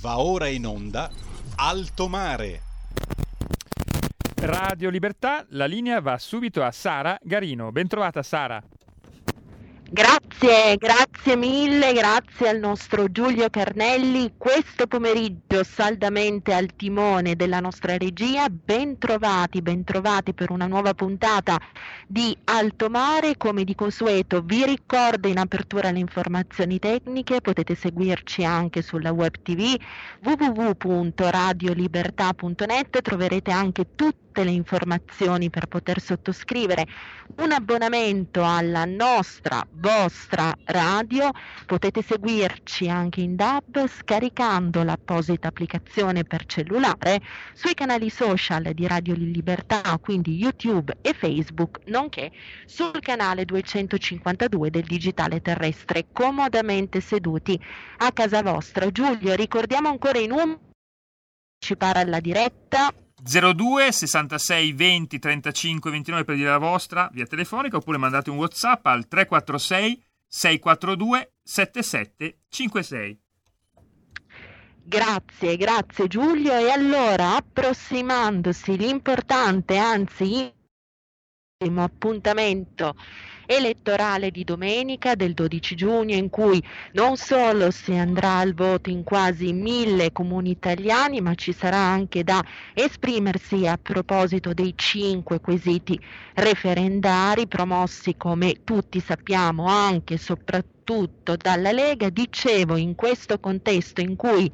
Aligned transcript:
Va 0.00 0.20
ora 0.20 0.46
in 0.46 0.64
onda 0.64 1.10
Alto 1.56 2.06
Mare. 2.06 2.62
Radio 4.36 4.90
Libertà, 4.90 5.44
la 5.50 5.66
linea 5.66 6.00
va 6.00 6.16
subito 6.18 6.62
a 6.62 6.70
Sara 6.70 7.18
Garino. 7.20 7.72
Bentrovata 7.72 8.22
Sara. 8.22 8.62
Grazie, 9.90 10.76
grazie 10.76 11.34
mille, 11.34 11.94
grazie 11.94 12.50
al 12.50 12.58
nostro 12.58 13.10
Giulio 13.10 13.48
Carnelli. 13.48 14.34
Questo 14.36 14.86
pomeriggio 14.86 15.64
saldamente 15.64 16.52
al 16.52 16.76
timone 16.76 17.36
della 17.36 17.60
nostra 17.60 17.96
regia, 17.96 18.50
bentrovati, 18.50 19.62
bentrovati 19.62 20.34
per 20.34 20.50
una 20.50 20.66
nuova 20.66 20.92
puntata 20.92 21.58
di 22.06 22.36
Alto 22.44 22.90
Mare. 22.90 23.38
Come 23.38 23.64
di 23.64 23.74
consueto 23.74 24.42
vi 24.42 24.66
ricordo 24.66 25.26
in 25.26 25.38
apertura 25.38 25.90
le 25.90 26.00
informazioni 26.00 26.78
tecniche, 26.78 27.40
potete 27.40 27.74
seguirci 27.74 28.44
anche 28.44 28.82
sulla 28.82 29.12
web 29.12 29.40
tv 29.40 29.74
www.radiolibertà.net, 30.22 33.00
troverete 33.00 33.50
anche 33.50 33.86
tutte 34.38 34.44
le 34.44 34.50
informazioni 34.50 35.50
per 35.50 35.66
poter 35.66 36.00
sottoscrivere 36.00 36.86
un 37.38 37.50
abbonamento 37.50 38.44
alla 38.44 38.84
nostra 38.84 39.66
vostra 39.72 40.54
radio. 40.64 41.30
Potete 41.66 42.02
seguirci 42.02 42.88
anche 42.88 43.20
in 43.20 43.34
DAB 43.34 43.88
scaricando 43.88 44.84
l'apposita 44.84 45.48
applicazione 45.48 46.22
per 46.22 46.46
cellulare 46.46 47.20
sui 47.52 47.74
canali 47.74 48.10
social 48.10 48.62
di 48.74 48.86
Radio 48.86 49.14
Libertà, 49.14 49.82
quindi 50.00 50.36
YouTube 50.36 50.96
e 51.00 51.14
Facebook, 51.14 51.80
nonché 51.86 52.30
sul 52.66 53.00
canale 53.00 53.44
252 53.44 54.70
del 54.70 54.84
digitale 54.84 55.40
terrestre, 55.40 56.06
comodamente 56.12 57.00
seduti 57.00 57.60
a 57.98 58.12
casa 58.12 58.42
vostra. 58.42 58.90
Giulio, 58.92 59.34
ricordiamo 59.34 59.88
ancora 59.88 60.18
i 60.18 60.26
numeri 60.28 60.66
partecipare 61.58 62.00
alla 62.00 62.20
diretta 62.20 62.92
02 63.22 63.92
66 63.92 64.72
20 64.72 65.18
35 65.18 65.90
29 65.90 66.24
per 66.24 66.36
dire 66.36 66.50
la 66.50 66.58
vostra 66.58 67.08
via 67.12 67.26
telefonica 67.26 67.76
oppure 67.76 67.98
mandate 67.98 68.30
un 68.30 68.36
whatsapp 68.36 68.84
al 68.86 69.08
346 69.08 70.02
642 70.26 71.32
7756 71.42 73.20
Grazie, 74.88 75.56
grazie 75.58 76.06
Giulio. 76.06 76.56
E 76.56 76.70
allora, 76.70 77.36
approssimandosi 77.36 78.74
l'importante, 78.78 79.76
anzi, 79.76 80.50
appuntamento 81.76 82.94
elettorale 83.50 84.30
di 84.30 84.44
domenica 84.44 85.14
del 85.14 85.32
12 85.32 85.74
giugno 85.74 86.14
in 86.14 86.28
cui 86.28 86.62
non 86.92 87.16
solo 87.16 87.70
si 87.70 87.92
andrà 87.94 88.36
al 88.36 88.52
voto 88.52 88.90
in 88.90 89.02
quasi 89.04 89.54
mille 89.54 90.12
comuni 90.12 90.50
italiani 90.50 91.22
ma 91.22 91.34
ci 91.34 91.54
sarà 91.54 91.78
anche 91.78 92.22
da 92.24 92.44
esprimersi 92.74 93.66
a 93.66 93.78
proposito 93.80 94.52
dei 94.52 94.74
cinque 94.76 95.40
quesiti 95.40 95.98
referendari 96.34 97.46
promossi 97.48 98.16
come 98.18 98.60
tutti 98.64 99.00
sappiamo 99.00 99.64
anche 99.66 100.14
e 100.14 100.18
soprattutto 100.18 100.77
soprattutto 100.88 101.36
dalla 101.36 101.70
Lega, 101.70 102.08
dicevo 102.08 102.76
in 102.76 102.94
questo 102.94 103.38
contesto 103.38 104.00
in 104.00 104.16
cui 104.16 104.50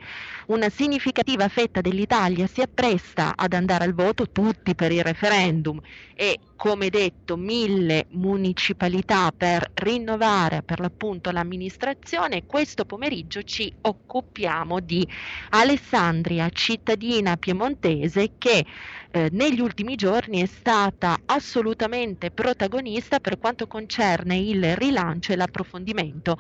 una 0.46 0.68
significativa 0.68 1.46
fetta 1.48 1.80
dell'Italia 1.80 2.48
si 2.48 2.60
appresta 2.60 3.34
ad 3.36 3.52
andare 3.52 3.84
al 3.84 3.94
voto, 3.94 4.28
tutti 4.28 4.74
per 4.74 4.90
il 4.90 5.04
referendum. 5.04 5.80
E 6.16 6.40
come 6.56 6.88
detto 6.88 7.36
mille 7.36 8.06
municipalità 8.10 9.32
per 9.36 9.70
rinnovare 9.74 10.62
per 10.62 10.80
l'appunto 10.80 11.30
l'amministrazione, 11.30 12.46
questo 12.46 12.84
pomeriggio 12.84 13.42
ci 13.42 13.72
occupiamo 13.80 14.80
di 14.80 15.06
Alessandria, 15.50 16.48
cittadina 16.50 17.36
piemontese 17.36 18.32
che 18.38 18.64
eh, 19.14 19.28
negli 19.30 19.60
ultimi 19.60 19.94
giorni 19.94 20.42
è 20.42 20.46
stata 20.46 21.20
assolutamente 21.26 22.32
protagonista 22.32 23.20
per 23.20 23.38
quanto 23.38 23.68
concerne 23.68 24.36
il 24.36 24.74
rilancio 24.74 25.32
e 25.32 25.36
l'approfondimento 25.36 26.36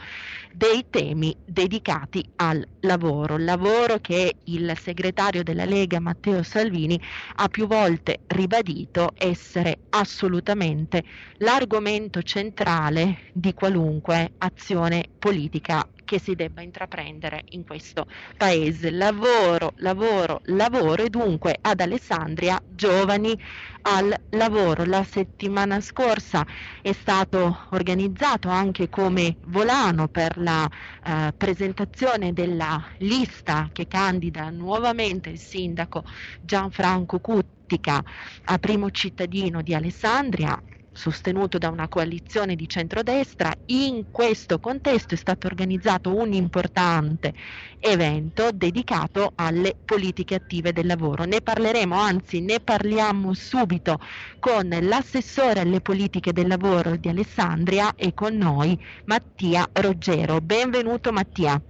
dei 0.52 0.84
temi 0.90 1.36
dedicati 1.44 2.28
al 2.36 2.66
lavoro, 2.80 3.38
lavoro 3.38 3.98
che 4.00 4.34
il 4.44 4.76
segretario 4.76 5.44
della 5.44 5.64
Lega 5.64 6.00
Matteo 6.00 6.42
Salvini 6.42 7.00
ha 7.36 7.48
più 7.48 7.68
volte 7.68 8.22
ribadito 8.26 9.12
essere 9.18 9.78
assolutamente 9.90 11.04
l'argomento 11.38 12.22
centrale 12.22 13.30
di 13.32 13.54
qualunque 13.54 14.32
azione 14.38 15.04
politica 15.16 15.86
che 16.04 16.18
si 16.18 16.34
debba 16.34 16.62
intraprendere 16.62 17.44
in 17.50 17.64
questo 17.64 18.06
paese. 18.36 18.90
Lavoro, 18.90 19.72
lavoro, 19.76 20.40
lavoro 20.44 21.02
e 21.02 21.10
dunque 21.10 21.58
ad 21.60 21.80
Alessandria 21.80 22.60
giovani 22.66 23.38
al 23.82 24.14
lavoro. 24.30 24.84
La 24.84 25.04
settimana 25.04 25.80
scorsa 25.80 26.46
è 26.80 26.92
stato 26.92 27.66
organizzato 27.70 28.48
anche 28.48 28.88
come 28.88 29.36
volano 29.46 30.08
per 30.08 30.38
la 30.38 30.68
eh, 30.68 31.32
presentazione 31.36 32.32
della 32.32 32.82
lista 32.98 33.68
che 33.72 33.86
candida 33.88 34.50
nuovamente 34.50 35.30
il 35.30 35.38
sindaco 35.38 36.04
Gianfranco 36.40 37.18
Cuttica 37.18 38.02
a 38.44 38.58
primo 38.58 38.90
cittadino 38.90 39.62
di 39.62 39.74
Alessandria 39.74 40.60
sostenuto 40.94 41.58
da 41.58 41.68
una 41.68 41.88
coalizione 41.88 42.54
di 42.54 42.68
centrodestra. 42.68 43.52
In 43.66 44.06
questo 44.10 44.58
contesto 44.58 45.14
è 45.14 45.16
stato 45.16 45.46
organizzato 45.46 46.14
un 46.14 46.32
importante 46.32 47.34
evento 47.80 48.50
dedicato 48.52 49.32
alle 49.34 49.74
politiche 49.84 50.36
attive 50.36 50.72
del 50.72 50.86
lavoro. 50.86 51.24
Ne 51.24 51.40
parleremo, 51.42 51.94
anzi 51.94 52.40
ne 52.40 52.60
parliamo 52.60 53.34
subito 53.34 53.98
con 54.38 54.68
l'assessore 54.68 55.60
alle 55.60 55.80
politiche 55.80 56.32
del 56.32 56.46
lavoro 56.46 56.96
di 56.96 57.08
Alessandria 57.08 57.94
e 57.96 58.14
con 58.14 58.36
noi 58.36 58.78
Mattia 59.04 59.68
Roggero. 59.72 60.40
Benvenuto 60.40 61.12
Mattia. 61.12 61.60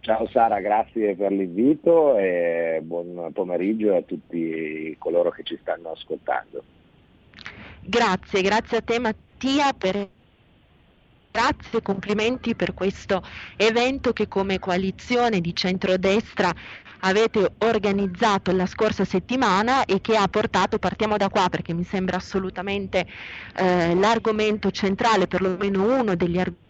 Ciao 0.00 0.26
Sara, 0.28 0.60
grazie 0.60 1.14
per 1.14 1.30
l'invito 1.30 2.16
e 2.16 2.80
buon 2.82 3.30
pomeriggio 3.32 3.94
a 3.94 4.02
tutti 4.02 4.96
coloro 4.98 5.30
che 5.30 5.42
ci 5.42 5.58
stanno 5.60 5.90
ascoltando. 5.90 6.64
Grazie, 7.90 8.40
grazie 8.42 8.76
a 8.76 8.82
te 8.82 9.00
Mattia 9.00 9.72
per 9.72 10.08
Grazie 11.32 11.78
e 11.78 11.82
complimenti 11.82 12.54
per 12.54 12.72
questo 12.74 13.22
evento 13.56 14.12
che 14.12 14.26
come 14.26 14.58
coalizione 14.58 15.40
di 15.40 15.54
centrodestra 15.54 16.52
avete 17.00 17.54
organizzato 17.58 18.52
la 18.52 18.66
scorsa 18.66 19.04
settimana 19.04 19.84
e 19.84 20.00
che 20.00 20.16
ha 20.16 20.26
portato, 20.28 20.78
partiamo 20.78 21.16
da 21.16 21.28
qua 21.28 21.48
perché 21.48 21.72
mi 21.72 21.84
sembra 21.84 22.16
assolutamente 22.16 23.06
eh, 23.54 23.94
l'argomento 23.94 24.70
centrale, 24.70 25.26
perlomeno 25.28 25.98
uno 26.00 26.14
degli 26.14 26.38
argomenti 26.38 26.69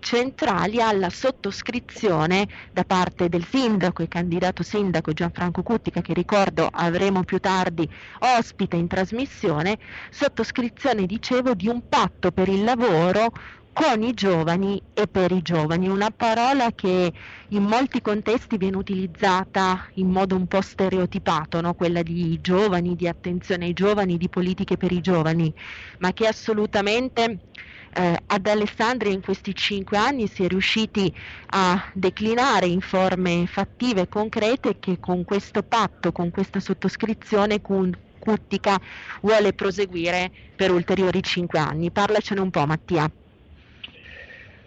centrali, 0.00 0.80
alla 0.80 1.10
sottoscrizione 1.10 2.46
da 2.72 2.84
parte 2.84 3.28
del 3.28 3.44
sindaco 3.44 4.02
e 4.02 4.08
candidato 4.08 4.62
sindaco 4.62 5.12
Gianfranco 5.12 5.62
Cuttica, 5.62 6.00
che 6.00 6.12
ricordo 6.12 6.68
avremo 6.70 7.24
più 7.24 7.38
tardi 7.38 7.88
ospite 8.18 8.76
in 8.76 8.86
trasmissione, 8.86 9.78
sottoscrizione, 10.10 11.06
dicevo, 11.06 11.54
di 11.54 11.68
un 11.68 11.82
patto 11.88 12.32
per 12.32 12.48
il 12.48 12.64
lavoro 12.64 13.32
con 13.74 14.02
i 14.04 14.14
giovani 14.14 14.80
e 14.92 15.08
per 15.08 15.32
i 15.32 15.42
giovani, 15.42 15.88
una 15.88 16.10
parola 16.10 16.70
che 16.72 17.12
in 17.48 17.62
molti 17.64 18.00
contesti 18.00 18.56
viene 18.56 18.76
utilizzata 18.76 19.88
in 19.94 20.08
modo 20.10 20.36
un 20.36 20.46
po' 20.46 20.60
stereotipato, 20.60 21.60
no? 21.60 21.74
quella 21.74 22.02
di 22.02 22.40
giovani, 22.40 22.94
di 22.94 23.08
attenzione 23.08 23.64
ai 23.66 23.72
giovani, 23.72 24.16
di 24.16 24.28
politiche 24.28 24.76
per 24.76 24.92
i 24.92 25.00
giovani, 25.00 25.52
ma 25.98 26.12
che 26.12 26.28
assolutamente 26.28 27.40
eh, 27.94 28.22
ad 28.26 28.46
Alessandria 28.46 29.12
in 29.12 29.22
questi 29.22 29.54
cinque 29.54 29.96
anni 29.96 30.26
si 30.26 30.44
è 30.44 30.48
riusciti 30.48 31.12
a 31.46 31.90
declinare 31.94 32.66
in 32.66 32.80
forme 32.80 33.46
fattive 33.46 34.02
e 34.02 34.08
concrete 34.08 34.78
che 34.78 34.98
con 34.98 35.24
questo 35.24 35.62
patto, 35.62 36.12
con 36.12 36.30
questa 36.30 36.60
sottoscrizione 36.60 37.60
con 37.60 37.92
Cuttica 38.18 38.80
vuole 39.20 39.52
proseguire 39.52 40.32
per 40.56 40.70
ulteriori 40.70 41.22
cinque 41.22 41.58
anni. 41.58 41.92
Parlacene 41.92 42.40
un 42.40 42.50
po' 42.50 42.64
Mattia. 42.66 43.10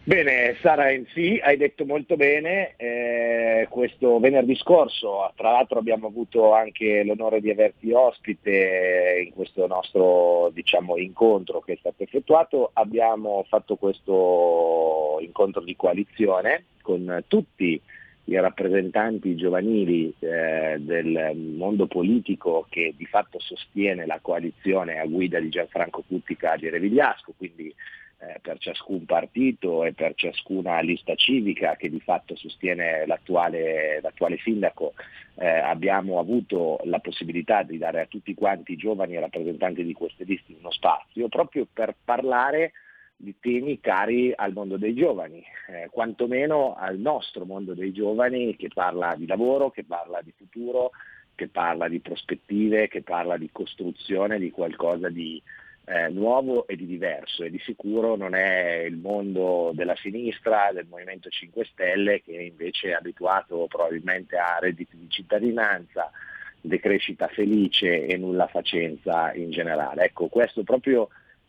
Bene, 0.07 0.55
Sara 0.61 0.85
sì, 1.13 1.37
hai 1.43 1.57
detto 1.57 1.83
molto 1.83 2.15
bene, 2.15 2.75
eh, 2.77 3.67
questo 3.69 4.19
venerdì 4.19 4.55
scorso 4.55 5.33
tra 5.35 5.51
l'altro 5.51 5.79
abbiamo 5.79 6.07
avuto 6.07 6.53
anche 6.53 7.03
l'onore 7.03 7.41
di 7.41 7.49
averti 7.49 7.91
ospite 7.91 9.25
in 9.25 9.33
questo 9.33 9.67
nostro 9.67 10.49
diciamo, 10.53 10.95
incontro 10.95 11.59
che 11.59 11.73
è 11.73 11.77
stato 11.77 12.03
effettuato, 12.03 12.69
abbiamo 12.71 13.43
fatto 13.49 13.75
questo 13.75 15.17
incontro 15.19 15.61
di 15.61 15.75
coalizione 15.75 16.63
con 16.81 17.25
tutti 17.27 17.81
i 18.23 18.39
rappresentanti 18.39 19.35
giovanili 19.35 20.13
eh, 20.19 20.77
del 20.79 21.35
mondo 21.35 21.85
politico 21.87 22.65
che 22.69 22.93
di 22.95 23.05
fatto 23.05 23.39
sostiene 23.41 24.05
la 24.05 24.19
coalizione 24.21 24.99
a 24.99 25.05
guida 25.05 25.37
di 25.41 25.49
Gianfranco 25.49 26.01
Cuttica 26.07 26.55
di 26.55 26.69
Revigliasco, 26.69 27.33
quindi 27.35 27.75
eh, 28.19 28.39
per 28.41 28.57
ciascun 28.57 29.05
partito 29.05 29.83
e 29.83 29.93
per 29.93 30.13
ciascuna 30.15 30.79
lista 30.79 31.15
civica 31.15 31.75
che 31.75 31.89
di 31.89 31.99
fatto 31.99 32.35
sostiene 32.35 33.05
l'attuale, 33.05 33.99
l'attuale 34.01 34.37
sindaco, 34.37 34.93
eh, 35.35 35.47
abbiamo 35.47 36.19
avuto 36.19 36.79
la 36.85 36.99
possibilità 36.99 37.63
di 37.63 37.77
dare 37.77 38.01
a 38.01 38.05
tutti 38.07 38.33
quanti 38.33 38.73
i 38.73 38.77
giovani 38.77 39.19
rappresentanti 39.19 39.83
di 39.83 39.93
queste 39.93 40.23
liste 40.23 40.55
uno 40.57 40.71
spazio 40.71 41.27
proprio 41.27 41.67
per 41.71 41.95
parlare 42.03 42.71
di 43.19 43.35
temi 43.39 43.79
cari 43.79 44.31
al 44.35 44.53
mondo 44.53 44.77
dei 44.77 44.93
giovani, 44.93 45.43
eh, 45.69 45.89
quantomeno 45.89 46.75
al 46.75 46.99
nostro 46.99 47.45
mondo 47.45 47.73
dei 47.73 47.91
giovani 47.91 48.55
che 48.55 48.69
parla 48.71 49.15
di 49.15 49.25
lavoro, 49.25 49.71
che 49.71 49.83
parla 49.83 50.21
di 50.21 50.31
futuro, 50.37 50.91
che 51.33 51.47
parla 51.47 51.87
di 51.87 51.99
prospettive, 51.99 52.87
che 52.87 53.01
parla 53.01 53.37
di 53.37 53.49
costruzione 53.51 54.37
di 54.39 54.51
qualcosa 54.51 55.09
di 55.09 55.41
eh, 55.89 56.09
nuovo 56.09 56.67
e 56.67 56.75
di 56.75 56.85
diverso 56.85 57.43
e 57.43 57.49
di 57.49 57.59
sicuro 57.59 58.17
non 58.17 58.35
è 58.35 58.83
il 58.85 58.97
mondo 58.97 59.71
della 59.73 59.95
sinistra, 59.95 60.71
del 60.73 60.85
Movimento 60.89 61.29
5 61.29 61.63
Stelle 61.63 62.21
che 62.21 62.33
invece 62.33 62.89
è 62.89 62.93
abituato 62.93 63.67
probabilmente 63.69 64.35
a 64.35 64.57
redditi 64.59 64.97
di 64.97 65.09
cittadinanza, 65.09 66.11
decrescita 66.59 67.29
felice 67.29 68.05
e 68.05 68.17
nulla 68.17 68.47
facenza 68.47 69.33
in 69.33 69.49
generale. 69.49 70.03
Ecco, 70.03 70.27
questo 70.27 70.63
proprio 70.63 71.07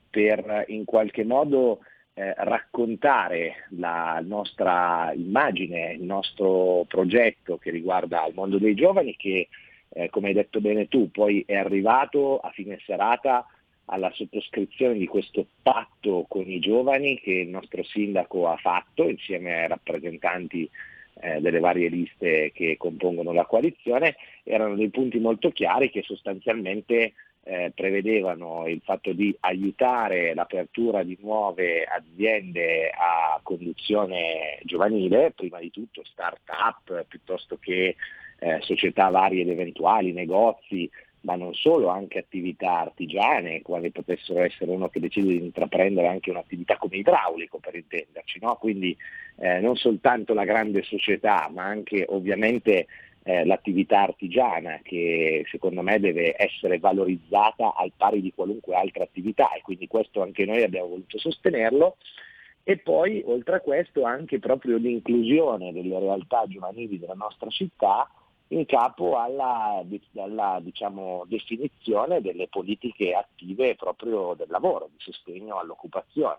per 0.08 0.66
in 0.68 0.84
qualche 0.84 1.24
modo 1.24 1.80
eh, 2.14 2.32
raccontare 2.36 3.66
la 3.70 4.22
nostra 4.24 5.12
immagine, 5.16 5.94
il 5.94 6.04
nostro 6.04 6.84
progetto 6.86 7.58
che 7.58 7.72
riguarda 7.72 8.24
il 8.26 8.34
mondo 8.34 8.58
dei 8.58 8.76
giovani 8.76 9.16
che, 9.16 9.48
eh, 9.88 10.08
come 10.10 10.28
hai 10.28 10.34
detto 10.34 10.60
bene 10.60 10.86
tu, 10.86 11.10
poi 11.10 11.42
è 11.44 11.56
arrivato 11.56 12.38
a 12.38 12.50
fine 12.50 12.78
serata 12.86 13.44
alla 13.88 14.10
sottoscrizione 14.12 14.94
di 14.94 15.06
questo 15.06 15.46
patto 15.62 16.26
con 16.28 16.48
i 16.50 16.58
giovani 16.58 17.20
che 17.20 17.32
il 17.32 17.48
nostro 17.48 17.82
sindaco 17.82 18.48
ha 18.48 18.56
fatto 18.56 19.08
insieme 19.08 19.62
ai 19.62 19.68
rappresentanti 19.68 20.68
eh, 21.20 21.40
delle 21.40 21.60
varie 21.60 21.88
liste 21.88 22.52
che 22.52 22.76
compongono 22.76 23.32
la 23.32 23.44
coalizione, 23.44 24.16
erano 24.44 24.74
dei 24.74 24.90
punti 24.90 25.18
molto 25.18 25.50
chiari 25.50 25.90
che 25.90 26.02
sostanzialmente 26.02 27.14
eh, 27.44 27.72
prevedevano 27.74 28.66
il 28.66 28.80
fatto 28.84 29.12
di 29.12 29.34
aiutare 29.40 30.34
l'apertura 30.34 31.02
di 31.02 31.16
nuove 31.20 31.84
aziende 31.84 32.90
a 32.90 33.40
conduzione 33.42 34.58
giovanile, 34.64 35.32
prima 35.34 35.58
di 35.58 35.70
tutto 35.70 36.04
start-up 36.04 37.06
piuttosto 37.08 37.56
che 37.58 37.96
eh, 38.40 38.58
società 38.60 39.08
varie 39.08 39.42
ed 39.42 39.48
eventuali, 39.48 40.12
negozi, 40.12 40.88
ma 41.22 41.34
non 41.34 41.54
solo, 41.54 41.88
anche 41.88 42.18
attività 42.18 42.80
artigiane, 42.80 43.62
quali 43.62 43.90
potessero 43.90 44.40
essere 44.40 44.70
uno 44.70 44.88
che 44.88 45.00
decide 45.00 45.28
di 45.28 45.44
intraprendere 45.44 46.06
anche 46.06 46.30
un'attività 46.30 46.76
come 46.76 46.96
idraulico, 46.96 47.58
per 47.58 47.74
intenderci, 47.74 48.38
no? 48.40 48.56
quindi 48.56 48.96
eh, 49.36 49.60
non 49.60 49.76
soltanto 49.76 50.34
la 50.34 50.44
grande 50.44 50.82
società, 50.82 51.50
ma 51.52 51.64
anche 51.64 52.04
ovviamente 52.08 52.86
eh, 53.24 53.44
l'attività 53.44 54.00
artigiana 54.02 54.80
che 54.82 55.44
secondo 55.50 55.82
me 55.82 55.98
deve 55.98 56.34
essere 56.36 56.78
valorizzata 56.78 57.74
al 57.74 57.92
pari 57.96 58.22
di 58.22 58.32
qualunque 58.34 58.74
altra 58.74 59.04
attività 59.04 59.52
e 59.52 59.60
quindi 59.60 59.86
questo 59.86 60.22
anche 60.22 60.46
noi 60.46 60.62
abbiamo 60.62 60.88
voluto 60.88 61.18
sostenerlo. 61.18 61.96
E 62.62 62.76
poi 62.76 63.22
oltre 63.24 63.56
a 63.56 63.60
questo 63.60 64.04
anche 64.04 64.38
proprio 64.38 64.76
l'inclusione 64.76 65.72
delle 65.72 65.98
realtà 65.98 66.44
giovanili 66.46 66.98
della 66.98 67.14
nostra 67.14 67.48
città 67.48 68.08
in 68.48 68.64
capo 68.66 69.18
alla, 69.18 69.84
alla 70.16 70.58
diciamo, 70.62 71.24
definizione 71.26 72.20
delle 72.20 72.48
politiche 72.48 73.12
attive 73.12 73.74
proprio 73.74 74.34
del 74.34 74.48
lavoro, 74.48 74.88
di 74.90 74.98
sostegno 74.98 75.58
all'occupazione. 75.58 76.38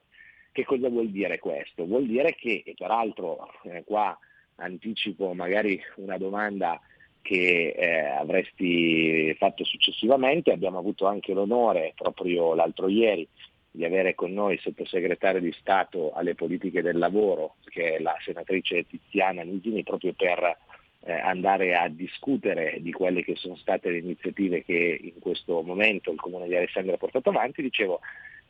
Che 0.51 0.65
cosa 0.65 0.89
vuol 0.89 1.09
dire 1.09 1.39
questo? 1.39 1.85
Vuol 1.85 2.07
dire 2.07 2.33
che, 2.35 2.63
e 2.65 2.73
peraltro 2.75 3.51
eh, 3.63 3.83
qua 3.85 4.17
anticipo 4.55 5.33
magari 5.33 5.79
una 5.97 6.17
domanda 6.17 6.81
che 7.21 7.75
eh, 7.77 7.99
avresti 8.05 9.33
fatto 9.37 9.63
successivamente, 9.63 10.51
abbiamo 10.51 10.79
avuto 10.79 11.05
anche 11.05 11.33
l'onore 11.33 11.93
proprio 11.95 12.55
l'altro 12.55 12.87
ieri 12.87 13.27
di 13.71 13.85
avere 13.85 14.15
con 14.15 14.33
noi 14.33 14.53
il 14.53 14.59
sottosegretario 14.59 15.39
di 15.39 15.53
Stato 15.59 16.11
alle 16.13 16.33
politiche 16.33 16.81
del 16.81 16.97
lavoro, 16.97 17.55
che 17.65 17.95
è 17.95 17.99
la 17.99 18.15
senatrice 18.23 18.87
Tiziana 18.87 19.43
Nisini, 19.43 19.83
proprio 19.83 20.13
per 20.13 20.57
eh, 21.01 21.13
andare 21.13 21.75
a 21.75 21.87
discutere 21.87 22.77
di 22.81 22.91
quelle 22.91 23.23
che 23.23 23.35
sono 23.35 23.55
state 23.55 23.89
le 23.89 23.99
iniziative 23.99 24.63
che 24.63 24.99
in 25.01 25.19
questo 25.19 25.61
momento 25.61 26.11
il 26.11 26.19
Comune 26.19 26.47
di 26.47 26.55
Alessandria 26.55 26.95
ha 26.95 26.99
portato 26.99 27.29
avanti, 27.29 27.61
dicevo, 27.61 28.01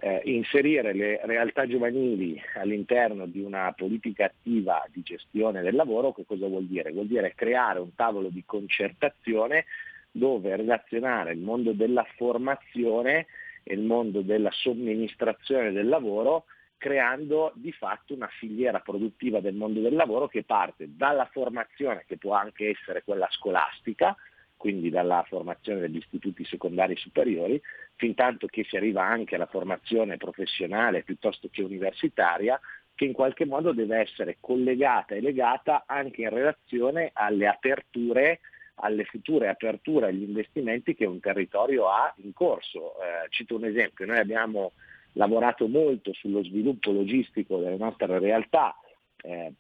eh, 0.01 0.22
inserire 0.25 0.94
le 0.94 1.19
realtà 1.24 1.68
giovanili 1.68 2.42
all'interno 2.56 3.25
di 3.25 3.42
una 3.42 3.72
politica 3.74 4.25
attiva 4.25 4.84
di 4.92 5.01
gestione 5.01 5.62
del 5.62 5.75
lavoro, 5.75 6.13
che 6.13 6.25
cosa 6.25 6.48
vuol 6.48 6.66
dire? 6.66 6.92
Vuol 6.92 7.07
dire 7.07 7.34
creare 7.36 7.80
un 7.80 7.94
tavolo 7.96 8.30
di 8.30 8.44
concertazione 8.46 9.66
dove 10.12 10.56
relazionare 10.56 11.34
il 11.34 11.40
mondo 11.40 11.74
della 11.74 12.06
formazione 12.16 13.28
e 13.63 13.74
il 13.74 13.81
mondo 13.81 14.22
della 14.22 14.52
somministrazione 14.52 15.72
del 15.72 15.88
lavoro 15.88 16.45
creando 16.80 17.52
di 17.56 17.72
fatto 17.74 18.16
una 18.16 18.30
filiera 18.40 18.80
produttiva 18.80 19.42
del 19.42 19.54
mondo 19.54 19.81
del 19.81 19.94
lavoro 19.94 20.28
che 20.28 20.44
parte 20.44 20.88
dalla 20.96 21.26
formazione, 21.31 22.06
che 22.08 22.18
può 22.18 22.34
anche 22.34 22.70
essere 22.70 23.04
quella 23.04 23.28
scolastica, 23.30 24.16
quindi 24.56 24.90
dalla 24.90 25.24
formazione 25.28 25.81
degli 25.81 25.98
istituti 25.98 26.44
secondari 26.46 26.96
superiori, 26.96 27.62
fin 27.96 28.16
tanto 28.16 28.48
che 28.48 28.66
si 28.68 28.78
arriva 28.78 29.04
anche 29.04 29.36
alla 29.36 29.46
formazione 29.46 30.18
professionale 30.18 31.04
piuttosto 31.04 31.50
che 31.52 31.62
universitaria, 31.62 32.60
che 32.96 33.06
in 33.06 33.14
qualche 33.14 33.46
modo 33.46 33.74
deve 33.74 33.98
essere 33.98 34.38
collegata 34.40 35.16
e 35.16 35.22
legata 35.22 35.84
anche 35.86 36.22
in 36.22 36.30
relazione 36.30 37.12
alle 37.14 37.48
aperture 37.48 38.40
alle 38.81 39.04
future 39.04 39.50
aperture 39.50 40.08
agli 40.08 40.24
investimenti 40.24 40.96
che 40.96 41.06
un 41.06 41.20
territorio 41.20 41.90
ha 41.90 42.14
in 42.24 42.31
corso. 42.31 42.94
Eh, 43.02 43.28
cito 43.30 43.56
un 43.56 43.66
esempio, 43.66 44.06
noi 44.06 44.20
abbiamo 44.20 44.72
lavorato 45.13 45.67
molto 45.67 46.13
sullo 46.13 46.44
sviluppo 46.44 46.91
logistico 46.91 47.57
delle 47.57 47.77
nostre 47.77 48.19
realtà, 48.19 48.75
eh, 49.21 49.51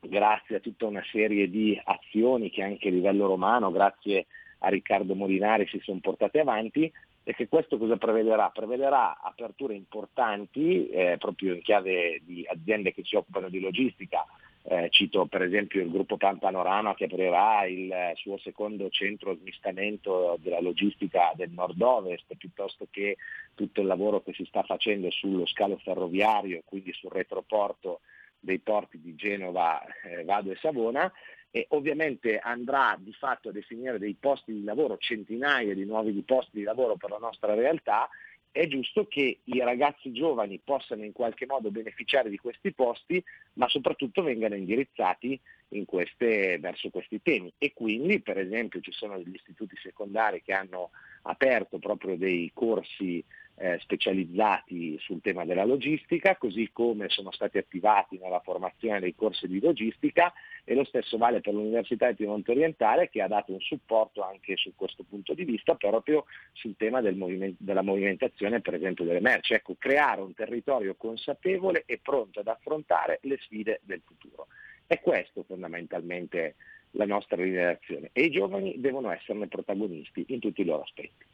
grazie 0.00 0.56
a 0.56 0.60
tutta 0.60 0.86
una 0.86 1.02
serie 1.10 1.48
di 1.48 1.80
azioni 1.82 2.50
che 2.50 2.62
anche 2.62 2.88
a 2.88 2.92
livello 2.92 3.26
romano, 3.26 3.70
grazie 3.70 4.26
a 4.58 4.68
Riccardo 4.68 5.14
Molinari, 5.14 5.66
si 5.68 5.80
sono 5.82 5.98
portate 6.00 6.40
avanti 6.40 6.90
e 7.24 7.34
che 7.34 7.48
questo 7.48 7.78
cosa 7.78 7.96
prevederà? 7.96 8.50
Prevederà 8.50 9.20
aperture 9.20 9.74
importanti 9.74 10.88
eh, 10.88 11.16
proprio 11.18 11.54
in 11.54 11.62
chiave 11.62 12.20
di 12.24 12.44
aziende 12.48 12.92
che 12.92 13.02
si 13.04 13.14
occupano 13.14 13.48
di 13.48 13.60
logistica, 13.60 14.24
eh, 14.64 14.88
cito 14.90 15.26
per 15.26 15.42
esempio 15.42 15.82
il 15.82 15.90
gruppo 15.90 16.16
Panorama 16.16 16.94
che 16.94 17.04
aprirà 17.04 17.64
il 17.66 17.92
suo 18.14 18.38
secondo 18.38 18.88
centro 18.90 19.36
smistamento 19.36 20.38
della 20.40 20.60
logistica 20.60 21.32
del 21.34 21.50
nord-ovest, 21.50 22.34
piuttosto 22.36 22.86
che 22.90 23.16
tutto 23.54 23.80
il 23.80 23.86
lavoro 23.86 24.22
che 24.22 24.32
si 24.32 24.44
sta 24.44 24.62
facendo 24.62 25.10
sullo 25.10 25.46
scalo 25.46 25.78
ferroviario, 25.78 26.62
quindi 26.64 26.92
sul 26.92 27.10
retroporto 27.10 28.00
dei 28.38 28.58
porti 28.58 29.00
di 29.00 29.14
Genova, 29.14 29.82
eh, 30.04 30.24
Vado 30.24 30.50
e 30.50 30.56
Savona 30.56 31.12
e 31.54 31.66
ovviamente 31.70 32.38
andrà 32.38 32.96
di 32.98 33.12
fatto 33.12 33.50
a 33.50 33.52
definire 33.52 33.98
dei 33.98 34.16
posti 34.18 34.52
di 34.52 34.64
lavoro, 34.64 34.96
centinaia 34.96 35.74
di 35.74 35.84
nuovi 35.84 36.12
posti 36.22 36.58
di 36.58 36.62
lavoro 36.62 36.96
per 36.96 37.10
la 37.10 37.18
nostra 37.18 37.54
realtà 37.54 38.08
è 38.52 38.66
giusto 38.68 39.06
che 39.06 39.40
i 39.44 39.58
ragazzi 39.60 40.12
giovani 40.12 40.60
possano 40.62 41.04
in 41.04 41.12
qualche 41.12 41.46
modo 41.46 41.70
beneficiare 41.70 42.28
di 42.28 42.36
questi 42.36 42.72
posti, 42.72 43.22
ma 43.54 43.66
soprattutto 43.68 44.22
vengano 44.22 44.54
indirizzati 44.54 45.40
queste, 45.86 46.58
verso 46.58 46.90
questi 46.90 47.22
temi. 47.22 47.52
E 47.56 47.72
quindi, 47.72 48.20
per 48.20 48.38
esempio, 48.38 48.80
ci 48.80 48.92
sono 48.92 49.16
degli 49.16 49.34
istituti 49.34 49.74
secondari 49.82 50.42
che 50.42 50.52
hanno 50.52 50.90
aperto 51.22 51.78
proprio 51.78 52.16
dei 52.16 52.50
corsi 52.52 53.24
eh, 53.56 53.78
specializzati 53.80 54.98
sul 54.98 55.20
tema 55.20 55.44
della 55.44 55.64
logistica, 55.64 56.36
così 56.36 56.70
come 56.72 57.08
sono 57.08 57.30
stati 57.30 57.58
attivati 57.58 58.18
nella 58.18 58.40
formazione 58.40 59.00
dei 59.00 59.14
corsi 59.14 59.46
di 59.46 59.60
logistica 59.60 60.32
e 60.64 60.74
lo 60.74 60.84
stesso 60.84 61.18
vale 61.18 61.40
per 61.40 61.52
l'Università 61.52 62.08
di 62.08 62.14
Piemonte 62.14 62.52
Orientale 62.52 63.08
che 63.08 63.20
ha 63.20 63.28
dato 63.28 63.52
un 63.52 63.60
supporto 63.60 64.22
anche 64.22 64.56
su 64.56 64.72
questo 64.74 65.04
punto 65.08 65.34
di 65.34 65.44
vista 65.44 65.74
proprio 65.74 66.24
sul 66.52 66.76
tema 66.76 67.00
del 67.00 67.16
moviment- 67.16 67.56
della 67.58 67.82
movimentazione 67.82 68.60
per 68.60 68.74
esempio 68.74 69.04
delle 69.04 69.20
merci. 69.20 69.54
Ecco, 69.54 69.74
creare 69.78 70.20
un 70.20 70.34
territorio 70.34 70.94
consapevole 70.94 71.84
e 71.86 71.98
pronto 72.02 72.40
ad 72.40 72.48
affrontare 72.48 73.18
le 73.22 73.38
sfide 73.42 73.80
del 73.84 74.02
futuro. 74.04 74.46
È 74.86 75.00
questo 75.00 75.42
fondamentalmente 75.42 76.56
la 76.92 77.06
nostra 77.06 77.36
generazione 77.36 78.10
e 78.12 78.22
i 78.24 78.30
giovani 78.30 78.74
devono 78.78 79.10
esserne 79.10 79.48
protagonisti 79.48 80.24
in 80.28 80.40
tutti 80.40 80.60
i 80.60 80.64
loro 80.64 80.82
aspetti. 80.82 81.31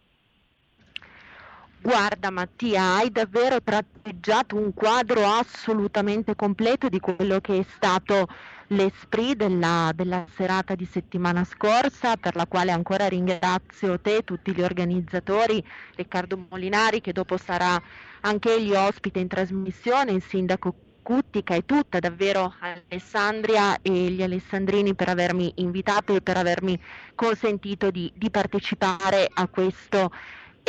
Guarda 1.80 2.30
Mattia, 2.30 2.96
hai 2.96 3.10
davvero 3.10 3.62
tratteggiato 3.62 4.56
un 4.56 4.74
quadro 4.74 5.24
assolutamente 5.24 6.34
completo 6.34 6.88
di 6.88 6.98
quello 6.98 7.40
che 7.40 7.60
è 7.60 7.62
stato 7.62 8.26
l'esprit 8.68 9.36
della, 9.36 9.92
della, 9.94 10.26
serata 10.34 10.74
di 10.74 10.84
settimana 10.84 11.44
scorsa, 11.44 12.16
per 12.16 12.34
la 12.34 12.46
quale 12.46 12.72
ancora 12.72 13.06
ringrazio 13.06 13.98
te, 14.00 14.24
tutti 14.24 14.52
gli 14.52 14.60
organizzatori, 14.60 15.64
Riccardo 15.94 16.46
Molinari 16.50 17.00
che 17.00 17.12
dopo 17.12 17.36
sarà 17.36 17.80
anche 18.22 18.54
egli 18.54 18.74
ospite 18.74 19.20
in 19.20 19.28
trasmissione, 19.28 20.12
il 20.12 20.22
sindaco 20.22 20.74
Cuttica 21.00 21.54
e 21.54 21.64
tutta 21.64 22.00
davvero 22.00 22.54
Alessandria 22.58 23.78
e 23.80 23.90
gli 24.10 24.22
alessandrini 24.22 24.94
per 24.94 25.08
avermi 25.08 25.50
invitato 25.56 26.14
e 26.14 26.20
per 26.20 26.36
avermi 26.36 26.78
consentito 27.14 27.90
di, 27.90 28.12
di 28.14 28.28
partecipare 28.30 29.26
a 29.32 29.46
questo 29.46 30.10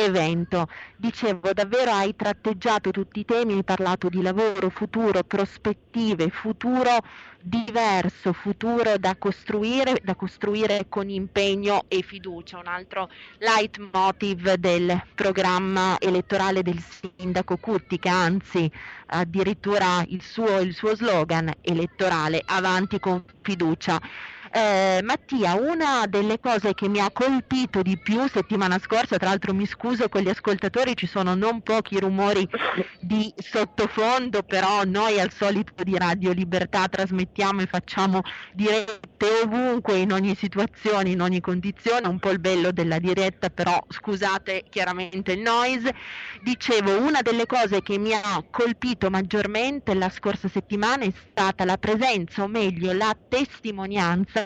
evento. 0.04 0.68
Dicevo, 0.96 1.52
davvero 1.52 1.92
hai 1.92 2.14
tratteggiato 2.16 2.90
tutti 2.90 3.20
i 3.20 3.24
temi, 3.24 3.54
hai 3.54 3.64
parlato 3.64 4.08
di 4.08 4.22
lavoro, 4.22 4.70
futuro, 4.70 5.22
prospettive, 5.22 6.28
futuro 6.30 6.98
diverso, 7.42 8.32
futuro 8.32 8.98
da 8.98 9.16
costruire, 9.16 10.00
da 10.02 10.14
costruire 10.14 10.86
con 10.88 11.08
impegno 11.08 11.84
e 11.88 12.02
fiducia. 12.02 12.58
Un 12.58 12.66
altro 12.66 13.08
leitmotiv 13.38 14.54
del 14.54 15.02
programma 15.14 15.96
elettorale 15.98 16.62
del 16.62 16.82
sindaco 16.82 17.56
Cuttica, 17.56 18.12
anzi 18.12 18.70
addirittura 19.06 20.04
il 20.06 20.22
suo, 20.22 20.60
il 20.60 20.74
suo 20.74 20.94
slogan 20.94 21.52
elettorale, 21.62 22.42
avanti 22.44 22.98
con 22.98 23.24
fiducia. 23.42 24.00
Eh, 24.52 25.00
Mattia, 25.04 25.54
una 25.54 26.06
delle 26.08 26.40
cose 26.40 26.74
che 26.74 26.88
mi 26.88 26.98
ha 26.98 27.08
colpito 27.12 27.82
di 27.82 27.96
più 27.96 28.26
settimana 28.26 28.80
scorsa, 28.80 29.16
tra 29.16 29.28
l'altro 29.28 29.54
mi 29.54 29.64
scuso 29.64 30.08
con 30.08 30.22
gli 30.22 30.28
ascoltatori, 30.28 30.96
ci 30.96 31.06
sono 31.06 31.36
non 31.36 31.60
pochi 31.62 32.00
rumori 32.00 32.48
di 32.98 33.32
sottofondo, 33.36 34.42
però 34.42 34.82
noi 34.82 35.20
al 35.20 35.32
solito 35.32 35.84
di 35.84 35.96
Radio 35.96 36.32
Libertà 36.32 36.88
trasmettiamo 36.88 37.60
e 37.60 37.66
facciamo 37.66 38.22
dirette 38.52 39.28
ovunque, 39.44 39.98
in 39.98 40.10
ogni 40.10 40.34
situazione, 40.34 41.10
in 41.10 41.20
ogni 41.20 41.40
condizione, 41.40 42.08
un 42.08 42.18
po' 42.18 42.30
il 42.30 42.40
bello 42.40 42.72
della 42.72 42.98
diretta, 42.98 43.50
però 43.50 43.78
scusate 43.88 44.64
chiaramente 44.68 45.30
il 45.30 45.42
noise. 45.42 45.94
Dicevo, 46.42 46.98
una 46.98 47.22
delle 47.22 47.46
cose 47.46 47.82
che 47.82 47.98
mi 47.98 48.14
ha 48.14 48.44
colpito 48.50 49.10
maggiormente 49.10 49.94
la 49.94 50.10
scorsa 50.10 50.48
settimana 50.48 51.04
è 51.04 51.12
stata 51.30 51.64
la 51.64 51.76
presenza, 51.76 52.42
o 52.42 52.48
meglio 52.48 52.92
la 52.92 53.16
testimonianza 53.28 54.38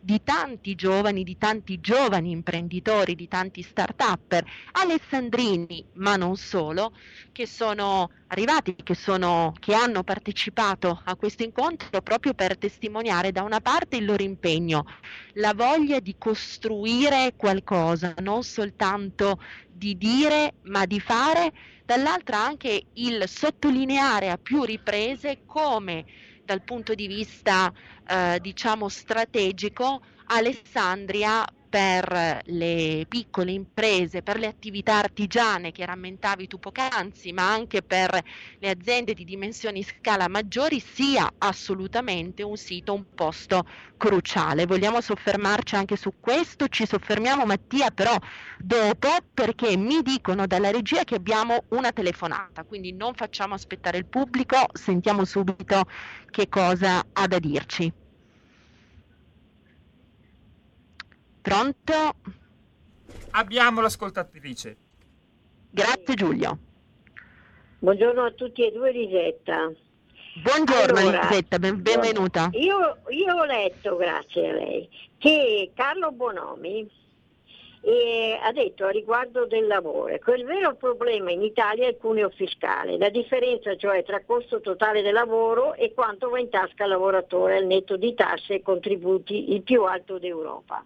di 0.00 0.22
tanti 0.22 0.74
giovani, 0.74 1.24
di 1.24 1.36
tanti 1.36 1.80
giovani 1.80 2.30
imprenditori, 2.30 3.14
di 3.14 3.28
tanti 3.28 3.62
start-upper 3.62 4.44
alessandrini, 4.72 5.84
ma 5.94 6.16
non 6.16 6.36
solo, 6.36 6.92
che 7.32 7.46
sono 7.46 8.10
arrivati, 8.28 8.76
che, 8.82 8.94
sono, 8.94 9.52
che 9.58 9.74
hanno 9.74 10.02
partecipato 10.02 11.00
a 11.04 11.16
questo 11.16 11.42
incontro 11.42 12.02
proprio 12.02 12.34
per 12.34 12.56
testimoniare 12.56 13.32
da 13.32 13.42
una 13.42 13.60
parte 13.60 13.96
il 13.96 14.04
loro 14.04 14.22
impegno, 14.22 14.84
la 15.34 15.54
voglia 15.54 16.00
di 16.00 16.14
costruire 16.18 17.34
qualcosa, 17.36 18.14
non 18.18 18.42
soltanto 18.42 19.40
di 19.66 19.96
dire, 19.96 20.54
ma 20.62 20.86
di 20.86 21.00
fare, 21.00 21.52
dall'altra 21.84 22.38
anche 22.38 22.86
il 22.94 23.24
sottolineare 23.28 24.30
a 24.30 24.38
più 24.38 24.64
riprese 24.64 25.42
come 25.46 26.04
dal 26.46 26.62
punto 26.62 26.94
di 26.94 27.06
vista 27.06 27.70
eh, 28.08 28.38
diciamo 28.40 28.88
strategico 28.88 30.00
Alessandria 30.28 31.44
per 31.68 32.40
le 32.44 33.04
piccole 33.08 33.52
imprese, 33.52 34.22
per 34.22 34.38
le 34.38 34.46
attività 34.46 34.98
artigiane 34.98 35.72
che 35.72 35.84
rammentavi 35.84 36.46
tu 36.46 36.58
poc'anzi, 36.58 37.32
ma 37.32 37.52
anche 37.52 37.82
per 37.82 38.20
le 38.58 38.70
aziende 38.70 39.14
di 39.14 39.24
dimensioni 39.24 39.82
scala 39.82 40.28
maggiori, 40.28 40.80
sia 40.80 41.34
assolutamente 41.38 42.42
un 42.42 42.56
sito, 42.56 42.94
un 42.94 43.04
posto 43.14 43.64
cruciale. 43.96 44.66
Vogliamo 44.66 45.00
soffermarci 45.00 45.74
anche 45.74 45.96
su 45.96 46.12
questo? 46.20 46.68
Ci 46.68 46.86
soffermiamo 46.86 47.44
Mattia 47.44 47.90
però 47.90 48.16
dopo 48.58 49.08
perché 49.32 49.76
mi 49.76 50.02
dicono 50.02 50.46
dalla 50.46 50.70
regia 50.70 51.04
che 51.04 51.16
abbiamo 51.16 51.64
una 51.70 51.92
telefonata, 51.92 52.64
quindi 52.64 52.92
non 52.92 53.14
facciamo 53.14 53.54
aspettare 53.54 53.98
il 53.98 54.06
pubblico, 54.06 54.66
sentiamo 54.72 55.24
subito 55.24 55.84
che 56.30 56.48
cosa 56.48 57.02
ha 57.12 57.26
da 57.26 57.38
dirci. 57.38 57.92
Pronto? 61.46 61.92
Abbiamo 63.30 63.80
l'ascoltatrice. 63.80 64.76
Grazie 65.70 66.14
Giulio. 66.14 66.58
Buongiorno 67.78 68.24
a 68.24 68.32
tutti 68.32 68.66
e 68.66 68.72
due 68.72 68.90
Lisetta. 68.90 69.72
Buongiorno 70.42 70.98
allora, 70.98 71.28
Lisetta, 71.28 71.60
ben, 71.60 71.80
benvenuta. 71.80 72.48
Io, 72.50 72.96
io, 73.10 73.32
ho 73.32 73.44
letto, 73.44 73.94
grazie 73.94 74.48
a 74.48 74.52
lei, 74.54 74.88
che 75.18 75.70
Carlo 75.72 76.10
Bonomi 76.10 76.90
eh, 77.82 78.40
ha 78.42 78.50
detto 78.50 78.86
a 78.86 78.90
riguardo 78.90 79.46
del 79.46 79.68
lavoro 79.68 80.18
che 80.18 80.32
il 80.32 80.44
vero 80.44 80.74
problema 80.74 81.30
in 81.30 81.42
Italia 81.42 81.86
è 81.86 81.90
il 81.90 81.96
cuneo 81.96 82.30
fiscale, 82.30 82.98
la 82.98 83.08
differenza 83.08 83.76
cioè 83.76 84.02
tra 84.02 84.20
costo 84.24 84.60
totale 84.60 85.00
del 85.00 85.12
lavoro 85.12 85.74
e 85.74 85.94
quanto 85.94 86.28
va 86.28 86.40
in 86.40 86.48
tasca 86.48 86.82
al 86.82 86.90
lavoratore 86.90 87.58
al 87.58 87.66
netto 87.66 87.96
di 87.96 88.14
tasse 88.14 88.54
e 88.54 88.62
contributi 88.62 89.52
il 89.52 89.62
più 89.62 89.84
alto 89.84 90.18
d'Europa. 90.18 90.84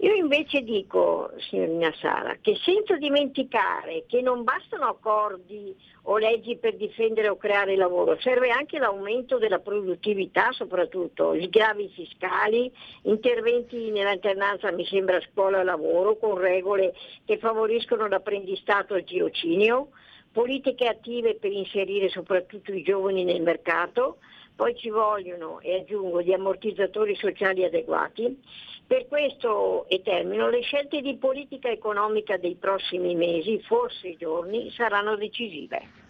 Io 0.00 0.12
invece 0.12 0.60
dico, 0.60 1.30
signorina 1.38 1.90
Sara, 1.98 2.36
che 2.42 2.54
senza 2.62 2.96
dimenticare 2.96 4.04
che 4.06 4.20
non 4.20 4.44
bastano 4.44 4.84
accordi 4.84 5.74
o 6.02 6.18
leggi 6.18 6.58
per 6.58 6.76
difendere 6.76 7.30
o 7.30 7.38
creare 7.38 7.76
lavoro, 7.76 8.18
serve 8.20 8.50
anche 8.50 8.78
l'aumento 8.78 9.38
della 9.38 9.58
produttività, 9.58 10.52
soprattutto 10.52 11.34
sgravi 11.40 11.88
fiscali, 11.88 12.70
interventi 13.04 13.90
nell'alternanza, 13.90 14.70
mi 14.70 14.84
sembra, 14.84 15.18
scuola-lavoro, 15.32 16.18
con 16.18 16.36
regole 16.36 16.92
che 17.24 17.38
favoriscono 17.38 18.06
l'apprendistato 18.06 18.92
al 18.92 19.04
tirocinio, 19.04 19.88
politiche 20.30 20.86
attive 20.86 21.36
per 21.36 21.52
inserire 21.52 22.10
soprattutto 22.10 22.70
i 22.70 22.82
giovani 22.82 23.24
nel 23.24 23.40
mercato, 23.40 24.18
poi 24.56 24.74
ci 24.74 24.88
vogliono, 24.88 25.60
e 25.60 25.76
aggiungo, 25.76 26.22
gli 26.22 26.32
ammortizzatori 26.32 27.14
sociali 27.14 27.62
adeguati 27.62 28.42
per 28.86 29.06
questo, 29.06 29.86
e 29.88 30.00
termino, 30.02 30.48
le 30.48 30.62
scelte 30.62 31.00
di 31.02 31.16
politica 31.16 31.68
economica 31.68 32.38
dei 32.38 32.54
prossimi 32.54 33.14
mesi, 33.14 33.60
forse 33.60 34.16
giorni, 34.16 34.70
saranno 34.70 35.16
decisive. 35.16 36.04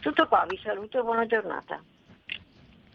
Tutto 0.00 0.26
qua, 0.26 0.44
vi 0.48 0.58
saluto 0.62 0.98
e 0.98 1.02
buona 1.02 1.26
giornata. 1.26 1.82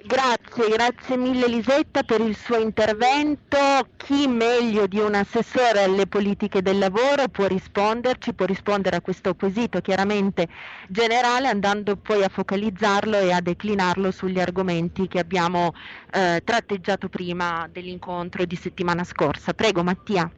Grazie, 0.03 0.69
grazie 0.69 1.17
mille 1.17 1.47
Lisetta 1.47 2.03
per 2.03 2.21
il 2.21 2.35
suo 2.35 2.59
intervento. 2.59 3.57
Chi 3.97 4.27
meglio 4.27 4.85
di 4.85 4.99
un 4.99 5.15
assessore 5.15 5.83
alle 5.83 6.05
politiche 6.05 6.61
del 6.61 6.77
lavoro 6.77 7.27
può 7.31 7.47
risponderci, 7.47 8.33
può 8.35 8.45
rispondere 8.45 8.97
a 8.97 9.01
questo 9.01 9.33
quesito 9.33 9.81
chiaramente 9.81 10.47
generale 10.87 11.47
andando 11.47 11.97
poi 11.97 12.23
a 12.23 12.29
focalizzarlo 12.29 13.17
e 13.17 13.33
a 13.33 13.41
declinarlo 13.41 14.11
sugli 14.11 14.39
argomenti 14.39 15.07
che 15.07 15.17
abbiamo 15.17 15.73
eh, 16.13 16.41
tratteggiato 16.43 17.09
prima 17.09 17.67
dell'incontro 17.69 18.45
di 18.45 18.55
settimana 18.55 19.03
scorsa. 19.03 19.53
Prego 19.53 19.83
Mattia. 19.83 20.31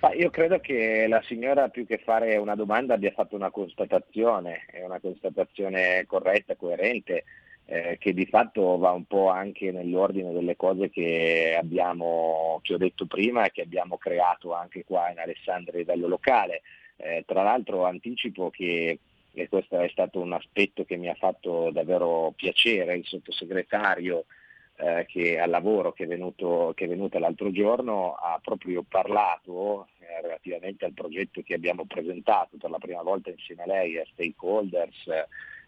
Ma 0.00 0.12
io 0.12 0.30
credo 0.30 0.58
che 0.58 1.06
la 1.08 1.22
signora 1.26 1.68
più 1.68 1.86
che 1.86 1.98
fare 1.98 2.36
una 2.36 2.56
domanda 2.56 2.94
abbia 2.94 3.12
fatto 3.12 3.36
una 3.36 3.50
constatazione, 3.50 4.64
è 4.66 4.84
una 4.84 4.98
constatazione 5.00 6.04
corretta, 6.06 6.56
coerente 6.56 7.24
eh, 7.70 7.98
che 8.00 8.14
di 8.14 8.24
fatto 8.24 8.78
va 8.78 8.92
un 8.92 9.04
po' 9.04 9.28
anche 9.28 9.70
nell'ordine 9.70 10.32
delle 10.32 10.56
cose 10.56 10.88
che 10.88 11.54
abbiamo, 11.58 12.60
che 12.62 12.74
ho 12.74 12.78
detto 12.78 13.04
prima 13.04 13.44
e 13.44 13.50
che 13.50 13.60
abbiamo 13.60 13.98
creato 13.98 14.54
anche 14.54 14.84
qua 14.84 15.10
in 15.10 15.18
Alessandria 15.18 15.74
a 15.74 15.78
livello 15.78 16.08
locale. 16.08 16.62
Eh, 16.96 17.24
tra 17.26 17.42
l'altro 17.42 17.84
anticipo 17.84 18.50
che 18.50 18.98
e 19.34 19.48
questo 19.48 19.78
è 19.78 19.88
stato 19.90 20.18
un 20.18 20.32
aspetto 20.32 20.84
che 20.84 20.96
mi 20.96 21.08
ha 21.08 21.14
fatto 21.14 21.70
davvero 21.70 22.32
piacere, 22.34 22.96
il 22.96 23.06
sottosegretario 23.06 24.24
eh, 24.76 25.06
che 25.06 25.38
al 25.38 25.50
lavoro 25.50 25.92
che 25.92 26.04
è, 26.04 26.06
venuto, 26.06 26.72
che 26.74 26.86
è 26.86 26.88
venuto 26.88 27.18
l'altro 27.18 27.50
giorno 27.50 28.14
ha 28.14 28.40
proprio 28.42 28.82
parlato 28.88 29.88
eh, 30.00 30.22
relativamente 30.22 30.84
al 30.84 30.92
progetto 30.92 31.42
che 31.42 31.54
abbiamo 31.54 31.84
presentato 31.84 32.56
per 32.56 32.70
la 32.70 32.78
prima 32.78 33.02
volta 33.02 33.30
insieme 33.30 33.62
a 33.62 33.66
lei 33.66 33.98
a 33.98 34.06
stakeholders, 34.12 35.06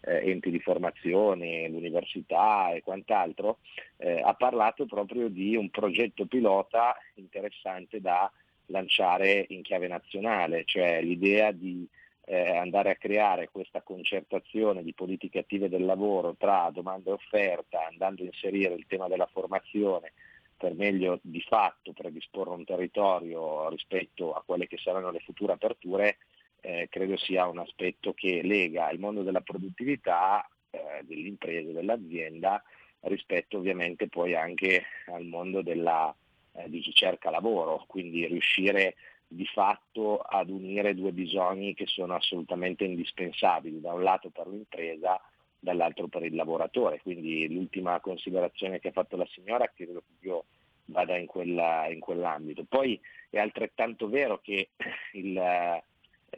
eh, 0.01 0.29
enti 0.29 0.49
di 0.49 0.59
formazione, 0.59 1.67
l'università 1.69 2.71
e 2.71 2.81
quant'altro, 2.81 3.59
eh, 3.97 4.21
ha 4.21 4.33
parlato 4.33 4.85
proprio 4.85 5.29
di 5.29 5.55
un 5.55 5.69
progetto 5.69 6.25
pilota 6.25 6.95
interessante 7.15 8.01
da 8.01 8.31
lanciare 8.67 9.45
in 9.49 9.61
chiave 9.61 9.87
nazionale, 9.87 10.63
cioè 10.65 11.01
l'idea 11.01 11.51
di 11.51 11.87
eh, 12.25 12.55
andare 12.55 12.91
a 12.91 12.95
creare 12.95 13.49
questa 13.51 13.81
concertazione 13.81 14.83
di 14.83 14.93
politiche 14.93 15.39
attive 15.39 15.69
del 15.69 15.85
lavoro 15.85 16.35
tra 16.37 16.69
domanda 16.71 17.09
e 17.09 17.13
offerta, 17.13 17.85
andando 17.87 18.23
a 18.23 18.25
inserire 18.25 18.73
il 18.73 18.85
tema 18.87 19.07
della 19.07 19.27
formazione 19.31 20.13
per 20.61 20.73
meglio 20.75 21.19
di 21.23 21.41
fatto 21.41 21.91
predisporre 21.91 22.51
un 22.51 22.63
territorio 22.63 23.67
rispetto 23.69 24.31
a 24.33 24.43
quelle 24.45 24.67
che 24.67 24.77
saranno 24.77 25.09
le 25.09 25.19
future 25.19 25.53
aperture, 25.53 26.17
eh, 26.61 26.87
credo 26.89 27.17
sia 27.17 27.47
un 27.47 27.59
aspetto 27.59 28.13
che 28.13 28.41
lega 28.43 28.89
il 28.91 28.99
mondo 28.99 29.23
della 29.23 29.41
produttività, 29.41 30.47
eh, 30.69 31.03
dell'impresa, 31.03 31.71
dell'azienda 31.71 32.63
rispetto 33.01 33.57
ovviamente 33.57 34.07
poi 34.07 34.35
anche 34.35 34.83
al 35.07 35.25
mondo 35.25 35.61
della, 35.61 36.13
eh, 36.53 36.69
di 36.69 36.79
chi 36.81 36.93
cerca 36.93 37.29
lavoro, 37.29 37.83
quindi 37.87 38.25
riuscire 38.27 38.95
di 39.27 39.45
fatto 39.45 40.19
ad 40.19 40.49
unire 40.49 40.93
due 40.93 41.13
bisogni 41.13 41.73
che 41.73 41.87
sono 41.87 42.15
assolutamente 42.15 42.83
indispensabili, 42.83 43.79
da 43.79 43.93
un 43.93 44.03
lato 44.03 44.29
per 44.29 44.47
l'impresa, 44.47 45.19
dall'altro 45.57 46.07
per 46.07 46.23
il 46.23 46.35
lavoratore. 46.35 46.99
Quindi 47.01 47.51
l'ultima 47.51 47.99
considerazione 48.01 48.79
che 48.79 48.89
ha 48.89 48.91
fatto 48.91 49.15
la 49.15 49.27
signora 49.31 49.71
credo 49.73 50.01
che 50.01 50.27
io 50.27 50.45
vada 50.85 51.15
in, 51.15 51.27
quella, 51.27 51.87
in 51.89 51.99
quell'ambito. 51.99 52.65
Poi 52.67 52.99
è 53.29 53.39
altrettanto 53.39 54.09
vero 54.09 54.39
che 54.41 54.71
il, 55.13 55.81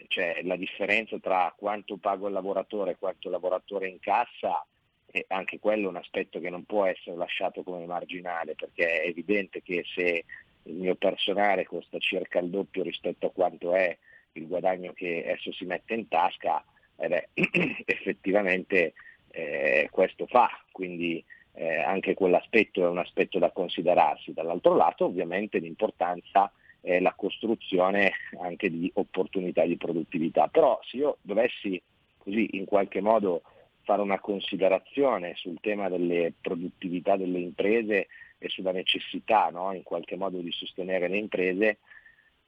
cioè, 0.07 0.41
la 0.43 0.55
differenza 0.55 1.17
tra 1.19 1.53
quanto 1.55 1.97
pago 1.97 2.27
il 2.27 2.33
lavoratore 2.33 2.91
e 2.91 2.97
quanto 2.97 3.27
il 3.27 3.33
lavoratore 3.33 3.87
incassa 3.87 4.65
è 5.05 5.23
anche 5.27 5.59
quello 5.59 5.89
un 5.89 5.95
aspetto 5.95 6.39
che 6.39 6.49
non 6.49 6.63
può 6.63 6.85
essere 6.85 7.15
lasciato 7.15 7.61
come 7.61 7.85
marginale, 7.85 8.55
perché 8.55 9.01
è 9.01 9.07
evidente 9.07 9.61
che 9.61 9.83
se 9.93 10.25
il 10.63 10.73
mio 10.73 10.95
personale 10.95 11.65
costa 11.65 11.99
circa 11.99 12.39
il 12.39 12.49
doppio 12.49 12.83
rispetto 12.83 13.27
a 13.27 13.31
quanto 13.31 13.73
è 13.75 13.95
il 14.33 14.47
guadagno 14.47 14.93
che 14.93 15.23
esso 15.25 15.51
si 15.51 15.65
mette 15.65 15.93
in 15.93 16.07
tasca, 16.07 16.63
eh 16.95 17.07
beh, 17.07 17.29
effettivamente 17.85 18.93
eh, 19.29 19.87
questo 19.91 20.25
fa, 20.25 20.49
quindi 20.71 21.23
eh, 21.53 21.77
anche 21.77 22.15
quell'aspetto 22.15 22.83
è 22.83 22.87
un 22.87 22.97
aspetto 22.97 23.37
da 23.37 23.51
considerarsi. 23.51 24.33
Dall'altro 24.33 24.75
lato 24.75 25.05
ovviamente 25.05 25.59
l'importanza 25.59 26.51
è 26.83 26.99
la 26.99 27.13
costruzione 27.15 28.11
anche 28.41 28.69
di 28.69 28.91
opportunità 28.95 29.65
di 29.65 29.77
produttività, 29.77 30.47
però 30.49 30.77
se 30.83 30.97
io 30.97 31.17
dovessi 31.21 31.81
così 32.17 32.57
in 32.57 32.65
qualche 32.65 32.99
modo 32.99 33.43
fare 33.83 34.01
una 34.01 34.19
considerazione 34.19 35.33
sul 35.35 35.59
tema 35.61 35.87
delle 35.87 36.33
produttività 36.41 37.15
delle 37.15 37.39
imprese 37.39 38.07
e 38.37 38.49
sulla 38.49 38.71
necessità 38.71 39.49
no, 39.49 39.73
in 39.73 39.83
qualche 39.83 40.17
modo 40.17 40.39
di 40.39 40.51
sostenere 40.51 41.07
le 41.07 41.17
imprese, 41.17 41.77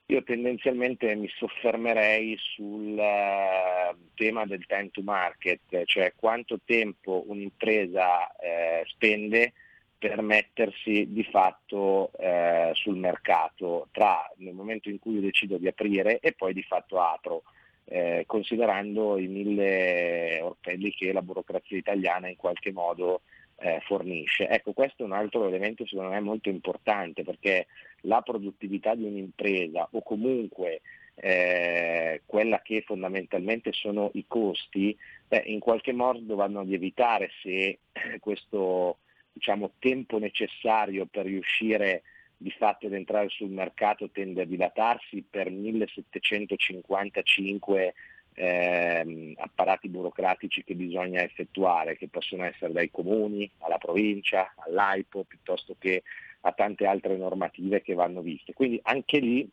io 0.07 0.21
tendenzialmente 0.23 1.15
mi 1.15 1.29
soffermerei 1.29 2.37
sul 2.37 2.97
uh, 2.97 3.97
tema 4.15 4.45
del 4.45 4.65
time 4.65 4.89
to 4.91 5.01
market, 5.01 5.83
cioè 5.85 6.13
quanto 6.15 6.59
tempo 6.63 7.23
un'impresa 7.27 8.35
eh, 8.35 8.83
spende 8.85 9.53
per 10.07 10.21
mettersi 10.21 11.07
di 11.09 11.23
fatto 11.23 12.11
eh, 12.19 12.69
sul 12.75 12.95
mercato 12.95 13.87
tra 13.91 14.31
nel 14.37 14.53
momento 14.53 14.89
in 14.89 14.99
cui 14.99 15.15
io 15.15 15.21
decido 15.21 15.57
di 15.57 15.67
aprire 15.67 16.19
e 16.19 16.33
poi 16.33 16.53
di 16.53 16.61
fatto 16.61 17.01
apro 17.01 17.41
eh, 17.85 18.23
considerando 18.27 19.17
i 19.17 19.25
mille 19.25 20.41
orpelli 20.41 20.91
che 20.91 21.11
la 21.11 21.23
burocrazia 21.23 21.77
italiana 21.77 22.27
in 22.27 22.35
qualche 22.35 22.71
modo 22.71 23.21
eh, 23.57 23.79
fornisce. 23.83 24.47
Ecco, 24.47 24.73
questo 24.73 25.01
è 25.01 25.05
un 25.05 25.13
altro 25.13 25.47
elemento 25.47 25.87
secondo 25.87 26.11
me 26.11 26.19
molto 26.19 26.49
importante 26.49 27.23
perché 27.23 27.65
la 28.01 28.21
produttività 28.21 28.93
di 28.93 29.05
un'impresa 29.05 29.87
o 29.89 30.03
comunque 30.03 30.81
eh, 31.15 32.21
quella 32.27 32.61
che 32.61 32.83
fondamentalmente 32.85 33.71
sono 33.73 34.11
i 34.13 34.25
costi, 34.27 34.95
beh, 35.27 35.45
in 35.47 35.59
qualche 35.59 35.93
modo 35.93 36.35
vanno 36.35 36.59
ad 36.59 36.71
evitare 36.71 37.31
se 37.41 37.79
questo 38.19 38.97
diciamo, 39.35 39.73
tempo 39.79 40.17
necessario 40.17 41.05
per 41.05 41.25
riuscire 41.25 42.03
di 42.37 42.51
fatto 42.51 42.85
ad 42.87 42.93
entrare 42.93 43.27
sul 43.29 43.49
mercato 43.49 44.09
tende 44.09 44.43
a 44.43 44.45
dilatarsi 44.45 45.25
per 45.29 45.51
1755 45.51 47.93
ehm, 48.33 49.33
apparati 49.37 49.89
burocratici 49.89 50.63
che 50.63 50.75
bisogna 50.75 51.21
effettuare, 51.21 51.97
che 51.97 52.07
possono 52.07 52.45
essere 52.45 52.71
dai 52.71 52.89
comuni 52.89 53.51
alla 53.59 53.77
provincia, 53.77 54.53
all'AIPO, 54.55 55.25
piuttosto 55.25 55.75
che 55.77 56.03
a 56.41 56.51
tante 56.53 56.85
altre 56.85 57.17
normative 57.17 57.81
che 57.81 57.93
vanno 57.93 58.21
viste. 58.21 58.53
Quindi 58.53 58.79
anche 58.83 59.19
lì 59.19 59.45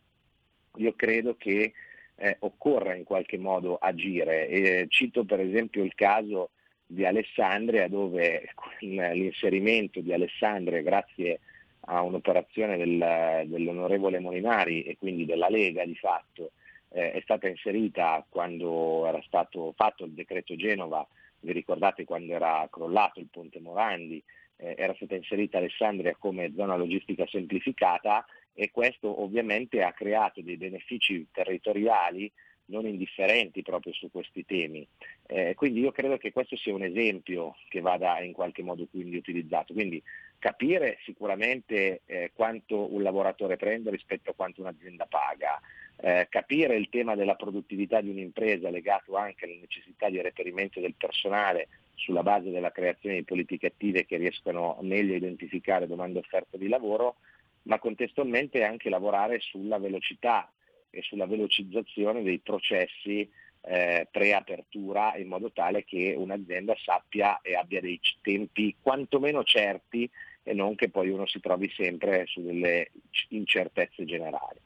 io 0.77 0.93
credo 0.93 1.35
che 1.35 1.73
eh, 2.15 2.37
occorra 2.39 2.95
in 2.95 3.03
qualche 3.03 3.37
modo 3.37 3.75
agire. 3.77 4.47
E 4.47 4.85
cito 4.87 5.25
per 5.25 5.41
esempio 5.41 5.83
il 5.83 5.93
caso 5.93 6.51
di 6.93 7.05
Alessandria 7.05 7.87
dove 7.87 8.53
l'inserimento 8.79 9.99
di 9.99 10.13
Alessandria 10.13 10.81
grazie 10.81 11.39
a 11.85 12.01
un'operazione 12.01 12.77
del, 12.77 13.47
dell'onorevole 13.47 14.19
Molinari 14.19 14.83
e 14.83 14.97
quindi 14.97 15.25
della 15.25 15.49
Lega 15.49 15.83
di 15.85 15.95
fatto 15.95 16.51
eh, 16.93 17.11
è 17.11 17.21
stata 17.21 17.47
inserita 17.47 18.25
quando 18.29 19.05
era 19.05 19.21
stato 19.23 19.73
fatto 19.75 20.05
il 20.05 20.11
decreto 20.11 20.55
Genova, 20.55 21.05
vi 21.41 21.51
ricordate 21.51 22.05
quando 22.05 22.33
era 22.33 22.67
crollato 22.71 23.19
il 23.19 23.27
ponte 23.29 23.59
Morandi, 23.59 24.23
eh, 24.57 24.75
era 24.77 24.93
stata 24.95 25.15
inserita 25.15 25.57
Alessandria 25.57 26.15
come 26.17 26.53
zona 26.55 26.75
logistica 26.75 27.25
semplificata 27.27 28.25
e 28.53 28.69
questo 28.71 29.21
ovviamente 29.21 29.81
ha 29.81 29.91
creato 29.91 30.41
dei 30.41 30.57
benefici 30.57 31.27
territoriali 31.31 32.31
non 32.65 32.85
indifferenti 32.85 33.61
proprio 33.61 33.93
su 33.93 34.09
questi 34.11 34.45
temi. 34.45 34.87
Eh, 35.27 35.53
quindi 35.55 35.81
io 35.81 35.91
credo 35.91 36.17
che 36.17 36.31
questo 36.31 36.55
sia 36.55 36.73
un 36.73 36.83
esempio 36.83 37.55
che 37.69 37.81
vada 37.81 38.21
in 38.21 38.33
qualche 38.33 38.63
modo 38.63 38.87
quindi 38.89 39.17
utilizzato. 39.17 39.73
Quindi 39.73 40.01
capire 40.39 40.97
sicuramente 41.03 42.01
eh, 42.05 42.31
quanto 42.33 42.93
un 42.93 43.01
lavoratore 43.01 43.57
prende 43.57 43.89
rispetto 43.89 44.31
a 44.31 44.33
quanto 44.33 44.61
un'azienda 44.61 45.05
paga, 45.05 45.59
eh, 45.97 46.27
capire 46.29 46.75
il 46.75 46.89
tema 46.89 47.15
della 47.15 47.35
produttività 47.35 48.01
di 48.01 48.09
un'impresa 48.09 48.69
legato 48.69 49.15
anche 49.15 49.45
alle 49.45 49.59
necessità 49.61 50.09
di 50.09 50.21
reperimento 50.21 50.79
del 50.79 50.95
personale 50.95 51.69
sulla 51.95 52.23
base 52.23 52.49
della 52.49 52.71
creazione 52.71 53.15
di 53.15 53.23
politiche 53.23 53.67
attive 53.67 54.05
che 54.05 54.17
riescano 54.17 54.77
meglio 54.81 55.13
a 55.13 55.17
identificare 55.17 55.87
domande 55.87 56.19
e 56.19 56.21
offerte 56.25 56.57
di 56.57 56.67
lavoro, 56.67 57.15
ma 57.63 57.79
contestualmente 57.79 58.63
anche 58.63 58.89
lavorare 58.89 59.39
sulla 59.39 59.77
velocità 59.77 60.51
e 60.93 61.01
sulla 61.01 61.25
velocizzazione 61.25 62.21
dei 62.21 62.37
processi 62.37 63.27
eh, 63.65 64.07
preapertura 64.11 65.15
in 65.15 65.27
modo 65.27 65.51
tale 65.51 65.83
che 65.83 66.13
un'azienda 66.15 66.75
sappia 66.77 67.39
e 67.41 67.55
abbia 67.55 67.81
dei 67.81 67.99
tempi 68.21 68.75
quantomeno 68.79 69.43
certi 69.43 70.09
e 70.43 70.53
non 70.53 70.75
che 70.75 70.89
poi 70.89 71.09
uno 71.09 71.25
si 71.25 71.39
trovi 71.39 71.71
sempre 71.75 72.25
su 72.27 72.43
delle 72.43 72.91
incertezze 73.29 74.05
generali. 74.05 74.59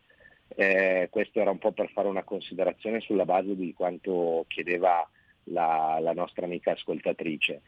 Eh, 0.49 1.07
questo 1.11 1.39
era 1.39 1.51
un 1.51 1.59
po' 1.59 1.71
per 1.71 1.89
fare 1.91 2.07
una 2.07 2.23
considerazione 2.23 2.99
sulla 2.99 3.25
base 3.25 3.55
di 3.55 3.73
quanto 3.73 4.45
chiedeva 4.47 5.07
la, 5.45 5.99
la 6.01 6.13
nostra 6.13 6.45
amica 6.45 6.71
ascoltatrice. 6.71 7.61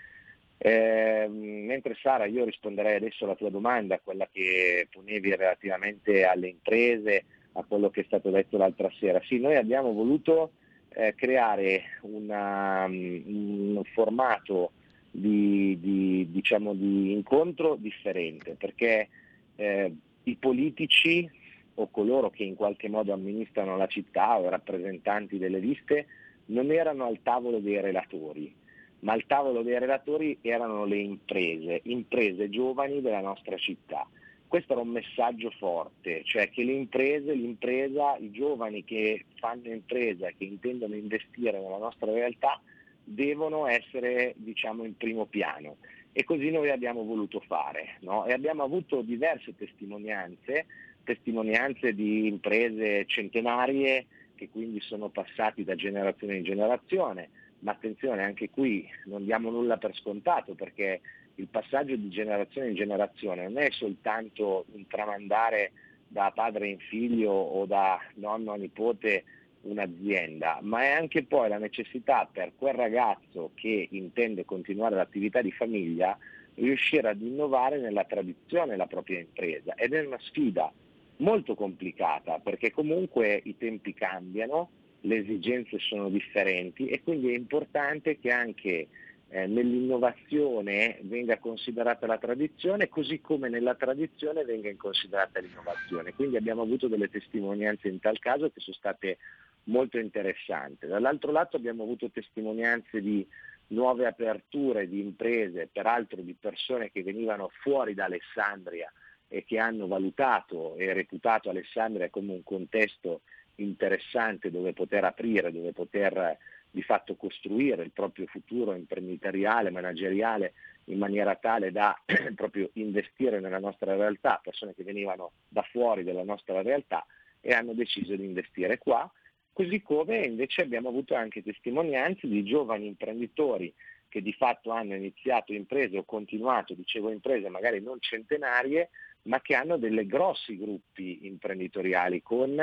Eh, 0.58 1.28
mentre 1.30 1.96
Sara 2.02 2.26
io 2.26 2.44
risponderei 2.44 2.96
adesso 2.96 3.24
alla 3.24 3.36
tua 3.36 3.50
domanda, 3.50 4.00
quella 4.00 4.28
che 4.30 4.88
ponevi 4.92 5.34
relativamente 5.36 6.26
alle 6.26 6.50
imprese, 6.50 7.26
a 7.54 7.64
quello 7.64 7.90
che 7.90 8.02
è 8.02 8.04
stato 8.06 8.30
detto 8.30 8.58
l'altra 8.58 8.90
sera. 9.00 9.22
Sì, 9.26 9.40
noi 9.40 9.56
abbiamo 9.56 9.92
voluto 9.94 10.52
eh, 10.90 11.14
creare 11.16 11.84
una, 12.02 12.86
un 12.86 13.82
formato 13.94 14.72
di, 15.12 15.78
di, 15.80 16.28
diciamo, 16.32 16.74
di 16.74 17.12
incontro 17.12 17.76
differente, 17.76 18.56
perché 18.56 19.10
eh, 19.56 19.94
i 20.24 20.36
politici 20.36 21.30
o 21.76 21.88
coloro 21.90 22.30
che 22.30 22.44
in 22.44 22.56
qualche 22.56 22.90
modo 22.90 23.14
amministrano 23.14 23.78
la 23.78 23.88
città 23.88 24.38
o 24.38 24.46
i 24.46 24.50
rappresentanti 24.50 25.38
delle 25.38 25.60
liste 25.60 26.08
non 26.48 26.72
erano 26.72 27.06
al 27.06 27.20
tavolo 27.24 27.60
dei 27.60 27.80
relatori, 27.80 28.54
ma 29.00 29.14
al 29.14 29.26
tavolo 29.26 29.62
dei 29.62 29.80
relatori 29.80 30.38
erano 30.42 30.86
le 30.86 30.98
imprese, 30.98 31.82
imprese 31.84 32.50
giovani 32.50 33.02
della 33.02 33.22
nostra 33.22 33.56
città. 33.58 34.06
Questo 34.50 34.74
era 34.74 34.82
un 34.82 34.90
messaggio 34.90 35.52
forte, 35.52 36.24
cioè 36.24 36.50
che 36.50 36.64
le 36.64 36.72
imprese, 36.72 37.34
l'impresa, 37.34 38.18
i 38.18 38.32
giovani 38.32 38.84
che 38.84 39.26
fanno 39.36 39.68
impresa, 39.68 40.32
che 40.36 40.44
intendono 40.44 40.96
investire 40.96 41.62
nella 41.62 41.78
nostra 41.78 42.12
realtà, 42.12 42.60
devono 43.04 43.68
essere 43.68 44.34
diciamo, 44.38 44.86
in 44.86 44.98
primo 44.98 45.28
piano. 45.28 45.78
E 46.12 46.24
così 46.24 46.50
noi 46.50 46.72
abbiamo 46.72 47.04
voluto 47.04 47.42
fare. 47.42 47.98
No? 48.00 48.26
E 48.26 48.34
abbiamo 48.34 48.64
avuto 48.64 49.04
diverse 49.04 49.56
testimonianze, 49.56 50.66
testimonianze 51.04 51.94
di 51.94 52.26
imprese 52.26 53.06
centenarie 53.06 54.08
che 54.34 54.50
quindi 54.50 54.82
sono 54.82 55.10
passati 55.10 55.64
da 55.64 55.76
generazione 55.76 56.38
in 56.38 56.44
generazione, 56.44 57.30
ma 57.60 57.74
attenzione 57.74 58.24
anche 58.24 58.50
qui 58.50 58.90
non 59.06 59.26
diamo 59.26 59.52
nulla 59.52 59.78
per 59.78 59.96
scontato 59.96 60.56
perché 60.56 61.02
il 61.40 61.48
passaggio 61.48 61.96
di 61.96 62.10
generazione 62.10 62.70
in 62.70 62.76
generazione 62.76 63.44
non 63.44 63.58
è 63.58 63.70
soltanto 63.72 64.66
un 64.74 64.86
tramandare 64.88 65.72
da 66.08 66.32
padre 66.36 66.68
in 66.68 66.80
figlio 66.80 67.32
o 67.32 67.66
da 67.66 68.00
nonno 68.16 68.52
a 68.52 68.58
nipote 68.58 69.24
un'azienda, 69.62 70.60
ma 70.62 70.84
è 70.84 70.90
anche 70.90 71.24
poi 71.24 71.50
la 71.50 71.58
necessità 71.58 72.28
per 72.32 72.54
quel 72.58 72.74
ragazzo 72.74 73.52
che 73.56 73.88
intende 73.92 74.46
continuare 74.46 74.96
l'attività 74.96 75.42
di 75.42 75.52
famiglia 75.52 76.18
riuscire 76.56 77.10
ad 77.10 77.22
innovare 77.22 77.80
nella 77.80 78.04
tradizione 78.04 78.76
la 78.76 78.88
propria 78.88 79.20
impresa. 79.20 79.76
Ed 79.76 79.94
è 79.94 80.06
una 80.06 80.20
sfida 80.20 80.72
molto 81.18 81.56
complicata 81.56 82.40
perché 82.40 82.72
comunque 82.72 83.40
i 83.44 83.56
tempi 83.58 83.94
cambiano, 83.94 84.70
le 85.02 85.18
esigenze 85.18 85.80
sono 85.80 86.10
differenti 86.10 86.88
e 86.88 87.02
quindi 87.02 87.34
è 87.34 87.38
importante 87.38 88.20
che 88.20 88.32
anche 88.32 88.88
eh, 89.30 89.46
nell'innovazione 89.46 91.00
venga 91.04 91.38
considerata 91.38 92.08
la 92.08 92.18
tradizione, 92.18 92.90
così 92.90 93.22
come 93.22 93.48
nella 93.48 93.76
tradizione 93.76 94.44
venga 94.44 94.74
considerata 94.76 95.40
l'innovazione. 95.40 96.14
Quindi 96.14 96.36
abbiamo 96.36 96.64
avuto 96.64 96.88
delle 96.88 97.10
testimonianze 97.10 97.88
in 97.88 98.00
tal 98.00 98.18
caso 98.20 98.50
che 98.50 98.60
sono 98.60 98.76
state 98.76 99.18
molto 99.66 100.00
interessanti. 100.00 100.88
Dall'altro 100.88 101.32
lato 101.32 101.58
abbiamo 101.58 101.84
avuto 101.84 102.10
testimonianze 102.10 103.02
di 103.02 103.26
nuove 103.68 104.08
aperture 104.08 104.88
di 104.88 105.00
imprese, 105.00 105.70
peraltro 105.72 106.22
di 106.22 106.34
persone 106.34 106.92
che 106.92 107.04
venivano 107.04 107.52
fuori 107.62 107.94
da 107.94 108.06
Alessandria 108.06 108.92
e 109.28 109.44
che 109.46 109.60
hanno 109.60 109.86
valutato 109.86 110.76
e 110.76 110.92
reputato 110.92 111.52
Alessandria 111.52 112.10
come 112.10 112.34
un 112.34 112.42
contesto 112.42 113.22
interessante 113.56 114.50
dove 114.50 114.74
poter 114.74 115.04
aprire, 115.04 115.52
dove 115.52 115.72
poter 115.72 116.38
di 116.72 116.82
fatto 116.84 117.16
costruire 117.16 117.84
il 117.84 117.92
proprio 117.92 118.26
futuro 118.28 118.76
imprenditoriale, 118.76 119.72
manageriale 119.72 120.54
in 120.86 120.98
maniera 120.98 121.36
tale 121.36 121.72
da 121.72 122.00
proprio 122.36 122.70
investire 122.74 123.40
nella 123.40 123.60
nostra 123.60 123.96
realtà, 123.96 124.40
persone 124.44 124.76
che 124.76 124.84
venivano 124.84 125.32
da 125.48 125.64
fuori 125.64 126.04
della 126.04 126.24
nostra 126.24 126.62
realtà 126.62 127.06
e 127.42 127.54
hanno 127.54 127.74
deciso 127.74 128.16
di 128.16 128.26
investire 128.26 128.78
qua, 128.78 129.10
così 129.54 129.82
come 129.82 130.20
invece 130.20 130.62
abbiamo 130.62 130.90
avuto 130.90 131.16
anche 131.16 131.44
testimonianze 131.44 132.28
di 132.28 132.44
giovani 132.44 132.88
imprenditori 132.88 133.74
che 134.08 134.22
di 134.22 134.34
fatto 134.34 134.72
hanno 134.72 134.96
iniziato 134.96 135.54
imprese 135.54 135.98
o 135.98 136.04
continuato, 136.04 136.74
dicevo 136.74 137.12
imprese 137.12 137.48
magari 137.50 137.80
non 137.80 137.98
centenarie, 138.00 138.90
ma 139.24 139.40
che 139.42 139.54
hanno 139.56 139.78
delle 139.78 140.06
grossi 140.06 140.58
gruppi 140.58 141.28
imprenditoriali 141.28 142.22
con 142.22 142.56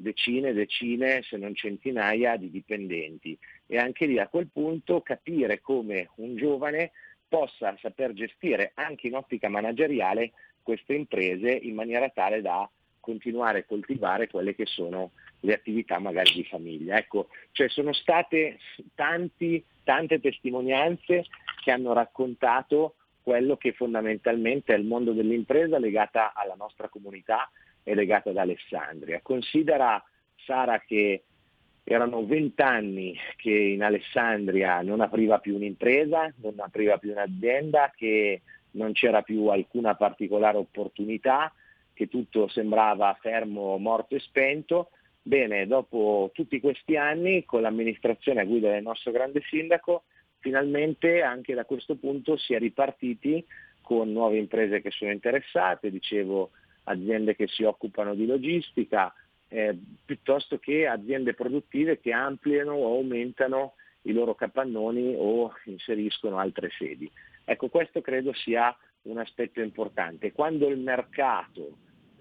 decine 0.00 0.50
e 0.50 0.52
decine, 0.54 1.22
se 1.22 1.36
non 1.36 1.54
centinaia 1.54 2.36
di 2.36 2.50
dipendenti 2.50 3.36
e 3.66 3.78
anche 3.78 4.06
lì 4.06 4.18
a 4.18 4.28
quel 4.28 4.48
punto 4.48 5.02
capire 5.02 5.60
come 5.60 6.10
un 6.16 6.36
giovane 6.36 6.92
possa 7.28 7.76
saper 7.80 8.12
gestire 8.12 8.70
anche 8.74 9.08
in 9.08 9.14
ottica 9.14 9.48
manageriale 9.48 10.32
queste 10.62 10.94
imprese 10.94 11.50
in 11.50 11.74
maniera 11.74 12.08
tale 12.10 12.40
da 12.40 12.68
continuare 13.00 13.60
a 13.60 13.64
coltivare 13.64 14.28
quelle 14.28 14.54
che 14.54 14.66
sono 14.66 15.12
le 15.40 15.54
attività 15.54 15.98
magari 15.98 16.32
di 16.32 16.44
famiglia. 16.44 16.96
Ecco, 16.96 17.28
cioè 17.52 17.68
sono 17.68 17.92
state 17.92 18.58
tanti, 18.94 19.64
tante 19.82 20.20
testimonianze 20.20 21.26
che 21.62 21.70
hanno 21.70 21.92
raccontato 21.92 22.94
quello 23.22 23.56
che 23.56 23.72
fondamentalmente 23.72 24.74
è 24.74 24.78
il 24.78 24.86
mondo 24.86 25.12
dell'impresa 25.12 25.78
legata 25.78 26.32
alla 26.34 26.54
nostra 26.54 26.88
comunità 26.88 27.50
è 27.88 27.94
legata 27.94 28.30
ad 28.30 28.36
Alessandria. 28.36 29.20
Considera, 29.22 30.02
Sara, 30.44 30.80
che 30.80 31.24
erano 31.84 32.26
vent'anni 32.26 33.16
che 33.36 33.50
in 33.50 33.82
Alessandria 33.82 34.82
non 34.82 35.00
apriva 35.00 35.38
più 35.38 35.54
un'impresa, 35.54 36.32
non 36.42 36.54
apriva 36.58 36.98
più 36.98 37.12
un'azienda, 37.12 37.92
che 37.96 38.42
non 38.72 38.92
c'era 38.92 39.22
più 39.22 39.46
alcuna 39.46 39.94
particolare 39.94 40.58
opportunità, 40.58 41.50
che 41.94 42.08
tutto 42.08 42.46
sembrava 42.48 43.16
fermo, 43.20 43.78
morto 43.78 44.14
e 44.14 44.20
spento. 44.20 44.90
Bene, 45.22 45.66
dopo 45.66 46.30
tutti 46.34 46.60
questi 46.60 46.96
anni, 46.96 47.46
con 47.46 47.62
l'amministrazione 47.62 48.42
a 48.42 48.44
guida 48.44 48.70
del 48.70 48.82
nostro 48.82 49.10
grande 49.10 49.40
sindaco, 49.48 50.04
finalmente 50.40 51.22
anche 51.22 51.54
da 51.54 51.64
questo 51.64 51.96
punto 51.96 52.36
si 52.36 52.52
è 52.52 52.58
ripartiti 52.58 53.44
con 53.80 54.12
nuove 54.12 54.36
imprese 54.36 54.82
che 54.82 54.90
sono 54.90 55.10
interessate, 55.10 55.90
dicevo 55.90 56.50
aziende 56.88 57.34
che 57.34 57.46
si 57.46 57.62
occupano 57.62 58.14
di 58.14 58.26
logistica, 58.26 59.12
eh, 59.48 59.76
piuttosto 60.04 60.58
che 60.58 60.86
aziende 60.86 61.34
produttive 61.34 62.00
che 62.00 62.12
ampliano 62.12 62.72
o 62.72 62.96
aumentano 62.96 63.74
i 64.02 64.12
loro 64.12 64.34
capannoni 64.34 65.14
o 65.16 65.52
inseriscono 65.64 66.38
altre 66.38 66.70
sedi. 66.76 67.10
Ecco, 67.44 67.68
questo 67.68 68.00
credo 68.00 68.32
sia 68.34 68.74
un 69.02 69.18
aspetto 69.18 69.60
importante. 69.60 70.32
Quando 70.32 70.68
il 70.68 70.78
mercato 70.78 71.76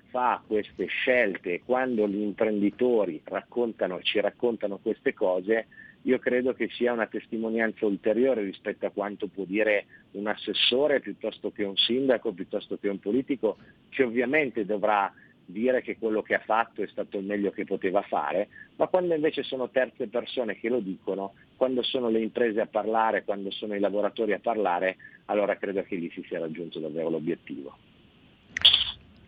fa 0.10 0.42
queste 0.46 0.86
scelte, 0.86 1.62
quando 1.66 2.08
gli 2.08 2.22
imprenditori 2.22 3.22
raccontano, 3.26 4.02
ci 4.02 4.20
raccontano 4.20 4.78
queste 4.78 5.14
cose, 5.14 5.68
io 6.08 6.20
credo 6.20 6.54
che 6.54 6.70
sia 6.70 6.94
una 6.94 7.08
testimonianza 7.08 7.86
ulteriore 7.86 8.42
rispetto 8.42 8.86
a 8.86 8.92
quanto 8.92 9.28
può 9.28 9.44
dire 9.44 9.86
un 10.12 10.28
assessore 10.28 11.02
piuttosto 11.02 11.52
che 11.52 11.66
un 11.66 11.76
sindaco, 11.76 12.32
piuttosto 12.32 12.78
che 12.78 12.88
un 12.88 13.00
politico, 13.00 13.58
che 13.90 14.04
ovviamente 14.04 14.66
dovrà 14.66 15.14
dire 15.44 15.82
che 15.82 15.98
quello 15.98 16.22
che 16.22 16.36
ha 16.36 16.42
fatto 16.46 16.82
è 16.82 16.88
stato 16.88 17.18
il 17.18 17.26
meglio 17.26 17.52
che 17.52 17.66
poteva 17.66 18.02
fare, 18.04 18.48
ma 18.78 18.88
quando 18.88 19.16
invece 19.16 19.44
sono 19.44 19.70
terze 19.70 20.08
persone 20.08 20.58
che 20.58 20.70
lo 20.70 20.80
dicono, 20.80 21.34
quando 21.58 21.84
sono 21.84 22.10
le 22.10 22.22
imprese 22.22 22.62
a 22.62 22.68
parlare, 22.68 23.26
quando 23.26 23.52
sono 23.52 23.76
i 23.76 23.80
lavoratori 23.80 24.32
a 24.32 24.40
parlare, 24.40 24.96
allora 25.26 25.58
credo 25.58 25.84
che 25.84 25.98
lì 25.98 26.10
si 26.12 26.24
sia 26.26 26.40
raggiunto 26.40 26.80
davvero 26.80 27.10
l'obiettivo. 27.10 27.76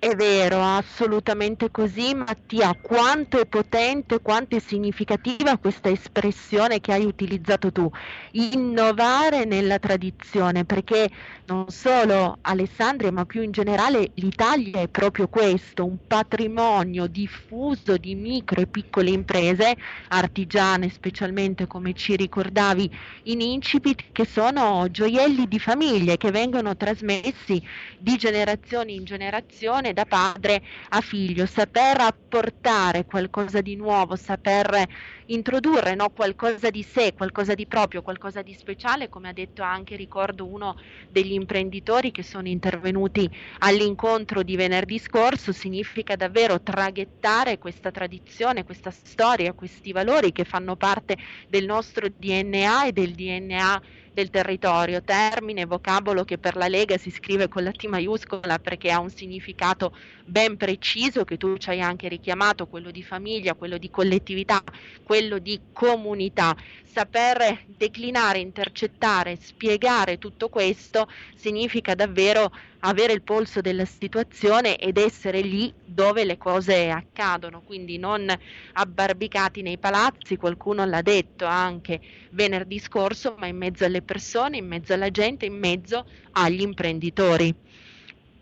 È 0.01 0.15
vero, 0.15 0.61
assolutamente 0.61 1.71
così, 1.71 2.13
Mattia. 2.15 2.73
Quanto 2.81 3.37
è 3.37 3.45
potente, 3.45 4.21
quanto 4.21 4.55
è 4.55 4.59
significativa 4.59 5.57
questa 5.57 5.89
espressione 5.89 6.79
che 6.79 6.93
hai 6.93 7.03
utilizzato 7.03 7.69
tu, 7.73 7.89
innovare 8.31 9.43
nella 9.43 9.77
tradizione, 9.77 10.63
perché 10.63 11.09
non 11.47 11.67
solo 11.67 12.37
Alessandria, 12.39 13.11
ma 13.11 13.25
più 13.25 13.41
in 13.41 13.51
generale 13.51 14.11
l'Italia 14.15 14.79
è 14.79 14.87
proprio 14.87 15.27
questo, 15.27 15.83
un 15.85 15.97
patrimonio 16.07 17.07
diffuso 17.07 17.97
di 17.97 18.15
micro 18.15 18.61
e 18.61 18.67
piccole 18.67 19.09
imprese, 19.09 19.75
artigiane 20.07 20.87
specialmente 20.89 21.67
come 21.67 21.91
ci 21.93 22.15
ricordavi 22.15 22.89
in 23.23 23.41
incipit, 23.41 24.11
che 24.13 24.25
sono 24.25 24.87
gioielli 24.89 25.45
di 25.45 25.59
famiglie 25.59 26.15
che 26.15 26.31
vengono 26.31 26.77
trasmessi 26.77 27.61
di 27.97 28.15
generazione 28.15 28.93
in 28.93 29.03
generazione 29.03 29.88
da 29.93 30.05
padre 30.05 30.61
a 30.89 31.01
figlio, 31.01 31.45
saper 31.45 32.01
apportare 32.01 33.05
qualcosa 33.05 33.61
di 33.61 33.75
nuovo, 33.75 34.15
saper 34.15 34.85
introdurre 35.25 35.95
no, 35.95 36.09
qualcosa 36.09 36.69
di 36.69 36.83
sé, 36.83 37.13
qualcosa 37.13 37.53
di 37.53 37.67
proprio, 37.67 38.01
qualcosa 38.01 38.41
di 38.41 38.53
speciale, 38.53 39.09
come 39.09 39.29
ha 39.29 39.33
detto 39.33 39.61
anche, 39.61 39.95
ricordo, 39.95 40.47
uno 40.47 40.75
degli 41.07 41.33
imprenditori 41.33 42.11
che 42.11 42.23
sono 42.23 42.47
intervenuti 42.47 43.29
all'incontro 43.59 44.43
di 44.43 44.55
venerdì 44.55 44.99
scorso, 44.99 45.51
significa 45.51 46.15
davvero 46.15 46.61
traghettare 46.61 47.57
questa 47.57 47.91
tradizione, 47.91 48.63
questa 48.63 48.91
storia, 48.91 49.53
questi 49.53 49.91
valori 49.91 50.31
che 50.31 50.43
fanno 50.45 50.75
parte 50.75 51.17
del 51.47 51.65
nostro 51.65 52.07
DNA 52.09 52.85
e 52.87 52.91
del 52.91 53.13
DNA 53.13 53.81
del 54.13 54.29
territorio, 54.29 55.01
termine, 55.03 55.65
vocabolo 55.65 56.23
che 56.23 56.37
per 56.37 56.55
la 56.55 56.67
Lega 56.67 56.97
si 56.97 57.11
scrive 57.11 57.47
con 57.47 57.63
la 57.63 57.71
T 57.71 57.85
maiuscola 57.85 58.59
perché 58.59 58.91
ha 58.91 58.99
un 58.99 59.09
significato 59.09 59.91
ben 60.25 60.57
preciso 60.57 61.23
che 61.23 61.37
tu 61.37 61.57
ci 61.57 61.69
hai 61.69 61.81
anche 61.81 62.07
richiamato, 62.07 62.67
quello 62.67 62.91
di 62.91 63.03
famiglia, 63.03 63.55
quello 63.55 63.77
di 63.77 63.89
collettività, 63.89 64.61
quello 65.03 65.39
di 65.39 65.61
comunità. 65.71 66.55
Saper 66.91 67.65
declinare, 67.67 68.39
intercettare, 68.39 69.37
spiegare 69.39 70.17
tutto 70.17 70.49
questo 70.49 71.07
significa 71.35 71.93
davvero 71.93 72.51
avere 72.79 73.13
il 73.13 73.21
polso 73.21 73.61
della 73.61 73.85
situazione 73.85 74.75
ed 74.77 74.97
essere 74.97 75.41
lì 75.41 75.71
dove 75.85 76.25
le 76.25 76.37
cose 76.37 76.89
accadono, 76.89 77.61
quindi 77.61 77.97
non 77.97 78.27
abbarbicati 78.73 79.61
nei 79.61 79.77
palazzi, 79.77 80.35
qualcuno 80.35 80.83
l'ha 80.83 81.01
detto 81.01 81.45
anche 81.45 82.01
venerdì 82.31 82.79
scorso, 82.79 83.35
ma 83.37 83.45
in 83.45 83.57
mezzo 83.57 83.85
alle 83.85 84.01
persone, 84.01 84.57
in 84.57 84.65
mezzo 84.65 84.93
alla 84.93 85.11
gente, 85.11 85.45
in 85.45 85.57
mezzo 85.57 86.05
agli 86.31 86.61
imprenditori. 86.61 87.53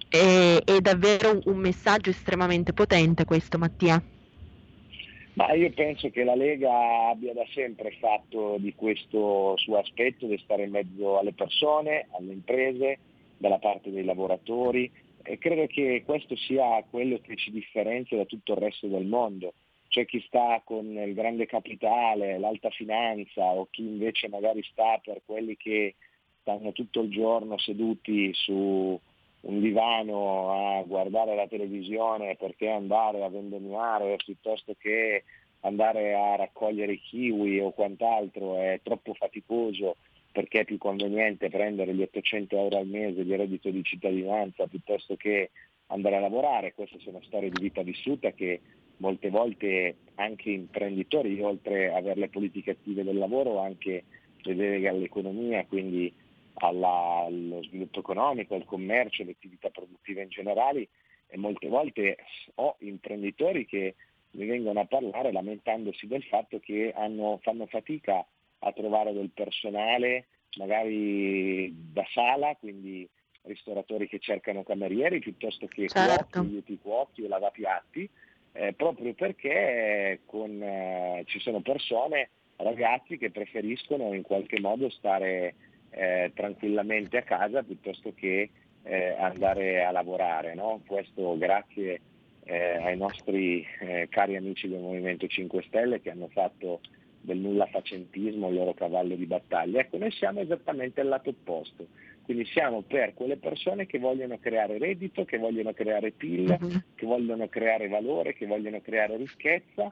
È, 0.08 0.62
è 0.64 0.80
davvero 0.80 1.42
un 1.46 1.58
messaggio 1.58 2.12
estremamente 2.12 2.72
potente 2.72 3.26
questo, 3.26 3.58
Mattia. 3.58 4.02
Ma 5.38 5.54
io 5.54 5.70
penso 5.70 6.10
che 6.10 6.24
la 6.24 6.34
Lega 6.34 7.10
abbia 7.10 7.32
da 7.32 7.46
sempre 7.54 7.92
fatto 8.00 8.56
di 8.58 8.74
questo 8.74 9.56
suo 9.58 9.78
aspetto 9.78 10.26
di 10.26 10.36
stare 10.40 10.64
in 10.64 10.72
mezzo 10.72 11.20
alle 11.20 11.34
persone, 11.34 12.08
alle 12.18 12.34
imprese, 12.34 12.98
dalla 13.38 13.60
parte 13.60 13.92
dei 13.92 14.04
lavoratori 14.04 14.92
e 15.22 15.38
credo 15.38 15.68
che 15.68 16.02
questo 16.04 16.36
sia 16.36 16.84
quello 16.90 17.20
che 17.22 17.36
ci 17.36 17.52
differenzia 17.52 18.18
da 18.18 18.26
tutto 18.26 18.54
il 18.54 18.58
resto 18.58 18.88
del 18.88 19.06
mondo. 19.06 19.54
C'è 19.90 20.06
chi 20.06 20.24
sta 20.26 20.60
con 20.66 20.88
il 20.88 21.14
grande 21.14 21.46
capitale, 21.46 22.40
l'alta 22.40 22.72
finanza 22.72 23.44
o 23.44 23.68
chi 23.70 23.84
invece 23.84 24.30
magari 24.30 24.64
sta 24.64 25.00
per 25.04 25.22
quelli 25.24 25.56
che 25.56 25.94
stanno 26.42 26.72
tutto 26.72 27.02
il 27.02 27.12
giorno 27.12 27.60
seduti 27.60 28.34
su 28.34 29.00
un 29.48 29.62
divano 29.62 30.78
a 30.78 30.84
guardare 30.84 31.36
la 31.36 31.48
televisione 31.48 32.36
perché 32.36 32.70
andare 32.70 33.24
a 33.24 33.30
vendemmiare 33.30 34.18
piuttosto 34.18 34.76
che 34.78 35.24
andare 35.62 36.14
a 36.14 36.36
raccogliere 36.36 36.94
i 36.94 37.00
kiwi 37.00 37.60
o 37.60 37.72
quant'altro 37.72 38.58
è 38.58 38.80
troppo 38.84 39.14
faticoso 39.14 39.96
perché 40.32 40.60
è 40.60 40.66
più 40.66 40.78
conveniente 40.78 41.50
prendere 41.50 41.96
gli 41.96 42.02
800 42.02 42.58
euro 42.58 42.78
al 42.78 42.88
mese 42.88 43.24
di 43.24 43.36
reddito 43.36 43.70
di 43.70 43.84
cittadinanza 43.84 44.68
piuttosto 44.68 45.16
che 45.16 45.52
andare 45.88 46.18
a 46.18 46.20
lavorare. 46.20 46.74
Queste 46.74 47.00
sono 47.00 47.22
storie 47.24 47.50
di 47.50 47.60
vita 47.60 47.82
vissuta 47.82 48.32
che 48.32 48.60
molte 48.98 49.30
volte 49.30 49.96
anche 50.16 50.52
imprenditori, 50.52 51.42
oltre 51.42 51.88
ad 51.88 52.04
avere 52.04 52.20
le 52.20 52.30
politiche 52.30 52.72
attive 52.72 53.04
del 53.04 53.18
lavoro, 53.18 53.60
anche 53.60 54.04
le 54.42 54.56
deleghe 54.56 54.90
all'economia, 54.90 55.66
quindi 55.66 56.14
alla, 56.60 57.24
allo 57.26 57.64
sviluppo 57.64 58.00
economico, 58.00 58.56
al 58.56 58.66
commercio, 58.66 59.22
alle 59.22 59.32
attività 59.32 59.70
produttive 59.70 60.24
in 60.24 60.30
generale 60.30 60.90
e 61.28 61.38
molte 61.38 61.68
volte 61.68 62.18
ho 62.56 62.76
imprenditori 62.80 63.66
che 63.66 63.96
mi 64.32 64.46
vengono 64.46 64.80
a 64.80 64.86
parlare 64.86 65.32
lamentandosi 65.32 66.08
del 66.08 66.24
fatto 66.24 66.60
che 66.60 66.94
hanno, 66.96 67.40
fanno 67.42 67.66
fatica 67.66 68.26
a 68.60 68.72
trovare 68.72 69.14
del 69.14 69.30
personale 69.34 70.28
magari 70.58 71.72
da 71.92 72.06
sala, 72.12 72.56
quindi 72.56 73.08
ristoratori 73.44 74.08
che 74.08 74.20
cercano 74.20 74.64
camerieri 74.64 75.20
piuttosto 75.20 75.68
che 75.68 75.88
certo. 75.88 76.44
cuochi, 76.44 76.80
cuochi 76.82 77.24
o 77.24 77.28
lavapiatti, 77.28 78.10
eh, 78.54 78.74
proprio 78.74 79.14
perché 79.14 80.22
con, 80.26 80.62
eh, 80.62 81.24
ci 81.28 81.40
sono 81.40 81.62
persone, 81.62 82.30
ragazzi 82.58 83.18
che 83.18 83.32
preferiscono 83.32 84.14
in 84.14 84.24
qualche 84.24 84.60
modo 84.60 84.90
stare 84.90 85.56
eh, 85.90 86.32
tranquillamente 86.34 87.18
a 87.18 87.24
casa 87.24 87.64
piuttosto 87.64 88.14
che 88.16 88.50
eh, 88.84 89.16
andare 89.20 89.84
a 89.84 89.92
lavorare. 89.92 90.54
No? 90.54 90.82
Questo 90.86 91.38
grazie 91.38 92.02
eh, 92.44 92.78
ai 92.78 92.98
nostri 92.98 93.66
eh, 93.80 94.08
cari 94.10 94.36
amici 94.36 94.68
del 94.68 94.80
Movimento 94.80 95.28
5 95.28 95.64
Stelle 95.68 96.02
che 96.02 96.12
hanno 96.12 96.30
fatto 96.30 96.80
del 97.20 97.38
nulla 97.38 97.66
facentismo 97.66 98.48
il 98.48 98.56
loro 98.56 98.74
cavallo 98.74 99.16
di 99.16 99.26
battaglia. 99.26 99.82
Ecco, 99.82 99.98
noi 99.98 100.12
siamo 100.12 100.40
esattamente 100.40 101.02
al 101.02 101.08
lato 101.08 101.32
opposto, 101.32 101.88
quindi 102.24 102.46
siamo 102.46 102.82
per 102.82 103.14
quelle 103.14 103.36
persone 103.36 103.86
che 103.86 104.00
vogliono 104.00 104.38
creare 104.40 104.78
reddito, 104.78 105.26
che 105.26 105.38
vogliono 105.38 105.74
creare 105.74 106.12
PIL, 106.12 106.58
uh-huh. 106.60 106.82
che 106.96 107.06
vogliono 107.06 107.48
creare 107.50 107.90
valore, 107.90 108.34
che 108.34 108.46
vogliono 108.46 108.80
creare 108.80 109.18
ricchezza 109.18 109.92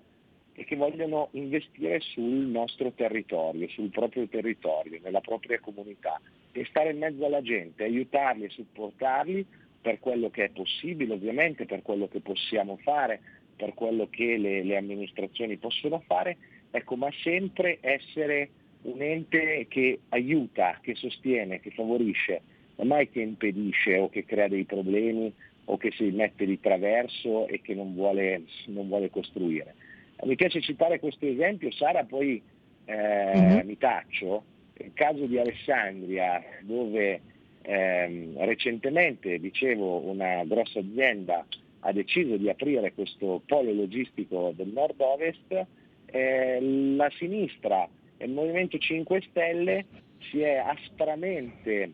e 0.56 0.64
che 0.64 0.76
vogliono 0.76 1.30
investire 1.32 2.00
sul 2.00 2.24
nostro 2.24 2.92
territorio, 2.92 3.68
sul 3.70 3.90
proprio 3.90 4.28
territorio, 4.28 5.00
nella 5.04 5.20
propria 5.20 5.60
comunità 5.60 6.20
e 6.52 6.66
stare 6.66 6.92
in 6.92 6.98
mezzo 6.98 7.26
alla 7.26 7.42
gente, 7.42 7.84
aiutarli 7.84 8.46
e 8.46 8.50
supportarli 8.50 9.46
per 9.82 10.00
quello 10.00 10.30
che 10.30 10.46
è 10.46 10.50
possibile, 10.50 11.14
ovviamente 11.14 11.66
per 11.66 11.82
quello 11.82 12.08
che 12.08 12.22
possiamo 12.22 12.78
fare, 12.78 13.20
per 13.56 13.74
quello 13.74 14.08
che 14.10 14.38
le, 14.38 14.64
le 14.64 14.78
amministrazioni 14.78 15.58
possono 15.58 16.02
fare, 16.08 16.38
ecco, 16.72 16.96
ma 16.96 17.10
sempre 17.22 17.78
essere 17.82 18.50
un 18.84 19.02
ente 19.02 19.66
che 19.68 20.00
aiuta, 20.10 20.80
che 20.82 20.96
sostiene, 20.96 21.60
che 21.60 21.72
favorisce, 21.72 22.42
non 22.78 22.88
mai 22.88 23.10
che 23.10 23.22
impedisce 23.22 23.98
o 23.98 24.10
che 24.10 24.26
crea 24.26 24.48
dei 24.48 24.64
problemi 24.64 25.32
o 25.66 25.78
che 25.78 25.92
si 25.92 26.10
mette 26.12 26.46
di 26.46 26.60
traverso 26.60 27.48
e 27.48 27.62
che 27.62 27.74
non 27.74 27.94
vuole, 27.94 28.44
non 28.68 28.88
vuole 28.88 29.10
costruire. 29.10 29.76
Mi 30.24 30.36
piace 30.36 30.62
citare 30.62 31.00
questo 31.00 31.26
esempio, 31.26 31.72
Sara, 31.72 32.04
poi 32.04 32.42
eh, 32.86 33.32
mm-hmm. 33.36 33.68
mi 33.68 33.78
taccio, 33.78 34.44
il 34.78 34.92
caso 34.94 35.26
di 35.26 35.38
Alessandria, 35.38 36.42
dove 36.62 37.22
ehm, 37.62 38.44
recentemente, 38.46 39.40
dicevo, 39.40 40.00
una 40.10 40.44
grossa 40.46 40.80
azienda 40.80 41.46
ha 41.82 41.92
deciso 41.92 42.38
di 42.38 42.50
aprire 42.50 42.94
questo 42.94 43.42
polo 43.46 43.72
logistico 43.72 44.54
del 44.56 44.70
nord-ovest, 44.70 45.66
eh, 46.06 46.60
la 46.96 47.10
sinistra 47.18 47.88
e 48.18 48.26
il 48.26 48.32
Movimento 48.32 48.78
5 48.78 49.22
Stelle 49.30 49.86
si 50.32 50.42
è 50.42 50.56
aspramente, 50.56 51.92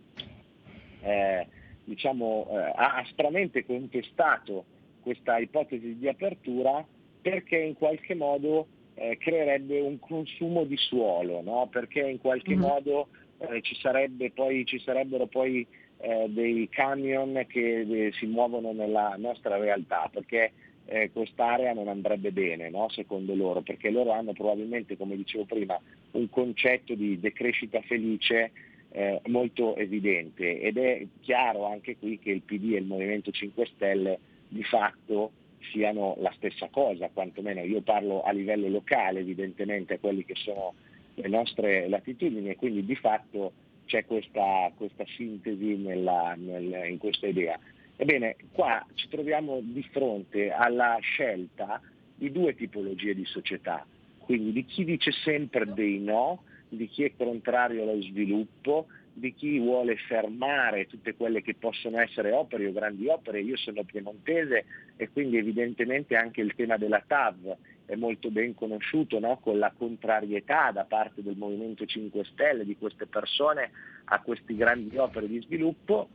eh, 1.01 1.47
diciamo, 1.83 2.47
eh, 2.51 2.55
ha 2.75 2.97
aspramente 2.97 3.65
contestato 3.65 4.65
questa 5.01 5.39
ipotesi 5.39 5.97
di 5.97 6.07
apertura 6.07 6.85
perché 7.21 7.57
in 7.57 7.75
qualche 7.75 8.15
modo 8.15 8.67
eh, 8.95 9.17
creerebbe 9.17 9.79
un 9.79 9.99
consumo 9.99 10.63
di 10.63 10.77
suolo, 10.77 11.41
no? 11.41 11.67
perché 11.71 12.01
in 12.01 12.19
qualche 12.19 12.51
mm-hmm. 12.51 12.59
modo 12.59 13.07
eh, 13.37 13.61
ci, 13.61 13.75
sarebbe 13.75 14.31
poi, 14.31 14.65
ci, 14.65 14.79
sarebbero 14.79 15.27
poi 15.27 15.65
eh, 15.97 16.25
dei 16.29 16.67
camion 16.69 17.45
che 17.47 17.79
eh, 17.79 18.11
si 18.13 18.25
muovono 18.25 18.71
nella 18.71 19.15
nostra 19.17 19.57
realtà, 19.57 20.09
perché 20.11 20.51
eh, 20.85 21.11
quest'area 21.11 21.73
non 21.73 21.87
andrebbe 21.87 22.31
bene, 22.31 22.69
no? 22.69 22.89
secondo 22.89 23.33
loro, 23.33 23.61
perché 23.61 23.89
loro 23.89 24.11
hanno 24.11 24.33
probabilmente, 24.33 24.97
come 24.97 25.15
dicevo 25.15 25.45
prima, 25.45 25.79
un 26.11 26.29
concetto 26.29 26.93
di 26.95 27.19
decrescita 27.19 27.81
felice 27.81 28.51
eh, 28.93 29.21
molto 29.27 29.75
evidente 29.77 30.59
ed 30.59 30.77
è 30.77 31.05
chiaro 31.21 31.65
anche 31.65 31.95
qui 31.97 32.19
che 32.19 32.31
il 32.31 32.41
PD 32.41 32.73
e 32.73 32.79
il 32.79 32.85
Movimento 32.85 33.31
5 33.31 33.65
Stelle 33.73 34.19
di 34.49 34.63
fatto 34.63 35.31
siano 35.71 36.15
la 36.19 36.31
stessa 36.35 36.67
cosa, 36.69 37.09
quantomeno 37.13 37.61
io 37.61 37.81
parlo 37.81 38.23
a 38.23 38.31
livello 38.31 38.67
locale 38.67 39.19
evidentemente 39.19 39.95
a 39.95 39.99
quelli 39.99 40.25
che 40.25 40.35
sono 40.35 40.73
le 41.15 41.27
nostre 41.27 41.87
latitudini 41.87 42.49
e 42.49 42.55
quindi 42.55 42.85
di 42.85 42.95
fatto 42.95 43.51
c'è 43.85 44.05
questa, 44.05 44.71
questa 44.75 45.03
sintesi 45.15 45.75
nella, 45.77 46.33
nel, 46.37 46.89
in 46.89 46.97
questa 46.97 47.27
idea. 47.27 47.59
Ebbene, 47.97 48.35
qua 48.51 48.85
ci 48.95 49.07
troviamo 49.09 49.59
di 49.61 49.83
fronte 49.91 50.51
alla 50.51 50.97
scelta 51.01 51.81
di 52.15 52.31
due 52.31 52.55
tipologie 52.55 53.13
di 53.13 53.25
società, 53.25 53.85
quindi 54.19 54.51
di 54.51 54.65
chi 54.65 54.85
dice 54.85 55.11
sempre 55.11 55.71
dei 55.73 55.99
no, 55.99 56.43
di 56.69 56.87
chi 56.87 57.03
è 57.03 57.11
contrario 57.15 57.83
allo 57.83 58.01
sviluppo, 58.01 58.87
di 59.13 59.33
chi 59.33 59.59
vuole 59.59 59.97
fermare 59.97 60.87
tutte 60.87 61.15
quelle 61.15 61.41
che 61.41 61.55
possono 61.55 61.99
essere 61.99 62.31
opere 62.31 62.67
o 62.67 62.71
grandi 62.71 63.07
opere. 63.07 63.41
Io 63.41 63.57
sono 63.57 63.83
piemontese 63.83 64.65
e 64.95 65.09
quindi 65.09 65.37
evidentemente 65.37 66.15
anche 66.15 66.41
il 66.41 66.55
tema 66.55 66.77
della 66.77 67.03
TAV 67.05 67.55
è 67.85 67.95
molto 67.95 68.31
ben 68.31 68.55
conosciuto, 68.55 69.19
no? 69.19 69.37
con 69.39 69.59
la 69.59 69.73
contrarietà 69.77 70.71
da 70.71 70.85
parte 70.85 71.21
del 71.21 71.35
Movimento 71.35 71.85
5 71.85 72.23
Stelle 72.23 72.63
di 72.63 72.77
queste 72.77 73.05
persone 73.05 73.71
a 74.05 74.21
queste 74.21 74.55
grandi 74.55 74.97
opere 74.97 75.27
di 75.27 75.41
sviluppo, 75.41 76.09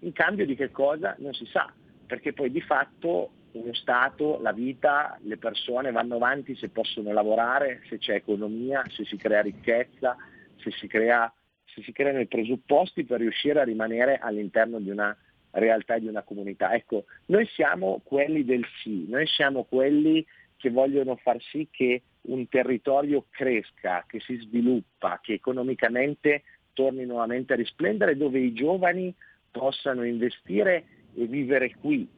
in 0.00 0.12
cambio 0.12 0.44
di 0.44 0.54
che 0.54 0.70
cosa 0.70 1.16
non 1.18 1.32
si 1.32 1.46
sa, 1.46 1.72
perché 2.06 2.34
poi 2.34 2.50
di 2.50 2.60
fatto 2.60 3.30
uno 3.52 3.72
Stato, 3.72 4.38
la 4.42 4.52
vita, 4.52 5.18
le 5.22 5.38
persone 5.38 5.90
vanno 5.90 6.16
avanti 6.16 6.54
se 6.54 6.68
possono 6.68 7.12
lavorare, 7.12 7.80
se 7.88 7.96
c'è 7.96 8.14
economia, 8.14 8.82
se 8.90 9.06
si 9.06 9.16
crea 9.16 9.40
ricchezza, 9.40 10.14
se 10.56 10.70
si 10.72 10.86
crea 10.86 11.32
se 11.76 11.82
si 11.82 11.92
creano 11.92 12.20
i 12.20 12.26
presupposti 12.26 13.04
per 13.04 13.20
riuscire 13.20 13.60
a 13.60 13.64
rimanere 13.64 14.18
all'interno 14.18 14.78
di 14.78 14.88
una 14.88 15.14
realtà 15.50 15.98
di 15.98 16.06
una 16.06 16.22
comunità. 16.22 16.74
Ecco, 16.74 17.04
noi 17.26 17.46
siamo 17.46 18.00
quelli 18.02 18.44
del 18.44 18.64
sì, 18.82 19.04
noi 19.08 19.26
siamo 19.26 19.64
quelli 19.64 20.24
che 20.56 20.70
vogliono 20.70 21.16
far 21.16 21.36
sì 21.50 21.68
che 21.70 22.02
un 22.22 22.48
territorio 22.48 23.26
cresca, 23.30 24.04
che 24.06 24.20
si 24.20 24.36
sviluppa, 24.36 25.20
che 25.22 25.34
economicamente 25.34 26.42
torni 26.72 27.04
nuovamente 27.04 27.52
a 27.52 27.56
risplendere, 27.56 28.16
dove 28.16 28.38
i 28.38 28.52
giovani 28.52 29.14
possano 29.50 30.02
investire 30.04 30.84
e 31.14 31.26
vivere 31.26 31.74
qui, 31.74 32.08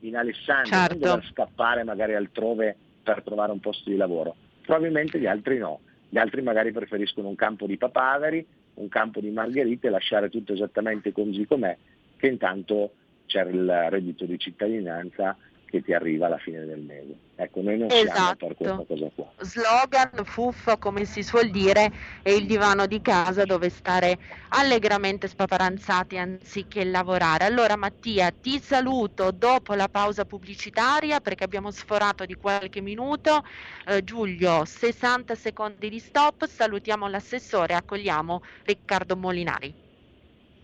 in 0.00 0.16
Alessandria, 0.16 0.86
certo. 0.86 0.94
non 0.94 1.08
dover 1.08 1.24
scappare 1.30 1.84
magari 1.84 2.14
altrove 2.14 2.76
per 3.02 3.22
trovare 3.22 3.52
un 3.52 3.60
posto 3.60 3.88
di 3.88 3.96
lavoro. 3.96 4.36
Probabilmente 4.62 5.18
gli 5.18 5.26
altri 5.26 5.58
no, 5.58 5.80
gli 6.08 6.18
altri 6.18 6.42
magari 6.42 6.72
preferiscono 6.72 7.28
un 7.28 7.34
campo 7.34 7.66
di 7.66 7.76
papaveri, 7.76 8.46
un 8.76 8.88
campo 8.88 9.20
di 9.20 9.30
margherite, 9.30 9.90
lasciare 9.90 10.28
tutto 10.28 10.52
esattamente 10.52 11.12
così 11.12 11.46
com'è, 11.46 11.76
che 12.16 12.26
intanto 12.26 12.92
c'è 13.26 13.44
il 13.44 13.86
reddito 13.90 14.24
di 14.24 14.38
cittadinanza 14.38 15.36
che 15.66 15.82
ti 15.82 15.92
arriva 15.92 16.26
alla 16.26 16.38
fine 16.38 16.64
del 16.64 16.80
mese. 16.80 17.14
Ecco, 17.34 17.60
noi 17.60 17.78
non 17.78 17.88
esatto. 17.90 18.14
siamo 18.14 18.34
per 18.36 18.54
questa 18.56 18.84
cosa 18.86 19.10
qua. 19.14 19.32
Slogan, 19.40 20.24
fuffa, 20.24 20.76
come 20.78 21.04
si 21.04 21.22
suol 21.22 21.50
dire, 21.50 21.90
è 22.22 22.30
il 22.30 22.46
divano 22.46 22.86
di 22.86 23.00
casa 23.02 23.44
dove 23.44 23.68
stare 23.68 24.16
allegramente 24.50 25.28
spaparanzati 25.28 26.16
anziché 26.16 26.84
lavorare. 26.84 27.44
Allora 27.44 27.76
Mattia, 27.76 28.30
ti 28.30 28.58
saluto 28.58 29.32
dopo 29.32 29.74
la 29.74 29.88
pausa 29.88 30.24
pubblicitaria 30.24 31.20
perché 31.20 31.44
abbiamo 31.44 31.70
sforato 31.70 32.24
di 32.24 32.34
qualche 32.34 32.80
minuto. 32.80 33.42
Eh, 33.86 34.02
Giulio, 34.02 34.64
60 34.64 35.34
secondi 35.34 35.90
di 35.90 35.98
stop, 35.98 36.46
salutiamo 36.46 37.08
l'assessore, 37.08 37.74
accogliamo 37.74 38.40
Riccardo 38.64 39.16
Molinari. 39.16 39.74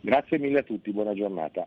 Grazie 0.00 0.38
mille 0.38 0.60
a 0.60 0.62
tutti, 0.62 0.90
buona 0.90 1.12
giornata. 1.12 1.66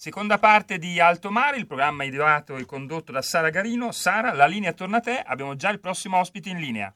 Seconda 0.00 0.38
parte 0.38 0.78
di 0.78 1.00
Alto 1.00 1.28
Mare, 1.28 1.56
il 1.56 1.66
programma 1.66 2.04
ideato 2.04 2.54
e 2.56 2.64
condotto 2.64 3.10
da 3.10 3.20
Sara 3.20 3.50
Garino. 3.50 3.90
Sara, 3.90 4.32
la 4.32 4.46
linea 4.46 4.72
torna 4.72 4.98
a 4.98 5.00
te, 5.00 5.20
abbiamo 5.20 5.56
già 5.56 5.70
il 5.70 5.80
prossimo 5.80 6.18
ospite 6.18 6.50
in 6.50 6.58
linea. 6.58 6.94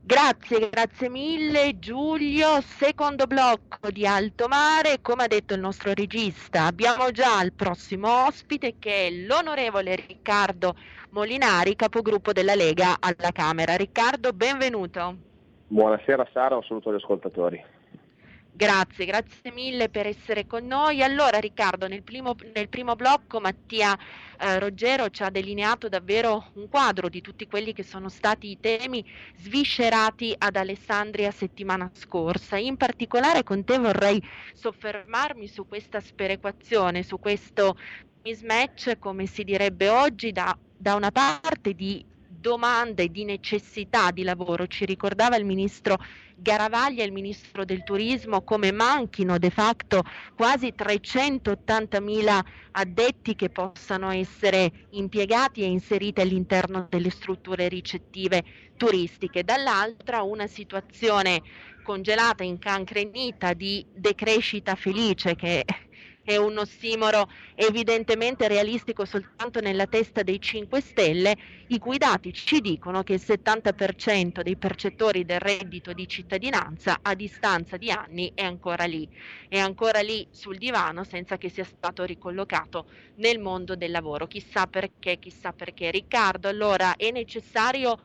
Grazie, 0.00 0.68
grazie 0.70 1.08
mille 1.08 1.80
Giulio. 1.80 2.60
Secondo 2.60 3.26
blocco 3.26 3.90
di 3.90 4.06
Alto 4.06 4.46
Mare, 4.46 5.00
come 5.02 5.24
ha 5.24 5.26
detto 5.26 5.54
il 5.54 5.58
nostro 5.58 5.92
regista, 5.92 6.66
abbiamo 6.66 7.10
già 7.10 7.42
il 7.42 7.54
prossimo 7.54 8.24
ospite 8.26 8.76
che 8.78 9.08
è 9.08 9.10
l'onorevole 9.10 9.96
Riccardo 9.96 10.76
Molinari, 11.10 11.74
capogruppo 11.74 12.30
della 12.30 12.54
Lega 12.54 12.98
alla 13.00 13.32
Camera. 13.32 13.74
Riccardo, 13.74 14.32
benvenuto. 14.32 15.16
Buonasera 15.66 16.24
Sara, 16.32 16.54
un 16.54 16.62
saluto 16.62 16.90
agli 16.90 17.00
ascoltatori. 17.02 17.60
Grazie, 18.60 19.06
grazie 19.06 19.52
mille 19.52 19.88
per 19.88 20.06
essere 20.06 20.46
con 20.46 20.66
noi. 20.66 21.02
Allora 21.02 21.38
Riccardo, 21.38 21.88
nel 21.88 22.02
primo, 22.02 22.36
nel 22.52 22.68
primo 22.68 22.94
blocco 22.94 23.40
Mattia 23.40 23.98
eh, 24.38 24.58
Roggero 24.58 25.08
ci 25.08 25.22
ha 25.22 25.30
delineato 25.30 25.88
davvero 25.88 26.50
un 26.56 26.68
quadro 26.68 27.08
di 27.08 27.22
tutti 27.22 27.46
quelli 27.46 27.72
che 27.72 27.82
sono 27.82 28.10
stati 28.10 28.50
i 28.50 28.60
temi 28.60 29.02
sviscerati 29.38 30.34
ad 30.36 30.56
Alessandria 30.56 31.30
settimana 31.30 31.90
scorsa. 31.94 32.58
In 32.58 32.76
particolare 32.76 33.44
con 33.44 33.64
te 33.64 33.78
vorrei 33.78 34.22
soffermarmi 34.52 35.48
su 35.48 35.66
questa 35.66 36.00
sperequazione, 36.00 37.02
su 37.02 37.18
questo 37.18 37.78
mismatch, 38.22 38.98
come 38.98 39.24
si 39.24 39.42
direbbe 39.42 39.88
oggi, 39.88 40.32
da, 40.32 40.54
da 40.76 40.96
una 40.96 41.10
parte 41.10 41.72
di 41.72 42.04
domanda 42.40 43.02
e 43.02 43.10
di 43.10 43.24
necessità 43.24 44.10
di 44.10 44.22
lavoro. 44.22 44.66
Ci 44.66 44.84
ricordava 44.84 45.36
il 45.36 45.44
ministro 45.44 45.98
Garavaglia, 46.34 47.04
il 47.04 47.12
ministro 47.12 47.64
del 47.64 47.84
turismo, 47.84 48.42
come 48.42 48.72
manchino 48.72 49.38
de 49.38 49.50
facto 49.50 50.02
quasi 50.34 50.72
380.000 50.76 52.40
addetti 52.72 53.34
che 53.34 53.50
possano 53.50 54.10
essere 54.10 54.86
impiegati 54.90 55.62
e 55.62 55.66
inseriti 55.66 56.20
all'interno 56.22 56.86
delle 56.88 57.10
strutture 57.10 57.68
ricettive 57.68 58.42
turistiche. 58.76 59.44
Dall'altra 59.44 60.22
una 60.22 60.46
situazione 60.46 61.42
congelata, 61.82 62.42
incancrenita 62.42 63.52
di 63.52 63.84
decrescita 63.92 64.74
felice 64.76 65.34
che 65.34 65.64
è 66.22 66.36
un 66.36 66.58
ossimoro 66.58 67.28
evidentemente 67.54 68.46
realistico 68.48 69.04
soltanto 69.04 69.60
nella 69.60 69.86
testa 69.86 70.22
dei 70.22 70.40
5 70.40 70.80
Stelle, 70.80 71.36
i 71.68 71.78
cui 71.78 71.98
dati 71.98 72.32
ci 72.32 72.60
dicono 72.60 73.02
che 73.02 73.14
il 73.14 73.20
70% 73.24 74.42
dei 74.42 74.56
percettori 74.56 75.24
del 75.24 75.40
reddito 75.40 75.92
di 75.92 76.06
cittadinanza 76.06 76.98
a 77.02 77.14
distanza 77.14 77.76
di 77.76 77.90
anni 77.90 78.30
è 78.34 78.42
ancora 78.42 78.84
lì, 78.84 79.08
è 79.48 79.58
ancora 79.58 80.00
lì 80.00 80.26
sul 80.30 80.58
divano 80.58 81.04
senza 81.04 81.36
che 81.38 81.48
sia 81.48 81.64
stato 81.64 82.04
ricollocato 82.04 82.86
nel 83.16 83.38
mondo 83.38 83.74
del 83.76 83.90
lavoro. 83.90 84.26
Chissà 84.26 84.66
perché, 84.66 85.18
chissà 85.18 85.52
perché. 85.52 85.90
Riccardo, 85.90 86.48
allora 86.48 86.94
è 86.96 87.10
necessario 87.10 87.96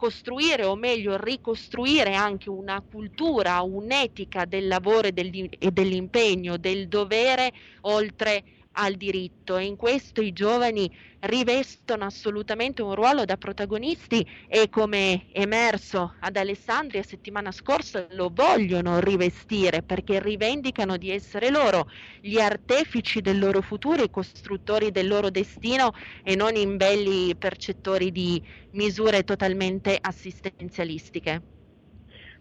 costruire 0.00 0.64
o 0.64 0.76
meglio 0.76 1.22
ricostruire 1.22 2.14
anche 2.14 2.48
una 2.48 2.80
cultura, 2.80 3.60
un'etica 3.60 4.46
del 4.46 4.66
lavoro 4.66 5.08
e, 5.08 5.12
del, 5.12 5.30
dell'impegno, 5.58 6.56
del 6.56 6.88
dovere 6.88 7.52
oltre 7.82 8.44
al 8.72 8.94
diritto 8.94 9.56
e 9.56 9.64
in 9.64 9.76
questo 9.76 10.20
i 10.20 10.32
giovani 10.32 10.90
rivestono 11.20 12.04
assolutamente 12.04 12.82
un 12.82 12.94
ruolo 12.94 13.24
da 13.24 13.36
protagonisti 13.36 14.24
e 14.48 14.68
come 14.68 15.26
emerso 15.32 16.14
ad 16.20 16.36
Alessandria 16.36 17.02
settimana 17.02 17.50
scorsa 17.50 18.06
lo 18.10 18.30
vogliono 18.32 19.00
rivestire 19.00 19.82
perché 19.82 20.20
rivendicano 20.20 20.96
di 20.96 21.10
essere 21.10 21.50
loro 21.50 21.86
gli 22.20 22.38
artefici 22.38 23.20
del 23.20 23.38
loro 23.38 23.60
futuro, 23.60 24.02
i 24.02 24.10
costruttori 24.10 24.90
del 24.90 25.08
loro 25.08 25.30
destino 25.30 25.90
e 26.22 26.36
non 26.36 26.54
imbelli 26.54 27.36
percettori 27.36 28.12
di 28.12 28.42
misure 28.70 29.24
totalmente 29.24 29.98
assistenzialistiche. 30.00 31.42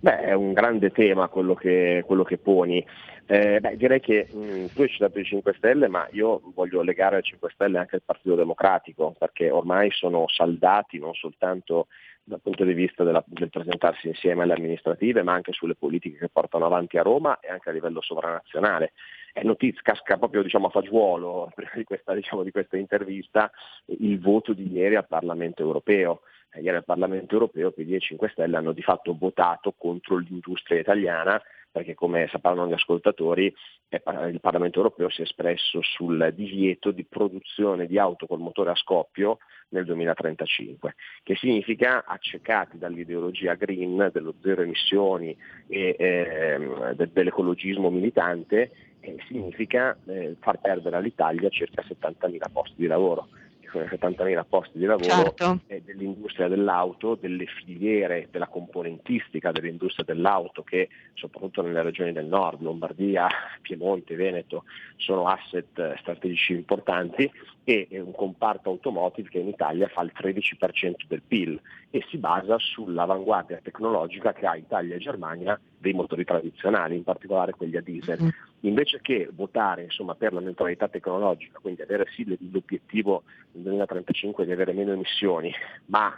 Beh, 0.01 0.19
è 0.19 0.33
un 0.33 0.53
grande 0.53 0.91
tema 0.91 1.27
quello 1.27 1.55
che, 1.55 2.03
quello 2.05 2.23
che 2.23 2.37
poni. 2.37 2.85
Eh, 3.31 3.59
beh, 3.59 3.77
direi 3.77 3.99
che 3.99 4.27
mh, 4.27 4.37
mm, 4.39 4.65
tu 4.73 4.81
hai 4.81 4.89
citato 4.89 5.19
i 5.19 5.23
5 5.23 5.53
Stelle, 5.53 5.87
ma 5.87 6.07
io 6.13 6.41
voglio 6.55 6.81
legare 6.81 7.17
ai 7.17 7.21
5 7.21 7.51
Stelle 7.53 7.77
anche 7.77 7.97
il 7.97 8.01
Partito 8.03 8.33
Democratico, 8.33 9.13
perché 9.19 9.51
ormai 9.51 9.91
sono 9.91 10.27
saldati 10.27 10.97
non 10.97 11.13
soltanto 11.13 11.89
dal 12.23 12.41
punto 12.41 12.63
di 12.63 12.73
vista 12.73 13.03
della, 13.03 13.23
del 13.27 13.51
presentarsi 13.51 14.07
insieme 14.07 14.41
alle 14.41 14.55
amministrative, 14.55 15.21
ma 15.21 15.33
anche 15.33 15.51
sulle 15.53 15.75
politiche 15.75 16.17
che 16.17 16.29
portano 16.29 16.65
avanti 16.65 16.97
a 16.97 17.03
Roma 17.03 17.39
e 17.39 17.49
anche 17.51 17.69
a 17.69 17.71
livello 17.71 18.01
sovranazionale. 18.01 18.93
È 19.31 19.43
notizia, 19.43 19.81
casca 19.83 20.17
proprio 20.17 20.41
diciamo, 20.41 20.65
a 20.65 20.71
fagiolo, 20.71 21.51
prima 21.53 21.73
di 21.75 21.83
questa, 21.83 22.15
diciamo, 22.15 22.41
di 22.41 22.49
questa 22.49 22.77
intervista, 22.77 23.51
il 23.99 24.19
voto 24.19 24.53
di 24.53 24.71
ieri 24.71 24.95
al 24.95 25.07
Parlamento 25.07 25.61
europeo 25.61 26.21
eh, 26.51 26.61
ieri 26.61 26.77
al 26.77 26.85
Parlamento 26.85 27.33
europeo 27.35 27.69
PD 27.71 27.93
e 27.93 27.99
5 27.99 28.29
Stelle 28.29 28.57
hanno 28.57 28.71
di 28.71 28.81
fatto 28.81 29.15
votato 29.15 29.75
contro 29.77 30.17
l'industria 30.17 30.79
italiana 30.79 31.39
perché 31.71 31.93
come 31.93 32.27
sapranno 32.29 32.67
gli 32.67 32.73
ascoltatori 32.73 33.53
il 33.89 34.39
Parlamento 34.39 34.77
europeo 34.77 35.09
si 35.09 35.21
è 35.21 35.23
espresso 35.23 35.81
sul 35.81 36.31
divieto 36.35 36.91
di 36.91 37.03
produzione 37.05 37.87
di 37.87 37.97
auto 37.97 38.27
col 38.27 38.39
motore 38.39 38.69
a 38.69 38.75
scoppio 38.75 39.39
nel 39.69 39.85
2035, 39.85 40.95
che 41.23 41.35
significa 41.35 42.03
accecati 42.05 42.77
dall'ideologia 42.77 43.55
green, 43.55 44.09
dello 44.11 44.35
zero 44.41 44.61
emissioni 44.61 45.35
e 45.67 45.95
eh, 45.97 47.07
dell'ecologismo 47.11 47.89
militante, 47.89 48.71
eh, 48.99 49.17
significa 49.27 49.97
eh, 50.05 50.35
far 50.39 50.59
perdere 50.59 50.97
all'Italia 50.97 51.49
circa 51.49 51.83
70.000 51.83 52.51
posti 52.51 52.75
di 52.77 52.87
lavoro. 52.87 53.27
70.000 53.71 54.43
posti 54.47 54.77
di 54.77 54.85
lavoro 54.85 55.33
certo. 55.35 55.59
dell'industria 55.85 56.47
dell'auto, 56.47 57.15
delle 57.15 57.45
filiere, 57.45 58.27
della 58.31 58.47
componentistica 58.47 59.51
dell'industria 59.51 60.05
dell'auto 60.05 60.63
che 60.63 60.89
soprattutto 61.13 61.61
nelle 61.61 61.81
regioni 61.81 62.11
del 62.11 62.25
nord, 62.25 62.61
Lombardia, 62.61 63.27
Piemonte, 63.61 64.15
Veneto, 64.15 64.63
sono 64.97 65.27
asset 65.27 65.97
strategici 65.99 66.53
importanti 66.53 67.29
e 67.63 67.87
un 67.91 68.13
comparto 68.13 68.69
automotive 68.69 69.29
che 69.29 69.39
in 69.39 69.47
Italia 69.47 69.87
fa 69.87 70.01
il 70.01 70.11
13% 70.15 71.05
del 71.07 71.21
PIL 71.21 71.59
e 71.91 72.03
si 72.09 72.17
basa 72.17 72.57
sull'avanguardia 72.57 73.59
tecnologica 73.61 74.33
che 74.33 74.45
ha 74.47 74.55
Italia 74.55 74.95
e 74.95 74.99
Germania 74.99 75.59
dei 75.77 75.93
motori 75.93 76.25
tradizionali, 76.25 76.95
in 76.95 77.03
particolare 77.03 77.53
quelli 77.53 77.77
a 77.77 77.81
diesel. 77.81 78.19
Mm-hmm. 78.19 78.29
Invece 78.61 78.99
che 79.01 79.29
votare 79.33 79.83
insomma, 79.83 80.15
per 80.15 80.33
la 80.33 80.41
neutralità 80.41 80.87
tecnologica, 80.87 81.59
quindi 81.59 81.81
avere 81.81 82.05
sì 82.13 82.25
l'obiettivo 82.51 83.23
nel 83.53 83.63
2035 83.63 84.45
di 84.45 84.51
avere 84.51 84.73
meno 84.73 84.91
emissioni, 84.91 85.51
ma 85.87 86.13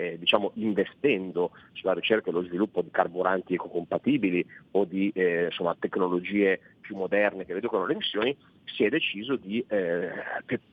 eh, 0.00 0.18
diciamo, 0.18 0.52
investendo 0.54 1.50
sulla 1.72 1.92
ricerca 1.92 2.30
e 2.30 2.32
lo 2.32 2.42
sviluppo 2.42 2.80
di 2.80 2.90
carburanti 2.90 3.54
ecocompatibili 3.54 4.44
o 4.72 4.84
di 4.84 5.10
eh, 5.14 5.46
insomma, 5.46 5.76
tecnologie 5.78 6.60
più 6.80 6.96
moderne 6.96 7.44
che 7.44 7.54
riducono 7.54 7.86
le 7.86 7.92
emissioni, 7.94 8.36
si 8.64 8.84
è 8.84 8.88
deciso 8.88 9.36
di 9.36 9.64
eh, 9.68 10.10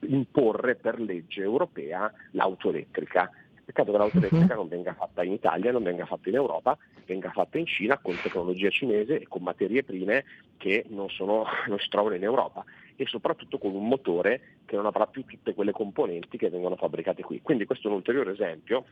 imporre 0.06 0.76
per 0.76 1.00
legge 1.00 1.42
europea 1.42 2.12
l'auto 2.32 2.70
elettrica 2.70 3.30
Peccato 3.68 3.92
che 3.92 3.98
l'auto 3.98 4.16
elettrica 4.16 4.54
non 4.54 4.66
venga 4.66 4.94
fatta 4.94 5.22
in 5.22 5.32
Italia, 5.32 5.72
non 5.72 5.82
venga 5.82 6.06
fatta 6.06 6.30
in 6.30 6.36
Europa, 6.36 6.78
venga 7.04 7.30
fatta 7.32 7.58
in 7.58 7.66
Cina 7.66 7.98
con 7.98 8.18
tecnologia 8.18 8.70
cinese 8.70 9.20
e 9.20 9.28
con 9.28 9.42
materie 9.42 9.84
prime 9.84 10.24
che 10.56 10.86
non, 10.88 11.10
sono, 11.10 11.44
non 11.68 11.78
si 11.78 11.86
trovano 11.90 12.14
in 12.14 12.22
Europa 12.22 12.64
e 12.96 13.04
soprattutto 13.04 13.58
con 13.58 13.74
un 13.74 13.86
motore 13.86 14.60
che 14.64 14.74
non 14.74 14.86
avrà 14.86 15.06
più 15.06 15.22
tutte 15.26 15.52
quelle 15.52 15.72
componenti 15.72 16.38
che 16.38 16.48
vengono 16.48 16.76
fabbricate 16.76 17.22
qui. 17.22 17.42
Quindi 17.42 17.66
questo 17.66 17.88
è 17.88 17.90
un 17.90 17.96
ulteriore 17.96 18.32
esempio 18.32 18.86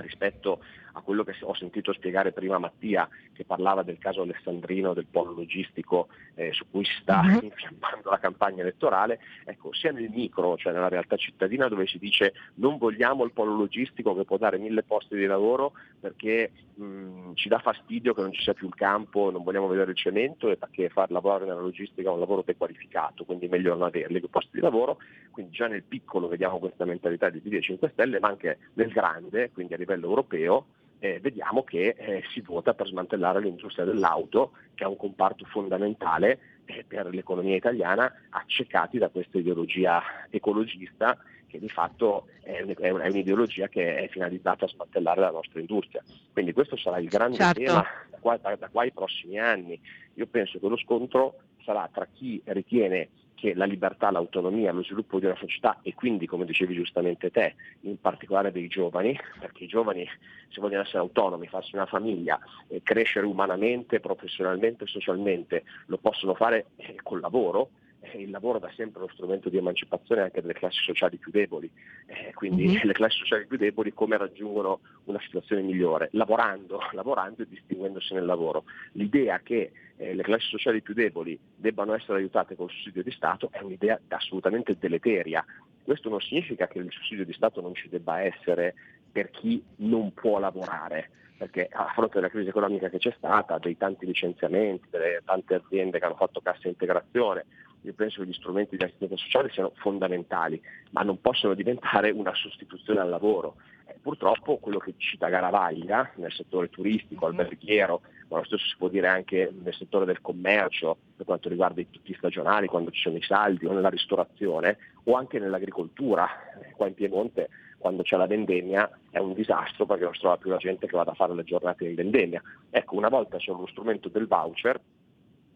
rispetto 0.00 0.60
a 0.96 1.00
quello 1.02 1.24
che 1.24 1.34
ho 1.40 1.54
sentito 1.54 1.92
spiegare 1.92 2.32
prima 2.32 2.58
Mattia, 2.58 3.08
che 3.34 3.44
parlava 3.44 3.82
del 3.82 3.98
caso 3.98 4.22
alessandrino 4.22 4.94
del 4.94 5.06
polo 5.10 5.32
logistico 5.32 6.08
eh, 6.34 6.52
su 6.52 6.64
cui 6.70 6.84
si 6.84 6.94
sta 7.02 7.20
uh-huh. 7.20 7.44
infiammando 7.44 8.10
la 8.10 8.18
campagna 8.18 8.62
elettorale, 8.62 9.20
ecco, 9.44 9.72
sia 9.74 9.92
nel 9.92 10.08
micro, 10.08 10.56
cioè 10.56 10.72
nella 10.72 10.88
realtà 10.88 11.16
cittadina 11.16 11.68
dove 11.68 11.86
si 11.86 11.98
dice 11.98 12.32
non 12.54 12.78
vogliamo 12.78 13.24
il 13.24 13.32
polo 13.32 13.54
logistico 13.54 14.14
che 14.14 14.24
può 14.24 14.38
dare 14.38 14.58
mille 14.58 14.82
posti 14.82 15.16
di 15.16 15.26
lavoro 15.26 15.72
perché 16.00 16.50
mh, 16.74 17.32
ci 17.34 17.48
dà 17.48 17.58
fastidio 17.58 18.14
che 18.14 18.22
non 18.22 18.32
ci 18.32 18.42
sia 18.42 18.54
più 18.54 18.66
il 18.66 18.74
campo, 18.74 19.30
non 19.30 19.42
vogliamo 19.42 19.66
vedere 19.66 19.90
il 19.90 19.96
cemento 19.96 20.50
e 20.50 20.56
perché 20.56 20.88
far 20.88 21.10
lavorare 21.10 21.44
nella 21.44 21.60
logistica 21.60 22.08
è 22.08 22.12
un 22.12 22.20
lavoro 22.20 22.42
dequalificato, 22.44 23.24
quindi 23.24 23.46
è 23.46 23.48
meglio 23.48 23.74
non 23.74 23.82
averli 23.82 24.18
quei 24.18 24.30
posti 24.30 24.50
di 24.52 24.60
lavoro, 24.60 24.98
quindi 25.30 25.52
già 25.52 25.66
nel 25.66 25.82
piccolo 25.82 26.28
vediamo 26.28 26.58
questa 26.58 26.84
mentalità 26.84 27.28
di 27.28 27.40
PD 27.40 27.54
e 27.54 27.60
5 27.60 27.90
Stelle, 27.92 28.20
ma 28.20 28.28
anche 28.28 28.58
nel 28.74 28.90
grande, 28.90 29.50
quindi 29.52 29.74
a 29.74 29.76
livello 29.86 30.08
europeo, 30.08 30.66
eh, 30.98 31.20
vediamo 31.20 31.62
che 31.62 31.94
eh, 31.96 32.24
si 32.32 32.40
vota 32.40 32.74
per 32.74 32.88
smantellare 32.88 33.40
l'industria 33.40 33.84
dell'auto, 33.84 34.52
che 34.74 34.84
è 34.84 34.86
un 34.86 34.96
comparto 34.96 35.44
fondamentale 35.44 36.38
eh, 36.64 36.84
per 36.86 37.06
l'economia 37.14 37.54
italiana 37.54 38.12
accecati 38.30 38.98
da 38.98 39.08
questa 39.08 39.38
ideologia 39.38 40.02
ecologista 40.30 41.16
che 41.46 41.60
di 41.60 41.68
fatto 41.68 42.26
è, 42.42 42.64
è, 42.64 42.90
un'ideologia 42.90 43.68
che 43.68 43.98
è 43.98 44.08
finalizzata 44.08 44.64
a 44.64 44.68
smantellare 44.68 45.20
la 45.20 45.30
nostra 45.30 45.60
industria. 45.60 46.02
Quindi 46.32 46.52
questo 46.52 46.76
sarà 46.76 46.98
il 46.98 47.08
grande 47.08 47.36
certo. 47.36 47.60
tema 47.60 47.84
da 48.10 48.18
qua, 48.18 48.36
da, 48.36 48.56
da 48.56 48.68
qua 48.68 48.82
ai 48.82 48.90
prossimi 48.90 49.38
anni. 49.38 49.80
Io 50.14 50.26
penso 50.26 50.58
che 50.58 50.66
lo 50.66 50.76
scontro 50.76 51.38
sarà 51.62 51.88
tra 51.92 52.06
chi 52.12 52.40
ritiene 52.46 53.08
che 53.36 53.54
la 53.54 53.66
libertà, 53.66 54.10
l'autonomia, 54.10 54.72
lo 54.72 54.82
sviluppo 54.82 55.20
di 55.20 55.26
una 55.26 55.36
società 55.36 55.78
e 55.82 55.94
quindi, 55.94 56.26
come 56.26 56.46
dicevi 56.46 56.74
giustamente 56.74 57.30
te, 57.30 57.54
in 57.82 58.00
particolare 58.00 58.50
dei 58.50 58.66
giovani, 58.66 59.16
perché 59.38 59.64
i 59.64 59.68
giovani 59.68 60.08
se 60.48 60.60
vogliono 60.60 60.82
essere 60.82 60.98
autonomi, 60.98 61.46
farsi 61.46 61.74
una 61.74 61.86
famiglia, 61.86 62.38
crescere 62.82 63.26
umanamente, 63.26 64.00
professionalmente, 64.00 64.86
socialmente, 64.86 65.64
lo 65.86 65.98
possono 65.98 66.34
fare 66.34 66.66
eh, 66.76 66.96
col 67.02 67.20
lavoro, 67.20 67.70
il 68.14 68.30
lavoro 68.30 68.58
da 68.58 68.70
sempre 68.74 69.02
uno 69.02 69.12
strumento 69.12 69.48
di 69.48 69.56
emancipazione 69.56 70.22
anche 70.22 70.40
delle 70.40 70.54
classi 70.54 70.82
sociali 70.82 71.16
più 71.16 71.30
deboli, 71.30 71.70
eh, 72.06 72.32
quindi 72.34 72.66
mm-hmm. 72.66 72.80
le 72.84 72.92
classi 72.92 73.18
sociali 73.18 73.46
più 73.46 73.56
deboli 73.56 73.92
come 73.92 74.16
raggiungono 74.16 74.80
una 75.04 75.20
situazione 75.20 75.62
migliore? 75.62 76.08
Lavorando, 76.12 76.80
lavorando 76.92 77.42
e 77.42 77.48
distinguendosi 77.48 78.14
nel 78.14 78.24
lavoro. 78.24 78.64
L'idea 78.92 79.40
che 79.40 79.72
eh, 79.96 80.14
le 80.14 80.22
classi 80.22 80.48
sociali 80.48 80.82
più 80.82 80.94
deboli 80.94 81.38
debbano 81.54 81.94
essere 81.94 82.18
aiutate 82.18 82.56
col 82.56 82.70
sussidio 82.70 83.02
di 83.02 83.10
Stato 83.10 83.48
è 83.50 83.60
un'idea 83.60 83.98
assolutamente 84.08 84.76
deleteria. 84.78 85.44
Questo 85.82 86.08
non 86.08 86.20
significa 86.20 86.66
che 86.66 86.78
il 86.78 86.90
sussidio 86.90 87.24
di 87.24 87.32
Stato 87.32 87.60
non 87.60 87.74
ci 87.74 87.88
debba 87.88 88.20
essere 88.20 88.74
per 89.10 89.30
chi 89.30 89.62
non 89.76 90.12
può 90.12 90.38
lavorare, 90.38 91.10
perché 91.36 91.68
a 91.70 91.90
fronte 91.94 92.16
della 92.16 92.28
crisi 92.28 92.48
economica 92.48 92.88
che 92.88 92.98
c'è 92.98 93.14
stata, 93.16 93.58
dei 93.58 93.76
tanti 93.76 94.04
licenziamenti, 94.04 94.88
delle 94.90 95.22
tante 95.24 95.54
aziende 95.54 95.98
che 95.98 96.04
hanno 96.04 96.16
fatto 96.16 96.40
cassa 96.40 96.68
integrazione, 96.68 97.46
io 97.86 97.94
penso 97.94 98.20
che 98.20 98.28
gli 98.28 98.32
strumenti 98.32 98.76
di 98.76 98.84
assistenza 98.84 99.16
sociale 99.16 99.50
siano 99.50 99.72
fondamentali, 99.76 100.60
ma 100.90 101.02
non 101.02 101.20
possono 101.20 101.54
diventare 101.54 102.10
una 102.10 102.34
sostituzione 102.34 103.00
al 103.00 103.08
lavoro. 103.08 103.56
Eh, 103.86 103.94
purtroppo 104.02 104.58
quello 104.58 104.78
che 104.78 104.94
cita 104.96 105.28
Garavaglia 105.28 106.10
nel 106.16 106.32
settore 106.32 106.68
turistico, 106.68 107.26
mm-hmm. 107.26 107.38
alberghiero, 107.38 108.00
ma 108.28 108.38
lo 108.38 108.44
stesso 108.44 108.66
si 108.66 108.74
può 108.76 108.88
dire 108.88 109.06
anche 109.06 109.52
nel 109.62 109.74
settore 109.74 110.04
del 110.04 110.20
commercio, 110.20 110.96
per 111.16 111.24
quanto 111.24 111.48
riguarda 111.48 111.80
i 111.80 111.88
tutti 111.88 112.12
stagionali, 112.14 112.66
quando 112.66 112.90
ci 112.90 113.00
sono 113.00 113.16
i 113.16 113.22
saldi, 113.22 113.66
o 113.66 113.72
nella 113.72 113.88
ristorazione, 113.88 114.78
o 115.04 115.14
anche 115.14 115.38
nell'agricoltura. 115.38 116.28
Eh, 116.60 116.72
qua 116.72 116.88
in 116.88 116.94
Piemonte 116.94 117.48
quando 117.78 118.02
c'è 118.02 118.16
la 118.16 118.26
vendemmia 118.26 118.90
è 119.10 119.18
un 119.18 119.32
disastro 119.32 119.86
perché 119.86 120.02
non 120.02 120.14
si 120.14 120.20
trova 120.20 120.38
più 120.38 120.50
la 120.50 120.56
gente 120.56 120.88
che 120.88 120.96
vada 120.96 121.12
a 121.12 121.14
fare 121.14 121.34
le 121.34 121.44
giornate 121.44 121.86
in 121.86 121.94
vendemmia. 121.94 122.42
Ecco, 122.70 122.96
una 122.96 123.08
volta 123.08 123.36
c'è 123.36 123.52
lo 123.52 123.68
strumento 123.68 124.08
del 124.08 124.26
voucher, 124.26 124.80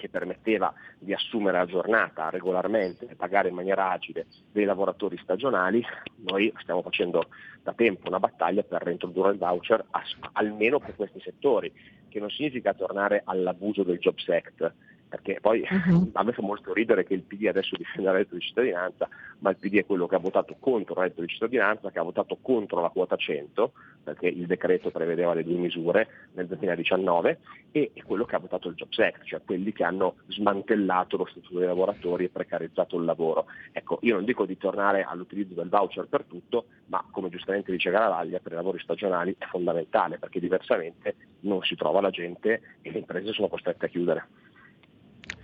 che 0.01 0.09
permetteva 0.09 0.73
di 0.99 1.13
assumere 1.13 1.59
a 1.59 1.67
giornata 1.67 2.31
regolarmente 2.31 3.07
e 3.07 3.15
pagare 3.15 3.51
in 3.51 3.55
maniera 3.55 3.91
agile 3.91 4.27
dei 4.51 4.65
lavoratori 4.65 5.19
stagionali, 5.23 5.85
noi 6.29 6.51
stiamo 6.61 6.81
facendo 6.81 7.27
da 7.63 7.75
tempo 7.75 8.09
una 8.09 8.19
battaglia 8.19 8.63
per 8.63 8.83
reintrodurre 8.83 9.33
il 9.33 9.39
voucher 9.39 9.85
almeno 10.33 10.79
per 10.79 10.97
questi 10.97 11.21
settori, 11.21 11.71
che 12.09 12.19
non 12.19 12.31
significa 12.31 12.73
tornare 12.73 13.21
all'abuso 13.25 13.83
del 13.83 13.99
Jobs 13.99 14.27
Act, 14.31 14.73
perché 15.11 15.39
poi 15.41 15.67
uh-huh. 15.69 16.11
a 16.15 16.23
me 16.23 16.33
fa 16.33 16.41
molto 16.41 16.73
ridere 16.73 17.05
che 17.05 17.15
il 17.15 17.23
PD 17.23 17.47
adesso 17.49 17.77
difenda 17.77 18.11
il 18.11 18.17
reddito 18.17 18.37
di 18.37 18.41
cittadinanza, 18.41 19.09
ma 19.41 19.51
il 19.51 19.57
PD 19.57 19.79
è 19.79 19.85
quello 19.85 20.07
che 20.07 20.15
ha 20.15 20.21
votato 20.21 20.57
contro 20.59 20.95
il 20.95 21.01
reddito 21.01 21.21
di 21.21 21.29
cittadinanza, 21.29 21.91
che 21.91 21.99
ha 21.99 22.03
votato 22.03 22.39
contro 22.41 22.81
la 22.81 22.89
quota 22.89 23.17
100, 23.17 23.73
perché 24.03 24.27
il 24.27 24.47
decreto 24.47 24.91
prevedeva 24.91 25.35
le 25.35 25.45
due 25.45 25.57
misure 25.57 26.09
nel 26.33 26.47
2019, 26.47 27.39
e 27.73 27.93
quello 28.05 28.25
che 28.25 28.35
ha 28.35 28.41
votato 28.41 28.69
il 28.69 28.75
Jobs 28.75 28.99
Act, 28.99 29.25
cioè 29.25 29.41
quelli 29.45 29.73
che 29.73 29.85
hanno 29.85 30.17
smantellato 30.29 31.17
lo 31.17 31.27
statuto 31.27 31.59
dei 31.59 31.67
lavoratori 31.67 32.25
e 32.25 32.29
precarizzato 32.29 32.97
il 32.97 33.05
lavoro. 33.05 33.47
Ecco, 33.73 33.99
io 34.03 34.15
non 34.15 34.25
dico 34.25 34.45
di 34.45 34.57
tornare 34.57 35.03
all'utilizzo 35.03 35.55
del 35.55 35.69
voucher 35.69 36.07
per 36.07 36.25
tutto, 36.25 36.67
ma 36.87 37.05
come 37.11 37.29
giustamente 37.29 37.71
dice 37.71 37.91
Garavaglia, 37.91 38.41
per 38.41 38.53
i 38.53 38.57
lavori 38.57 38.79
stagionali 38.81 39.35
è 39.39 39.47
fondamentale, 39.47 40.19
perché 40.19 40.41
diversamente 40.41 41.15
non 41.41 41.63
si 41.63 41.77
trova 41.77 42.01
la 42.01 42.11
gente 42.11 42.61
e 42.83 42.91
le 42.91 42.99
imprese 42.99 43.33
sono 43.33 43.49
costrette 43.49 43.87
a 43.87 43.89
chiudere. 43.89 44.27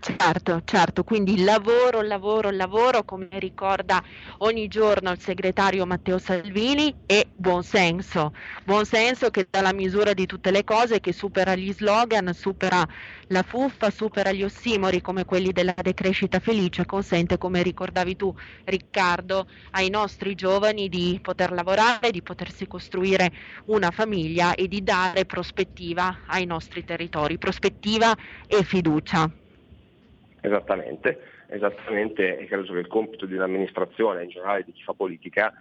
Certo, 0.01 0.63
certo, 0.65 1.05
quindi 1.05 1.43
lavoro, 1.43 2.01
lavoro, 2.01 2.51
lavoro, 2.51 3.05
come 3.05 3.29
ricorda 3.33 4.03
ogni 4.39 4.69
giorno 4.69 5.11
il 5.11 5.19
segretario 5.21 5.85
Matteo 5.87 6.19
Salvini, 6.19 6.95
e 7.07 7.29
buonsenso, 7.35 8.33
buonsenso 8.65 9.31
che 9.31 9.47
dà 9.51 9.61
la 9.63 9.73
misura 9.73 10.13
di 10.13 10.27
tutte 10.27 10.51
le 10.51 10.65
cose, 10.65 11.01
che 11.01 11.13
supera 11.13 11.55
gli 11.55 11.73
slogan, 11.73 12.33
supera 12.35 12.87
la 13.29 13.43
fuffa, 13.43 13.91
supera 13.91 14.33
gli 14.33 14.43
ossimori 14.45 15.01
come 15.01 15.25
quelli 15.25 15.53
della 15.53 15.75
decrescita 15.77 16.39
felice, 16.41 16.85
consente, 16.85 17.39
come 17.39 17.63
ricordavi 17.63 18.17
tu 18.17 18.33
Riccardo, 18.65 19.47
ai 19.73 19.89
nostri 19.91 20.35
giovani 20.35 20.89
di 20.89 21.19
poter 21.21 21.53
lavorare, 21.53 22.11
di 22.11 22.23
potersi 22.23 22.67
costruire 22.67 23.33
una 23.67 23.91
famiglia 23.91 24.55
e 24.55 24.69
di 24.69 24.83
dare 24.83 25.25
prospettiva 25.27 26.23
ai 26.27 26.45
nostri 26.45 26.85
territori, 26.85 27.39
prospettiva 27.39 28.15
e 28.47 28.63
fiducia. 28.65 29.31
Esattamente, 30.41 31.21
esattamente, 31.49 32.39
e 32.39 32.47
credo 32.47 32.73
che 32.73 32.79
il 32.79 32.87
compito 32.87 33.27
di 33.27 33.35
un'amministrazione, 33.35 34.25
in 34.25 34.29
generale 34.29 34.65
di 34.65 34.73
chi 34.73 34.83
fa 34.83 34.93
politica, 34.93 35.53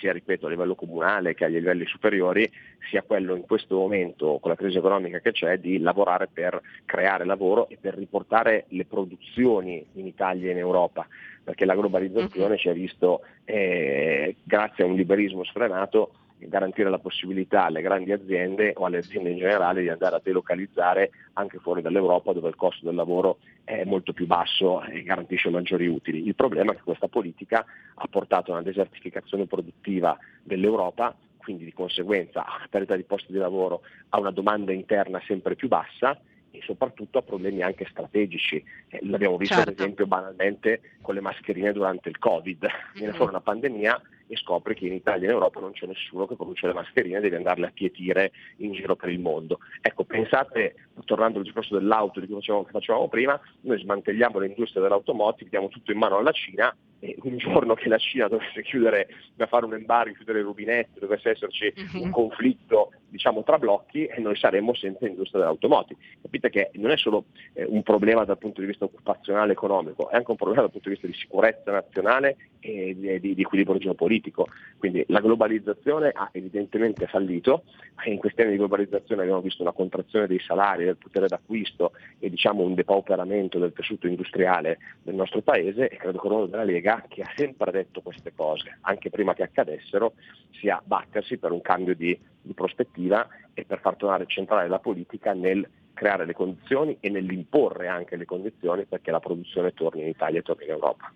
sia 0.00 0.12
ripeto 0.12 0.46
a 0.46 0.50
livello 0.50 0.74
comunale 0.74 1.34
che 1.34 1.44
a 1.44 1.48
livelli 1.48 1.86
superiori, 1.86 2.50
sia 2.90 3.02
quello 3.02 3.34
in 3.34 3.42
questo 3.42 3.76
momento, 3.76 4.38
con 4.40 4.50
la 4.50 4.56
crisi 4.56 4.78
economica 4.78 5.20
che 5.20 5.32
c'è, 5.32 5.58
di 5.58 5.78
lavorare 5.78 6.28
per 6.32 6.60
creare 6.84 7.24
lavoro 7.24 7.68
e 7.68 7.78
per 7.80 7.94
riportare 7.94 8.64
le 8.68 8.84
produzioni 8.84 9.84
in 9.94 10.06
Italia 10.06 10.48
e 10.48 10.52
in 10.52 10.58
Europa, 10.58 11.06
perché 11.42 11.64
la 11.64 11.74
globalizzazione 11.74 12.54
uh-huh. 12.54 12.58
ci 12.58 12.68
ha 12.68 12.72
visto, 12.72 13.22
eh, 13.44 14.36
grazie 14.42 14.84
a 14.84 14.86
un 14.86 14.94
liberismo 14.94 15.44
sfrenato, 15.44 16.12
garantire 16.46 16.90
la 16.90 16.98
possibilità 16.98 17.64
alle 17.64 17.82
grandi 17.82 18.12
aziende 18.12 18.72
o 18.76 18.84
alle 18.84 18.98
aziende 18.98 19.30
in 19.30 19.38
generale 19.38 19.82
di 19.82 19.88
andare 19.88 20.16
a 20.16 20.20
delocalizzare 20.22 21.10
anche 21.34 21.58
fuori 21.58 21.82
dall'Europa 21.82 22.32
dove 22.32 22.48
il 22.48 22.56
costo 22.56 22.84
del 22.84 22.94
lavoro 22.94 23.38
è 23.64 23.84
molto 23.84 24.12
più 24.12 24.26
basso 24.26 24.82
e 24.84 25.02
garantisce 25.02 25.50
maggiori 25.50 25.86
utili. 25.86 26.26
Il 26.26 26.34
problema 26.34 26.72
è 26.72 26.76
che 26.76 26.82
questa 26.82 27.08
politica 27.08 27.64
ha 27.94 28.06
portato 28.08 28.50
a 28.50 28.54
una 28.54 28.62
desertificazione 28.62 29.46
produttiva 29.46 30.16
dell'Europa 30.42 31.14
quindi 31.48 31.64
di 31.64 31.72
conseguenza 31.72 32.44
a 32.44 32.66
perdita 32.68 32.94
di 32.94 33.04
posti 33.04 33.32
di 33.32 33.38
lavoro, 33.38 33.80
a 34.10 34.18
una 34.18 34.30
domanda 34.30 34.70
interna 34.70 35.18
sempre 35.26 35.54
più 35.54 35.66
bassa 35.66 36.20
e 36.50 36.60
soprattutto 36.62 37.16
a 37.16 37.22
problemi 37.22 37.62
anche 37.62 37.86
strategici. 37.88 38.62
Eh, 38.88 38.98
l'abbiamo 39.02 39.38
visto 39.38 39.54
certo. 39.54 39.70
ad 39.70 39.78
esempio 39.78 40.06
banalmente 40.06 40.80
con 41.00 41.14
le 41.14 41.22
mascherine 41.22 41.72
durante 41.72 42.10
il 42.10 42.18
Covid. 42.18 42.66
Viene 42.94 43.14
fuori 43.14 43.30
una 43.30 43.40
pandemia 43.40 43.98
e 44.28 44.36
scopre 44.36 44.74
che 44.74 44.86
in 44.86 44.92
Italia 44.92 45.26
e 45.26 45.30
in 45.30 45.34
Europa 45.34 45.58
non 45.60 45.72
c'è 45.72 45.86
nessuno 45.86 46.26
che 46.26 46.36
produce 46.36 46.66
le 46.66 46.74
mascherine, 46.74 47.20
devi 47.20 47.34
andarle 47.34 47.66
a 47.66 47.70
pietire 47.72 48.32
in 48.58 48.72
giro 48.72 48.94
per 48.94 49.08
il 49.08 49.18
mondo. 49.18 49.58
Ecco, 49.80 50.04
pensate, 50.04 50.74
tornando 51.04 51.38
al 51.38 51.44
discorso 51.44 51.78
dell'auto 51.78 52.20
di 52.20 52.26
cui 52.26 52.36
facevamo, 52.36 52.64
che 52.64 52.72
facevamo 52.72 53.08
prima, 53.08 53.40
noi 53.62 53.78
smantelliamo 53.80 54.38
l'industria 54.38 54.82
dell'automotive, 54.82 55.50
diamo 55.50 55.68
tutto 55.68 55.90
in 55.90 55.98
mano 55.98 56.18
alla 56.18 56.32
Cina 56.32 56.74
e 57.00 57.16
un 57.22 57.36
giorno 57.38 57.74
che 57.74 57.88
la 57.88 57.98
Cina 57.98 58.28
dovesse 58.28 58.62
chiudere, 58.62 59.08
da 59.34 59.46
fare 59.46 59.64
un 59.64 59.74
embargo, 59.74 60.14
chiudere 60.14 60.40
i 60.40 60.42
rubinetti, 60.42 61.00
dovesse 61.00 61.30
esserci 61.30 61.72
uh-huh. 61.74 62.02
un 62.02 62.10
conflitto 62.10 62.92
diciamo, 63.08 63.42
tra 63.42 63.58
blocchi 63.58 64.06
e 64.06 64.20
noi 64.20 64.36
saremmo 64.36 64.74
senza 64.74 65.06
industria 65.06 65.40
dell'automotive. 65.40 66.00
Capite 66.22 66.50
che 66.50 66.70
non 66.74 66.90
è 66.90 66.96
solo 66.96 67.26
eh, 67.52 67.64
un 67.64 67.82
problema 67.82 68.24
dal 68.24 68.38
punto 68.38 68.60
di 68.60 68.66
vista 68.66 68.84
occupazionale 68.84 69.52
economico, 69.52 70.10
è 70.10 70.16
anche 70.16 70.30
un 70.30 70.36
problema 70.36 70.62
dal 70.62 70.70
punto 70.70 70.88
di 70.88 70.94
vista 70.94 71.10
di 71.10 71.18
sicurezza 71.18 71.70
nazionale 71.70 72.36
e 72.60 72.94
di, 72.98 73.20
di, 73.20 73.34
di 73.34 73.42
equilibrio 73.42 73.78
geopolitico. 73.78 74.48
Quindi 74.78 75.04
la 75.08 75.20
globalizzazione 75.20 76.10
ha 76.14 76.28
evidentemente 76.32 77.06
fallito 77.06 77.64
in 78.04 78.18
questi 78.18 78.42
anni 78.42 78.52
di 78.52 78.58
globalizzazione 78.58 79.22
abbiamo 79.22 79.40
visto 79.40 79.62
una 79.62 79.72
contrazione 79.72 80.26
dei 80.26 80.38
salari, 80.38 80.84
del 80.84 80.96
potere 80.96 81.26
d'acquisto 81.26 81.92
e 82.18 82.30
diciamo 82.30 82.62
un 82.62 82.74
depauperamento 82.74 83.58
del 83.58 83.72
tessuto 83.72 84.06
industriale 84.06 84.78
del 85.02 85.14
nostro 85.14 85.42
paese 85.42 85.88
e 85.88 85.96
credo 85.96 86.18
che 86.18 86.26
il 86.26 86.32
ruolo 86.32 86.46
della 86.46 86.64
Lega, 86.64 87.04
che 87.08 87.22
ha 87.22 87.32
sempre 87.34 87.72
detto 87.72 88.00
queste 88.00 88.32
cose, 88.34 88.78
anche 88.82 89.10
prima 89.10 89.34
che 89.34 89.42
accadessero, 89.42 90.14
sia 90.52 90.80
battersi 90.84 91.38
per 91.38 91.50
un 91.50 91.60
cambio 91.60 91.94
di, 91.94 92.18
di 92.48 92.54
prospettiva 92.54 93.28
e 93.54 93.64
per 93.64 93.78
far 93.80 93.94
tornare 93.94 94.26
centrale 94.26 94.66
la 94.68 94.80
politica 94.80 95.34
nel 95.34 95.68
creare 95.94 96.24
le 96.24 96.32
condizioni 96.32 96.96
e 97.00 97.10
nell'imporre 97.10 97.88
anche 97.88 98.16
le 98.16 98.24
condizioni 98.24 98.86
perché 98.86 99.10
la 99.10 99.20
produzione 99.20 99.74
torni 99.74 100.02
in 100.02 100.08
Italia 100.08 100.40
e 100.40 100.42
torni 100.42 100.64
in 100.64 100.70
Europa. 100.70 101.12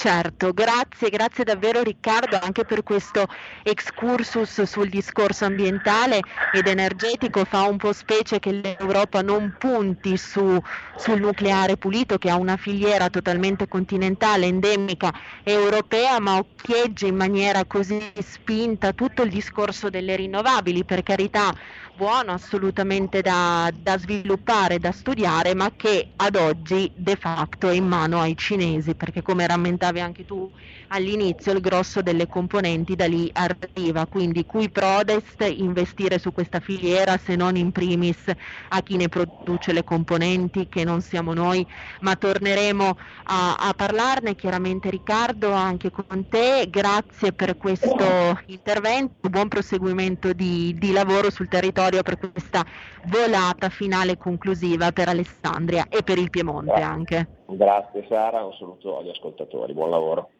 Certo, 0.00 0.54
grazie, 0.54 1.10
grazie 1.10 1.44
davvero 1.44 1.82
Riccardo 1.82 2.38
anche 2.40 2.64
per 2.64 2.82
questo 2.82 3.26
excursus 3.62 4.62
sul 4.62 4.88
discorso 4.88 5.44
ambientale 5.44 6.20
ed 6.52 6.68
energetico. 6.68 7.44
Fa 7.44 7.64
un 7.68 7.76
po' 7.76 7.92
specie 7.92 8.38
che 8.38 8.50
l'Europa 8.50 9.20
non 9.20 9.56
punti 9.58 10.16
su, 10.16 10.58
sul 10.96 11.20
nucleare 11.20 11.76
pulito 11.76 12.16
che 12.16 12.30
ha 12.30 12.36
una 12.36 12.56
filiera 12.56 13.10
totalmente 13.10 13.68
continentale, 13.68 14.46
endemica 14.46 15.12
europea, 15.42 16.18
ma 16.18 16.38
occhieggia 16.38 17.06
in 17.06 17.16
maniera 17.16 17.66
così 17.66 18.00
spinta 18.22 18.94
tutto 18.94 19.20
il 19.20 19.28
discorso 19.28 19.90
delle 19.90 20.16
rinnovabili, 20.16 20.86
per 20.86 21.02
carità 21.02 21.54
buono 21.92 22.32
assolutamente 22.32 23.20
da, 23.20 23.70
da, 23.74 23.98
sviluppare, 23.98 24.78
da 24.78 24.90
studiare, 24.92 25.54
ma 25.54 25.74
che 25.76 26.12
ad 26.16 26.34
oggi 26.36 26.90
de 26.96 27.16
facto 27.16 27.68
è 27.68 27.74
in 27.74 27.86
mano 27.86 28.20
ai 28.20 28.36
cinesi, 28.36 28.94
perché 28.94 29.20
come 29.22 29.44
rammentavi 29.90 30.00
anche 30.00 30.24
tu 30.24 30.50
all'inizio 30.92 31.52
il 31.52 31.60
grosso 31.60 32.02
delle 32.02 32.26
componenti 32.26 32.96
da 32.96 33.06
lì 33.06 33.30
arriva, 33.32 34.06
quindi 34.06 34.44
cui 34.44 34.70
prodest 34.70 35.40
investire 35.42 36.18
su 36.18 36.32
questa 36.32 36.60
filiera 36.60 37.16
se 37.16 37.36
non 37.36 37.56
in 37.56 37.72
primis 37.72 38.30
a 38.68 38.80
chi 38.82 38.96
ne 38.96 39.08
produce 39.08 39.72
le 39.72 39.84
componenti, 39.84 40.68
che 40.68 40.84
non 40.84 41.00
siamo 41.00 41.32
noi, 41.32 41.66
ma 42.00 42.16
torneremo 42.16 42.96
a, 43.24 43.56
a 43.56 43.72
parlarne 43.74 44.34
chiaramente 44.34 44.90
Riccardo 44.90 45.52
anche 45.52 45.90
con 45.90 46.26
te, 46.28 46.66
grazie 46.68 47.32
per 47.32 47.56
questo 47.56 48.38
intervento, 48.46 49.28
buon 49.28 49.48
proseguimento 49.48 50.32
di, 50.32 50.74
di 50.78 50.92
lavoro 50.92 51.30
sul 51.30 51.48
territorio 51.48 52.02
per 52.02 52.18
questa 52.18 52.64
volata 53.06 53.68
finale 53.68 54.16
conclusiva 54.16 54.92
per 54.92 55.08
Alessandria 55.08 55.86
e 55.88 56.02
per 56.02 56.18
il 56.18 56.30
Piemonte 56.30 56.80
anche. 56.80 57.28
Grazie 57.46 58.06
Sara, 58.08 58.44
un 58.44 58.52
saluto 58.54 58.98
agli 58.98 59.10
ascoltatori, 59.10 59.72
buon 59.72 59.90
lavoro. 59.90 60.30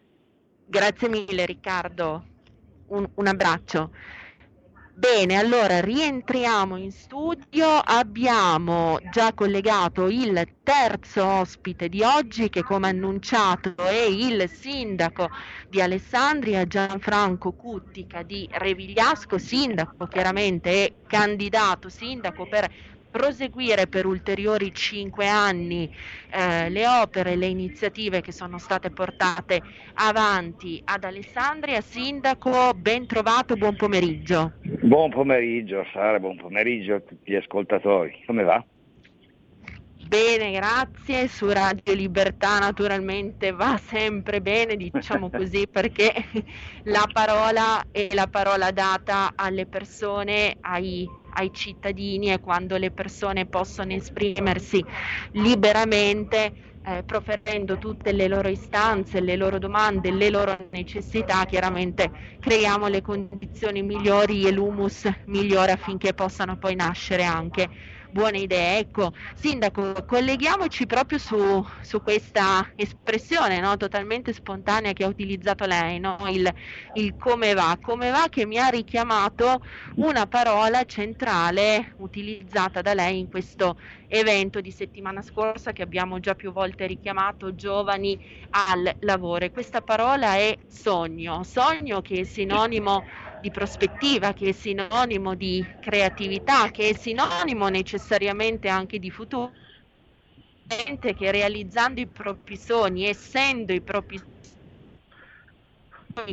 Grazie 0.70 1.08
mille 1.08 1.46
Riccardo, 1.46 2.24
un, 2.90 3.04
un 3.14 3.26
abbraccio. 3.26 3.90
Bene, 4.94 5.34
allora 5.34 5.80
rientriamo 5.80 6.76
in 6.76 6.92
studio, 6.92 7.66
abbiamo 7.82 9.00
già 9.10 9.32
collegato 9.32 10.06
il 10.06 10.58
terzo 10.62 11.26
ospite 11.26 11.88
di 11.88 12.04
oggi 12.04 12.50
che 12.50 12.62
come 12.62 12.86
annunciato 12.86 13.74
è 13.78 14.02
il 14.02 14.48
sindaco 14.48 15.30
di 15.68 15.80
Alessandria 15.80 16.64
Gianfranco 16.64 17.50
Cuttica 17.50 18.22
di 18.22 18.48
Revigliasco, 18.48 19.38
sindaco 19.38 20.06
chiaramente 20.06 20.70
e 20.70 20.94
candidato 21.08 21.88
sindaco 21.88 22.46
per 22.46 22.72
proseguire 23.10 23.86
per 23.86 24.06
ulteriori 24.06 24.72
cinque 24.72 25.26
anni 25.26 25.92
eh, 26.30 26.70
le 26.70 26.86
opere, 26.86 27.36
le 27.36 27.46
iniziative 27.46 28.20
che 28.20 28.32
sono 28.32 28.58
state 28.58 28.90
portate 28.90 29.60
avanti 29.94 30.80
ad 30.84 31.04
Alessandria. 31.04 31.80
Sindaco, 31.80 32.72
ben 32.74 33.06
trovato, 33.06 33.56
buon 33.56 33.76
pomeriggio. 33.76 34.52
Buon 34.82 35.10
pomeriggio 35.10 35.84
Sara, 35.92 36.18
buon 36.18 36.36
pomeriggio 36.36 36.94
a 36.94 37.00
tutti 37.00 37.32
gli 37.32 37.36
ascoltatori. 37.36 38.22
Come 38.26 38.42
va? 38.44 38.64
Bene, 40.10 40.50
grazie. 40.50 41.28
Su 41.28 41.48
Radio 41.52 41.94
Libertà 41.94 42.58
naturalmente 42.58 43.52
va 43.52 43.76
sempre 43.76 44.40
bene, 44.40 44.74
diciamo 44.74 45.30
così, 45.30 45.68
perché 45.70 46.12
la 46.82 47.08
parola 47.12 47.80
è 47.92 48.08
la 48.12 48.26
parola 48.26 48.72
data 48.72 49.34
alle 49.36 49.66
persone, 49.66 50.56
ai 50.62 51.08
ai 51.34 51.50
cittadini 51.52 52.32
e 52.32 52.40
quando 52.40 52.76
le 52.76 52.90
persone 52.90 53.46
possono 53.46 53.92
esprimersi 53.92 54.84
liberamente 55.32 56.54
eh, 56.82 57.02
proferendo 57.04 57.76
tutte 57.76 58.12
le 58.12 58.26
loro 58.26 58.48
istanze, 58.48 59.20
le 59.20 59.36
loro 59.36 59.58
domande, 59.58 60.10
le 60.10 60.30
loro 60.30 60.56
necessità, 60.70 61.44
chiaramente 61.44 62.10
creiamo 62.38 62.88
le 62.88 63.02
condizioni 63.02 63.82
migliori 63.82 64.46
e 64.46 64.50
l'humus 64.52 65.08
migliore 65.26 65.72
affinché 65.72 66.14
possano 66.14 66.56
poi 66.56 66.74
nascere 66.74 67.24
anche 67.24 67.68
buone 68.10 68.38
idee. 68.38 68.78
Ecco, 68.78 69.12
Sindaco, 69.34 70.04
colleghiamoci 70.06 70.86
proprio 70.86 71.18
su, 71.18 71.64
su 71.80 72.02
questa 72.02 72.68
espressione 72.74 73.60
no? 73.60 73.76
totalmente 73.76 74.32
spontanea 74.32 74.92
che 74.92 75.04
ha 75.04 75.08
utilizzato 75.08 75.66
lei, 75.66 75.98
no? 75.98 76.16
il, 76.28 76.52
il 76.94 77.14
come 77.16 77.54
va, 77.54 77.78
come 77.80 78.10
va 78.10 78.26
che 78.28 78.46
mi 78.46 78.58
ha 78.58 78.68
richiamato 78.68 79.60
una 79.96 80.26
parola 80.26 80.84
centrale 80.84 81.94
utilizzata 81.98 82.80
da 82.80 82.94
lei 82.94 83.18
in 83.18 83.28
questo 83.28 83.76
evento 84.08 84.60
di 84.60 84.70
settimana 84.72 85.22
scorsa 85.22 85.72
che 85.72 85.82
abbiamo 85.82 86.18
già 86.20 86.34
più 86.34 86.52
volte 86.52 86.86
richiamato, 86.86 87.54
giovani 87.54 88.18
al 88.50 88.96
lavoro. 89.00 89.48
Questa 89.50 89.82
parola 89.82 90.34
è 90.34 90.58
sogno, 90.66 91.42
sogno 91.44 92.00
che 92.00 92.20
è 92.20 92.24
sinonimo 92.24 93.04
di 93.40 93.50
prospettiva, 93.50 94.32
che 94.34 94.50
è 94.50 94.52
sinonimo 94.52 95.34
di 95.34 95.74
creatività, 95.78 96.70
che 96.70 96.90
è 96.90 96.92
sinonimo 96.94 97.68
necessariamente 97.68 98.68
anche 98.68 98.98
di 98.98 99.10
futuro, 99.10 99.52
che 100.66 101.30
realizzando 101.32 102.00
i 102.00 102.08
propri 102.08 102.56
sogni, 102.56 103.04
essendo 103.06 103.72
i 103.72 103.82
propri 103.82 104.22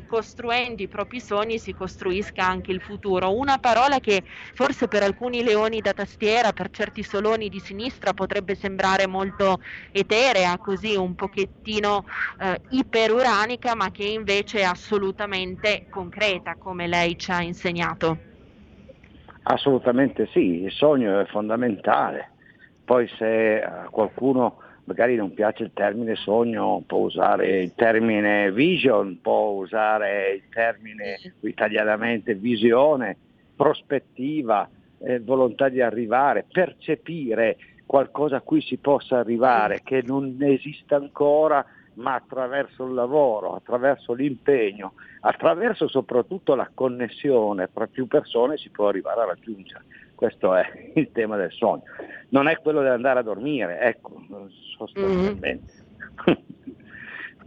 costruendo 0.05 0.81
i 0.81 0.87
propri 0.87 1.19
sogni 1.19 1.57
si 1.59 1.73
costruisca 1.73 2.45
anche 2.45 2.71
il 2.71 2.81
futuro. 2.81 3.35
Una 3.35 3.57
parola 3.57 3.99
che 3.99 4.23
forse 4.53 4.87
per 4.87 5.03
alcuni 5.03 5.43
leoni 5.43 5.79
da 5.81 5.93
tastiera, 5.93 6.51
per 6.51 6.69
certi 6.69 7.03
soloni 7.03 7.49
di 7.49 7.59
sinistra 7.59 8.13
potrebbe 8.13 8.55
sembrare 8.55 9.07
molto 9.07 9.59
eterea, 9.91 10.57
così 10.57 10.95
un 10.95 11.15
pochettino 11.15 12.05
eh, 12.39 12.59
iperuranica, 12.69 13.75
ma 13.75 13.91
che 13.91 14.03
invece 14.03 14.59
è 14.59 14.63
assolutamente 14.63 15.87
concreta, 15.89 16.55
come 16.55 16.87
lei 16.87 17.17
ci 17.17 17.31
ha 17.31 17.41
insegnato. 17.41 18.17
Assolutamente 19.43 20.27
sì, 20.33 20.63
il 20.63 20.71
sogno 20.71 21.19
è 21.19 21.25
fondamentale. 21.27 22.31
Poi 22.83 23.07
se 23.17 23.61
qualcuno 23.89 24.59
magari 24.87 25.15
non 25.15 25.33
piace 25.33 25.63
il 25.63 25.71
termine 25.73 26.15
sogno, 26.15 26.81
può 26.87 26.99
usare 26.99 27.61
il 27.61 27.73
termine 27.75 28.51
vision, 28.53 29.19
può 29.21 29.49
usare 29.49 30.31
il 30.31 30.43
termine 30.49 31.17
italianamente 31.41 32.35
visione, 32.35 33.17
prospettiva, 33.55 34.67
eh, 34.99 35.19
volontà 35.19 35.67
di 35.67 35.81
arrivare, 35.81 36.45
percepire 36.49 37.57
qualcosa 37.85 38.37
a 38.37 38.41
cui 38.41 38.61
si 38.61 38.77
possa 38.77 39.19
arrivare, 39.19 39.81
che 39.83 40.01
non 40.05 40.37
esiste 40.39 40.95
ancora, 40.95 41.65
ma 41.95 42.13
attraverso 42.13 42.85
il 42.85 42.93
lavoro, 42.93 43.55
attraverso 43.55 44.13
l'impegno, 44.13 44.93
attraverso 45.21 45.89
soprattutto 45.89 46.55
la 46.55 46.69
connessione 46.73 47.69
tra 47.73 47.87
più 47.87 48.07
persone 48.07 48.57
si 48.57 48.69
può 48.69 48.87
arrivare 48.87 49.21
a 49.21 49.25
raggiungere. 49.25 49.83
Questo 50.17 50.55
è 50.55 50.65
il 50.95 51.11
tema 51.11 51.37
del 51.37 51.51
sogno. 51.51 51.83
Non 52.29 52.47
è 52.47 52.57
quello 52.57 52.81
di 52.81 52.87
andare 52.87 53.19
a 53.19 53.21
dormire, 53.21 53.79
ecco, 53.81 54.19
sostanzialmente. 54.75 55.73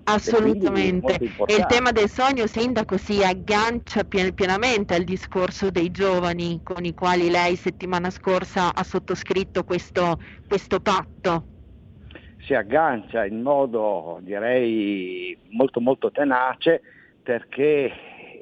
Mm-hmm. 0.00 0.16
Assolutamente. 0.16 1.12
E 1.46 1.54
il 1.56 1.66
tema 1.68 1.92
del 1.92 2.08
sogno, 2.08 2.46
Sindaco, 2.46 2.96
si 2.96 3.22
aggancia 3.22 4.02
pien- 4.02 4.34
pienamente 4.34 4.94
al 4.94 5.04
discorso 5.04 5.70
dei 5.70 5.90
giovani 5.90 6.62
con 6.64 6.84
i 6.84 6.94
quali 6.94 7.28
lei 7.28 7.54
settimana 7.54 8.08
scorsa 8.10 8.74
ha 8.74 8.82
sottoscritto 8.82 9.62
questo, 9.62 10.18
questo 10.48 10.80
patto. 10.80 11.44
Si 12.38 12.54
aggancia 12.54 13.26
in 13.26 13.42
modo, 13.42 14.18
direi, 14.22 15.36
molto 15.50 15.80
molto 15.80 16.10
tenace 16.10 16.80
perché 17.22 17.92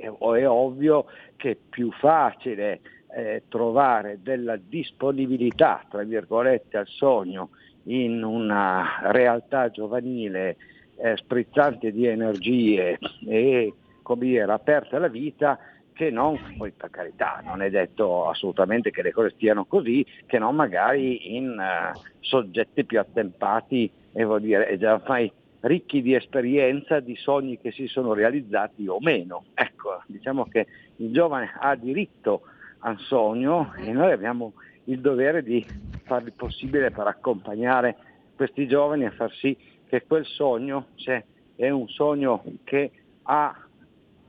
è 0.00 0.08
ovvio 0.48 1.06
che 1.36 1.50
è 1.50 1.56
più 1.68 1.90
facile 1.92 2.80
eh, 3.14 3.44
trovare 3.48 4.18
della 4.22 4.56
disponibilità, 4.56 5.84
tra 5.88 6.02
virgolette, 6.02 6.76
al 6.76 6.86
sogno 6.86 7.50
in 7.84 8.22
una 8.22 9.00
realtà 9.10 9.70
giovanile 9.70 10.56
eh, 10.96 11.16
sprizzante 11.16 11.92
di 11.92 12.06
energie 12.06 12.98
e 13.26 13.72
come 14.02 14.24
dire, 14.24 14.50
aperta 14.50 14.96
alla 14.96 15.08
vita, 15.08 15.58
che 15.92 16.10
non, 16.10 16.38
poi 16.56 16.70
per 16.70 16.90
carità, 16.90 17.42
non 17.44 17.60
è 17.60 17.68
detto 17.68 18.28
assolutamente 18.28 18.90
che 18.90 19.02
le 19.02 19.12
cose 19.12 19.30
stiano 19.34 19.64
così, 19.66 20.06
che 20.26 20.38
non 20.38 20.54
magari 20.54 21.36
in 21.36 21.50
uh, 21.58 21.98
soggetti 22.20 22.84
più 22.84 23.00
attempati 23.00 23.90
e 24.12 24.24
vuol 24.24 24.40
dire, 24.40 24.78
già 24.78 24.94
ormai 24.94 25.30
ricchi 25.60 26.00
di 26.00 26.14
esperienza, 26.14 27.00
di 27.00 27.16
sogni 27.16 27.58
che 27.58 27.72
si 27.72 27.86
sono 27.88 28.14
realizzati 28.14 28.86
o 28.86 28.98
meno. 29.00 29.46
Ecco, 29.54 30.00
diciamo 30.06 30.44
che 30.44 30.66
il 30.96 31.12
giovane 31.12 31.50
ha 31.58 31.74
diritto 31.74 32.42
al 32.88 32.98
sogno 33.00 33.74
e 33.76 33.92
noi 33.92 34.12
abbiamo 34.12 34.54
il 34.84 35.00
dovere 35.00 35.42
di 35.42 35.64
fare 36.04 36.24
il 36.26 36.32
possibile 36.32 36.90
per 36.90 37.06
accompagnare 37.06 37.96
questi 38.34 38.66
giovani 38.66 39.04
a 39.04 39.10
far 39.10 39.32
sì 39.34 39.56
che 39.86 40.04
quel 40.06 40.24
sogno, 40.26 40.88
se 40.96 41.24
è 41.56 41.68
un 41.70 41.88
sogno 41.88 42.42
che 42.64 42.90
ha 43.22 43.54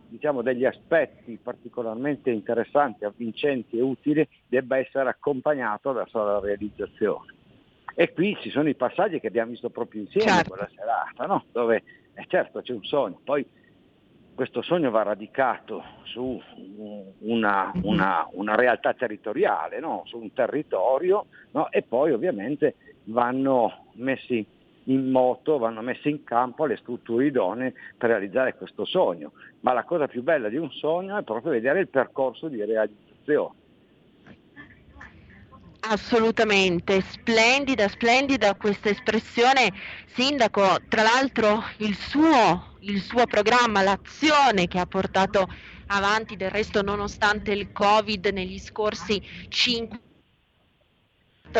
diciamo, 0.07 0.41
degli 0.41 0.66
aspetti 0.66 1.39
particolarmente 1.41 2.32
interessanti, 2.32 3.05
avvincenti 3.05 3.78
e 3.78 3.82
utili, 3.82 4.28
debba 4.47 4.78
essere 4.78 5.10
accompagnato 5.10 5.93
verso 5.93 6.24
la 6.24 6.39
realizzazione. 6.39 7.36
E 7.93 8.14
qui 8.14 8.36
ci 8.41 8.49
sono 8.49 8.70
i 8.70 8.76
passaggi 8.76 9.20
che 9.20 9.28
abbiamo 9.28 9.51
visto 9.51 9.70
proprio 9.70 10.01
insieme 10.01 10.30
certo. 10.30 10.49
quella 10.51 10.70
serata, 10.74 11.26
no? 11.26 11.45
dove 11.51 11.84
E 12.14 12.26
certo 12.28 12.62
c'è 12.62 12.74
un 12.74 12.84
sogno, 12.84 13.20
poi 13.24 13.45
questo 14.40 14.62
sogno 14.62 14.90
va 14.90 15.04
radicato 15.04 15.84
su 16.04 16.42
una, 17.20 17.74
una, 17.82 18.26
una 18.32 18.56
realtà 18.56 18.94
territoriale, 18.94 19.82
no? 19.82 20.04
su 20.06 20.18
un 20.18 20.32
territorio 20.32 21.26
no? 21.52 21.70
e 21.70 21.82
poi 21.82 22.14
ovviamente 22.14 22.76
vanno 23.04 23.88
messi 23.96 24.48
in 24.86 25.12
moto, 25.12 25.58
vanno 25.58 25.82
messe 25.82 26.08
in 26.08 26.24
campo 26.24 26.66
le 26.66 26.78
strutture 26.78 27.26
idonee 27.26 27.74
per 27.98 28.12
realizzare 28.12 28.56
questo 28.56 28.86
sogno. 28.86 29.34
Ma 29.60 29.74
la 29.74 29.84
cosa 29.84 30.08
più 30.08 30.24
bella 30.24 30.48
di 30.48 30.56
un 30.56 30.72
sogno 30.72 31.18
è 31.18 31.24
proprio 31.24 31.52
vedere 31.52 31.82
il 31.82 31.90
percorso 31.90 32.48
di 32.48 32.64
realizzazione. 32.64 33.59
Assolutamente, 35.92 37.02
splendida, 37.02 37.88
splendida 37.90 38.54
questa 38.54 38.90
espressione, 38.90 39.74
Sindaco. 40.06 40.78
Tra 40.88 41.02
l'altro 41.02 41.64
il 41.78 41.98
suo, 41.98 42.76
il 42.82 43.02
suo 43.02 43.26
programma, 43.26 43.82
l'azione 43.82 44.68
che 44.68 44.78
ha 44.78 44.86
portato 44.86 45.48
avanti 45.88 46.36
del 46.36 46.52
resto 46.52 46.84
nonostante 46.84 47.54
il 47.54 47.72
Covid 47.72 48.28
negli 48.28 48.60
scorsi 48.60 49.20
cinque 49.48 50.09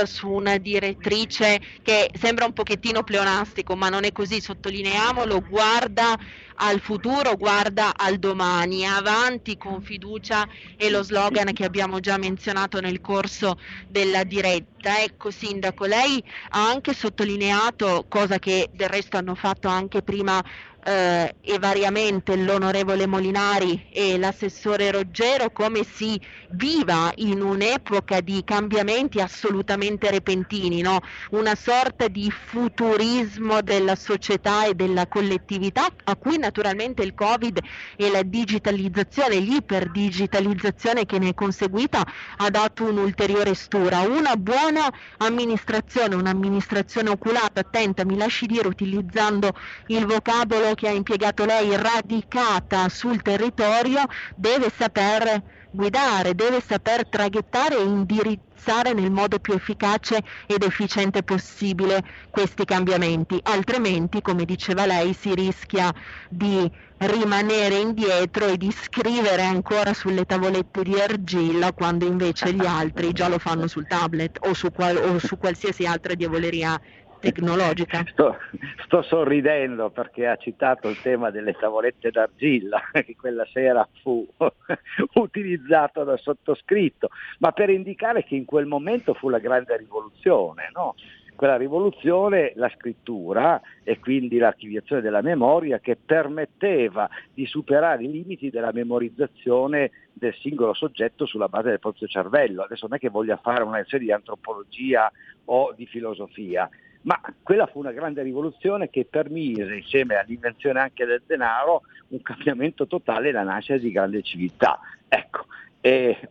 su 0.06 0.30
una 0.30 0.58
direttrice 0.58 1.60
che 1.82 2.10
sembra 2.18 2.46
un 2.46 2.54
pochettino 2.54 3.04
pleonastico, 3.04 3.76
ma 3.76 3.90
non 3.90 4.04
è 4.04 4.12
così, 4.12 4.40
sottolineiamolo, 4.42 5.42
guarda 5.48 6.18
al 6.62 6.80
futuro, 6.82 7.36
guarda 7.36 7.96
al 7.96 8.18
domani, 8.18 8.86
avanti 8.86 9.58
con 9.58 9.82
fiducia 9.82 10.48
è 10.76 10.90
lo 10.90 11.04
slogan 11.04 11.54
che 11.54 11.64
abbiamo 11.66 12.00
già 12.00 12.18
menzionato 12.18 12.80
nel 12.82 13.00
corso 13.02 13.56
della 13.88 14.24
diretta. 14.24 15.02
Ecco 15.02 15.32
Sindaco, 15.32 15.86
lei 15.86 16.24
ha 16.50 16.70
anche 16.70 16.94
sottolineato, 16.94 18.06
cosa 18.08 18.40
che 18.40 18.70
del 18.72 18.90
resto 18.90 19.18
hanno 19.18 19.36
fatto 19.36 19.68
anche 19.68 20.02
prima 20.02 20.42
eh, 20.90 21.36
e 21.42 21.60
variamente 21.60 22.36
l'onorevole 22.36 23.06
Molinari 23.06 23.90
e 23.92 24.18
l'assessore 24.18 24.90
Roggero 24.90 25.52
come 25.52 25.84
si 25.84 26.20
viva 26.52 27.12
in 27.18 27.42
un'epoca 27.42 28.22
di 28.22 28.42
cambiamenti 28.44 29.22
assolutamente 29.22 30.10
repentini, 30.10 30.82
no? 30.82 31.02
una 31.32 31.54
sorta 31.54 32.08
di 32.08 32.32
futurismo 32.32 33.62
della 33.62 33.96
società 33.96 34.66
e 34.66 34.74
della 34.74 35.06
collettività 35.06 35.86
a 36.06 36.16
cui 36.16 36.40
naturalmente 36.40 37.04
il 37.04 37.14
Covid 37.14 37.60
e 37.96 38.10
la 38.10 38.24
digitalizzazione, 38.24 39.36
l'iperdigitalizzazione 39.36 41.06
che 41.06 41.20
ne 41.20 41.30
è 41.30 41.34
conseguita 41.36 42.04
ha 42.38 42.50
dato 42.50 42.86
un'ulteriore 42.86 43.54
stura. 43.54 44.00
Una 44.00 44.36
buona 44.36 44.92
amministrazione, 45.18 46.16
un'amministrazione 46.16 47.10
oculata, 47.10 47.60
attenta, 47.60 48.04
mi 48.06 48.18
lasci 48.18 48.48
dire, 48.48 48.68
utilizzando 48.68 49.52
il 49.88 50.08
vocabolo 50.08 50.78
che 50.80 50.88
ha 50.88 50.92
impiegato 50.92 51.44
lei, 51.44 51.76
radicata 51.76 52.88
sul 52.88 53.22
territorio, 53.22 54.02
deve 54.34 54.70
saper 54.74 55.44
guidare, 55.70 56.34
deve 56.36 56.62
saper 56.62 57.06
traghettare 57.10 57.78
e 57.78 57.84
indirizzare 57.84 58.94
nel 58.94 59.12
modo 59.12 59.40
più 59.40 59.54
efficace 59.54 60.22
ed 60.48 60.64
efficiente 60.64 61.24
possibile 61.24 62.02
questi 62.30 62.64
cambiamenti, 62.64 63.38
altrimenti, 63.44 64.22
come 64.22 64.46
diceva 64.46 64.86
lei, 64.86 65.14
si 65.14 65.36
rischia 65.36 65.94
di 66.30 66.66
rimanere 67.00 67.76
indietro 67.76 68.48
e 68.48 68.56
di 68.56 68.72
scrivere 68.72 69.44
ancora 69.44 69.94
sulle 69.94 70.24
tavolette 70.24 70.82
di 70.84 70.98
argilla 70.98 71.74
quando 71.74 72.06
invece 72.06 72.54
gli 72.54 72.66
altri 72.66 73.12
già 73.12 73.28
lo 73.28 73.38
fanno 73.38 73.68
sul 73.68 73.86
tablet 73.86 74.38
o 74.48 74.54
su, 74.54 74.72
qual- 74.72 74.96
o 74.98 75.20
su 75.20 75.36
qualsiasi 75.38 75.86
altra 75.86 76.14
diavoleria 76.14 76.80
tecnologica. 77.20 78.04
Sto, 78.08 78.38
sto, 78.86 79.02
sorridendo 79.02 79.90
perché 79.90 80.28
ha 80.28 80.36
citato 80.36 80.90
il 80.90 81.00
tema 81.02 81.30
delle 81.30 81.54
tavolette 81.54 82.12
d'argilla, 82.12 82.82
che 82.92 83.16
quella 83.16 83.46
sera 83.52 83.88
fu 84.02 84.28
utilizzato 85.16 86.04
dal 86.04 86.20
sottoscritto, 86.20 87.10
ma 87.40 87.52
per 87.52 87.70
indicare 87.70 88.24
che 88.24 88.36
in 88.36 88.46
quel 88.46 88.66
momento 88.66 89.14
fu 89.14 89.30
la 89.30 89.40
grande 89.40 89.78
rivoluzione. 89.78 90.70
No? 90.74 90.96
Quella 91.36 91.56
rivoluzione, 91.56 92.52
la 92.56 92.70
scrittura 92.76 93.62
e 93.86 93.98
quindi 94.00 94.38
l'archiviazione 94.38 95.02
della 95.02 95.22
memoria 95.22 95.80
che 95.80 95.96
permetteva 95.96 97.10
di 97.34 97.46
superare 97.46 98.04
i 98.04 98.12
limiti 98.12 98.50
della 98.50 98.74
memorizzazione 98.74 99.92
del 100.12 100.36
singolo 100.42 100.74
soggetto 100.74 101.26
sulla 101.26 101.48
base 101.48 101.70
del 101.70 101.80
proprio 101.80 102.10
cervello. 102.10 102.64
Adesso 102.64 102.88
non 102.88 102.98
è 102.98 103.00
che 103.00 103.08
voglia 103.08 103.38
fare 103.38 103.64
una 103.64 103.82
serie 103.88 104.08
di 104.08 104.12
antropologia 104.12 105.10
o 105.46 105.74
di 105.74 105.86
filosofia, 105.86 106.70
ma 107.02 107.20
quella 107.42 107.66
fu 107.68 107.80
una 107.80 107.92
grande 107.92 108.22
rivoluzione 108.22 108.90
che 108.90 109.06
permise, 109.10 109.76
insieme 109.76 110.16
all'invenzione 110.16 110.80
anche 110.80 111.06
del 111.06 111.22
denaro, 111.26 111.84
un 112.10 112.22
cambiamento 112.22 112.88
totale 112.88 113.30
e 113.30 113.32
la 113.32 113.44
nascita 113.44 113.78
di 113.78 113.92
grande 113.92 114.22
civiltà. 114.22 114.80
Ecco, 115.08 115.46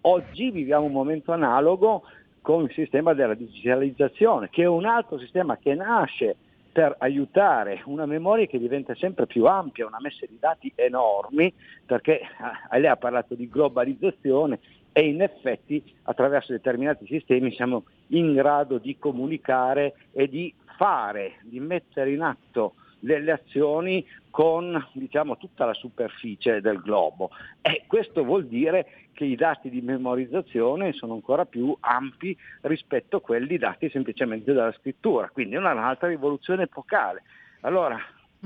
oggi 0.02 0.50
viviamo 0.50 0.84
un 0.84 0.92
momento 0.92 1.32
analogo 1.32 2.04
con 2.42 2.64
il 2.64 2.72
sistema 2.72 3.14
della 3.14 3.34
digitalizzazione, 3.34 4.48
che 4.50 4.62
è 4.62 4.66
un 4.66 4.84
altro 4.84 5.18
sistema 5.18 5.56
che 5.56 5.74
nasce 5.74 6.36
per 6.70 6.94
aiutare 6.98 7.82
una 7.86 8.06
memoria 8.06 8.46
che 8.46 8.58
diventa 8.58 8.94
sempre 8.94 9.26
più 9.26 9.46
ampia, 9.46 9.86
una 9.86 9.98
messa 10.00 10.26
di 10.26 10.36
dati 10.38 10.70
enormi, 10.76 11.52
perché 11.84 12.20
eh, 12.20 12.78
lei 12.78 12.88
ha 12.88 12.96
parlato 12.96 13.34
di 13.34 13.48
globalizzazione 13.48 14.60
e 14.98 15.06
in 15.06 15.22
effetti 15.22 15.80
attraverso 16.02 16.50
determinati 16.50 17.06
sistemi 17.06 17.52
siamo 17.52 17.84
in 18.08 18.34
grado 18.34 18.78
di 18.78 18.98
comunicare 18.98 19.94
e 20.10 20.28
di 20.28 20.52
fare, 20.76 21.36
di 21.42 21.60
mettere 21.60 22.10
in 22.10 22.20
atto 22.22 22.74
delle 22.98 23.30
azioni 23.30 24.04
con 24.28 24.88
diciamo, 24.94 25.36
tutta 25.36 25.66
la 25.66 25.74
superficie 25.74 26.60
del 26.60 26.80
globo. 26.80 27.30
E 27.60 27.84
questo 27.86 28.24
vuol 28.24 28.46
dire 28.46 29.06
che 29.12 29.24
i 29.24 29.36
dati 29.36 29.70
di 29.70 29.82
memorizzazione 29.82 30.92
sono 30.92 31.14
ancora 31.14 31.46
più 31.46 31.76
ampi 31.78 32.36
rispetto 32.62 33.18
a 33.18 33.20
quelli 33.20 33.56
dati 33.56 33.88
semplicemente 33.90 34.52
dalla 34.52 34.72
scrittura, 34.72 35.30
quindi 35.32 35.54
è 35.54 35.58
un'altra 35.58 36.08
rivoluzione 36.08 36.64
epocale. 36.64 37.22
Allora, 37.60 37.96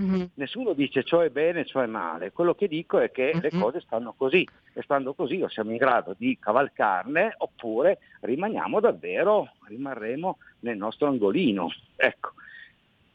Mm-hmm. 0.01 0.25
Nessuno 0.35 0.73
dice 0.73 1.05
ciò 1.05 1.21
è 1.21 1.29
bene, 1.29 1.67
ciò 1.67 1.81
è 1.81 1.87
male. 1.87 2.33
Quello 2.33 2.55
che 2.55 2.69
dico 2.69 2.99
è 2.99 3.11
che 3.11 3.33
mm-hmm. 3.35 3.43
le 3.43 3.51
cose 3.51 3.81
stanno 3.81 4.15
così 4.17 4.47
e 4.73 4.83
stando 4.83 5.13
così 5.15 5.43
o 5.43 5.49
siamo 5.49 5.71
in 5.71 5.77
grado 5.77 6.15
di 6.17 6.39
cavalcarne 6.41 7.35
oppure 7.39 7.99
rimaniamo 8.21 8.81
davvero, 8.81 9.53
rimarremo 9.67 10.39
nel 10.61 10.77
nostro 10.77 11.09
angolino. 11.09 11.69
Ecco. 11.97 12.33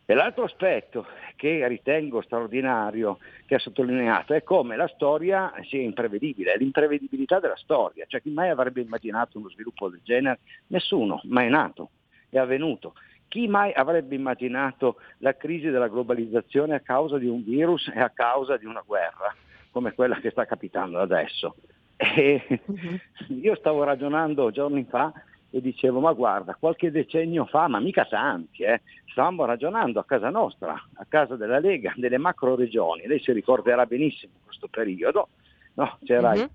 E 0.10 0.14
l'altro 0.14 0.46
aspetto 0.46 1.06
che 1.36 1.68
ritengo 1.68 2.22
straordinario, 2.22 3.18
che 3.46 3.56
ha 3.56 3.60
sottolineato, 3.60 4.34
è 4.34 4.42
come 4.42 4.78
la 4.78 4.88
storia 4.88 5.52
sia 5.68 5.82
imprevedibile, 5.82 6.54
è 6.54 6.58
l'imprevedibilità 6.58 7.42
della 7.42 7.58
storia. 7.58 8.06
Cioè 8.08 8.22
chi 8.22 8.30
mai 8.30 8.48
avrebbe 8.48 8.80
immaginato 8.80 9.38
uno 9.38 9.50
sviluppo 9.50 9.90
del 9.90 10.00
genere? 10.04 10.40
Nessuno, 10.68 11.20
ma 11.26 11.42
è 11.42 11.50
nato, 11.50 11.90
è 12.30 12.38
avvenuto. 12.38 12.94
Chi 13.28 13.48
mai 13.48 13.74
avrebbe 13.74 14.16
immaginato 14.16 14.98
la 15.20 15.36
crisi 15.36 15.70
della 15.70 15.90
globalizzazione 15.90 16.76
a 16.76 16.80
causa 16.80 17.18
di 17.18 17.28
un 17.28 17.44
virus 17.44 17.92
e 17.94 18.00
a 18.00 18.10
causa 18.10 18.58
di 18.58 18.66
una 18.66 18.84
guerra, 18.86 19.36
come 19.72 19.94
quella 19.94 20.16
che 20.16 20.32
sta 20.32 20.46
capitando 20.46 21.00
adesso? 21.00 21.56
Uh-huh. 21.98 23.00
Io 23.42 23.56
stavo 23.56 23.84
ragionando 23.84 24.52
giorni 24.52 24.86
fa 24.90 25.12
e 25.50 25.62
dicevo, 25.62 26.00
ma 26.00 26.14
guarda, 26.14 26.56
qualche 26.60 26.92
decennio 26.92 27.46
fa, 27.46 27.68
ma 27.68 27.80
mica 27.80 28.06
tanti, 28.06 28.64
eh, 28.64 28.82
stavamo 29.12 29.46
ragionando 29.46 30.00
a 30.00 30.06
casa 30.06 30.30
nostra, 30.30 30.74
a 30.74 31.06
casa 31.08 31.36
della 31.36 31.60
Lega, 31.60 31.94
delle 31.96 32.18
macro 32.18 32.56
regioni. 32.56 33.08
Lei 33.08 33.20
si 33.20 33.32
ricorderà 33.32 33.86
benissimo 33.86 34.34
questo 34.46 34.68
periodo, 34.68 35.30
no? 35.76 35.98
c'era 36.04 36.32
uh-huh. 36.32 36.42
il, 36.42 36.50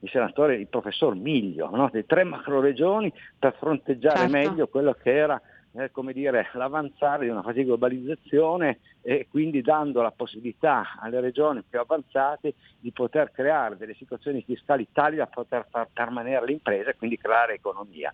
il, 0.00 0.10
senatore, 0.10 0.56
il 0.56 0.68
professor 0.68 1.14
Miglio, 1.14 1.70
no? 1.70 1.90
le 1.92 2.04
tre 2.06 2.24
macro 2.24 2.60
regioni 2.60 3.12
per 3.38 3.54
fronteggiare 3.58 4.28
certo. 4.28 4.32
meglio 4.32 4.66
quello 4.68 4.94
che 4.94 5.14
era 5.14 5.40
eh, 5.72 5.90
come 5.90 6.12
dire, 6.12 6.48
l'avanzare 6.54 7.24
di 7.24 7.30
una 7.30 7.42
fase 7.42 7.60
di 7.60 7.64
globalizzazione 7.64 8.80
e 9.02 9.26
quindi 9.30 9.62
dando 9.62 10.02
la 10.02 10.10
possibilità 10.10 10.96
alle 11.00 11.20
regioni 11.20 11.62
più 11.68 11.78
avanzate 11.78 12.54
di 12.78 12.90
poter 12.90 13.30
creare 13.30 13.76
delle 13.76 13.94
situazioni 13.94 14.42
fiscali 14.42 14.88
tali 14.92 15.16
da 15.16 15.26
poter 15.26 15.66
far 15.70 15.88
permanere 15.92 16.46
l'impresa 16.46 16.90
e 16.90 16.96
quindi 16.96 17.16
creare 17.16 17.54
economia. 17.54 18.12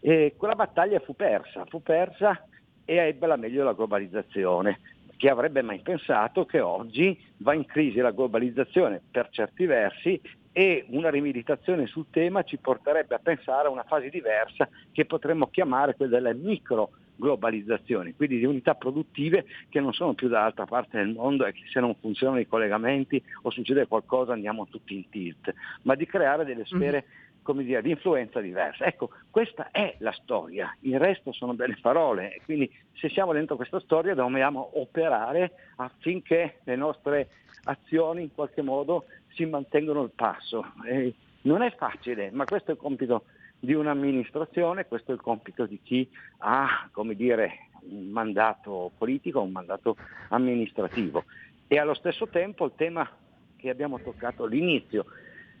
E 0.00 0.34
quella 0.36 0.54
battaglia 0.54 1.00
fu 1.00 1.14
persa, 1.14 1.64
fu 1.66 1.82
persa 1.82 2.44
e 2.84 2.96
ebbe 2.96 3.26
la 3.26 3.36
meglio 3.36 3.64
la 3.64 3.74
globalizzazione. 3.74 4.80
Chi 5.16 5.28
avrebbe 5.28 5.62
mai 5.62 5.80
pensato 5.80 6.46
che 6.46 6.60
oggi 6.60 7.20
va 7.38 7.52
in 7.52 7.66
crisi 7.66 7.98
la 7.98 8.12
globalizzazione 8.12 9.00
per 9.10 9.28
certi 9.30 9.66
versi 9.66 10.20
e 10.58 10.86
una 10.88 11.08
rimeditazione 11.08 11.86
sul 11.86 12.06
tema 12.10 12.42
ci 12.42 12.56
porterebbe 12.56 13.14
a 13.14 13.20
pensare 13.20 13.68
a 13.68 13.70
una 13.70 13.84
fase 13.84 14.10
diversa 14.10 14.68
che 14.90 15.04
potremmo 15.04 15.46
chiamare 15.50 15.94
quella 15.94 16.16
della 16.16 16.34
micro 16.34 16.90
globalizzazione, 17.14 18.16
quindi 18.16 18.38
di 18.38 18.44
unità 18.44 18.74
produttive 18.74 19.46
che 19.68 19.78
non 19.78 19.92
sono 19.92 20.14
più 20.14 20.26
dall'altra 20.26 20.64
parte 20.64 20.98
del 20.98 21.14
mondo 21.14 21.46
e 21.46 21.52
che 21.52 21.62
se 21.70 21.78
non 21.78 21.94
funzionano 21.94 22.40
i 22.40 22.48
collegamenti 22.48 23.22
o 23.42 23.50
succede 23.50 23.86
qualcosa 23.86 24.32
andiamo 24.32 24.66
tutti 24.66 24.96
in 24.96 25.08
tilt, 25.08 25.54
ma 25.82 25.94
di 25.94 26.06
creare 26.06 26.44
delle 26.44 26.64
sfere 26.64 27.04
mm 27.06 27.26
come 27.48 27.64
dire, 27.64 27.80
di 27.80 27.88
influenza 27.88 28.40
diversa. 28.40 28.84
Ecco, 28.84 29.08
questa 29.30 29.70
è 29.70 29.96
la 30.00 30.12
storia, 30.12 30.76
il 30.80 30.98
resto 30.98 31.32
sono 31.32 31.54
belle 31.54 31.78
parole, 31.80 32.42
quindi 32.44 32.70
se 32.92 33.08
siamo 33.08 33.32
dentro 33.32 33.56
questa 33.56 33.80
storia 33.80 34.12
dobbiamo 34.12 34.72
operare 34.74 35.52
affinché 35.76 36.58
le 36.64 36.76
nostre 36.76 37.28
azioni 37.64 38.20
in 38.20 38.34
qualche 38.34 38.60
modo 38.60 39.06
si 39.38 39.46
mantengano 39.46 40.02
il 40.02 40.10
passo. 40.14 40.72
E 40.84 41.14
non 41.42 41.62
è 41.62 41.72
facile, 41.76 42.30
ma 42.32 42.44
questo 42.44 42.72
è 42.72 42.74
il 42.74 42.80
compito 42.80 43.24
di 43.60 43.72
un'amministrazione, 43.72 44.86
questo 44.86 45.12
è 45.12 45.14
il 45.14 45.20
compito 45.20 45.64
di 45.64 45.80
chi 45.82 46.08
ha, 46.38 46.88
come 46.90 47.14
dire, 47.14 47.68
un 47.88 48.08
mandato 48.08 48.90
politico, 48.98 49.40
un 49.40 49.52
mandato 49.52 49.96
amministrativo. 50.30 51.24
E 51.68 51.78
allo 51.78 51.94
stesso 51.94 52.26
tempo 52.26 52.64
il 52.64 52.72
tema 52.74 53.08
che 53.56 53.70
abbiamo 53.70 54.00
toccato 54.00 54.44
all'inizio, 54.44 55.06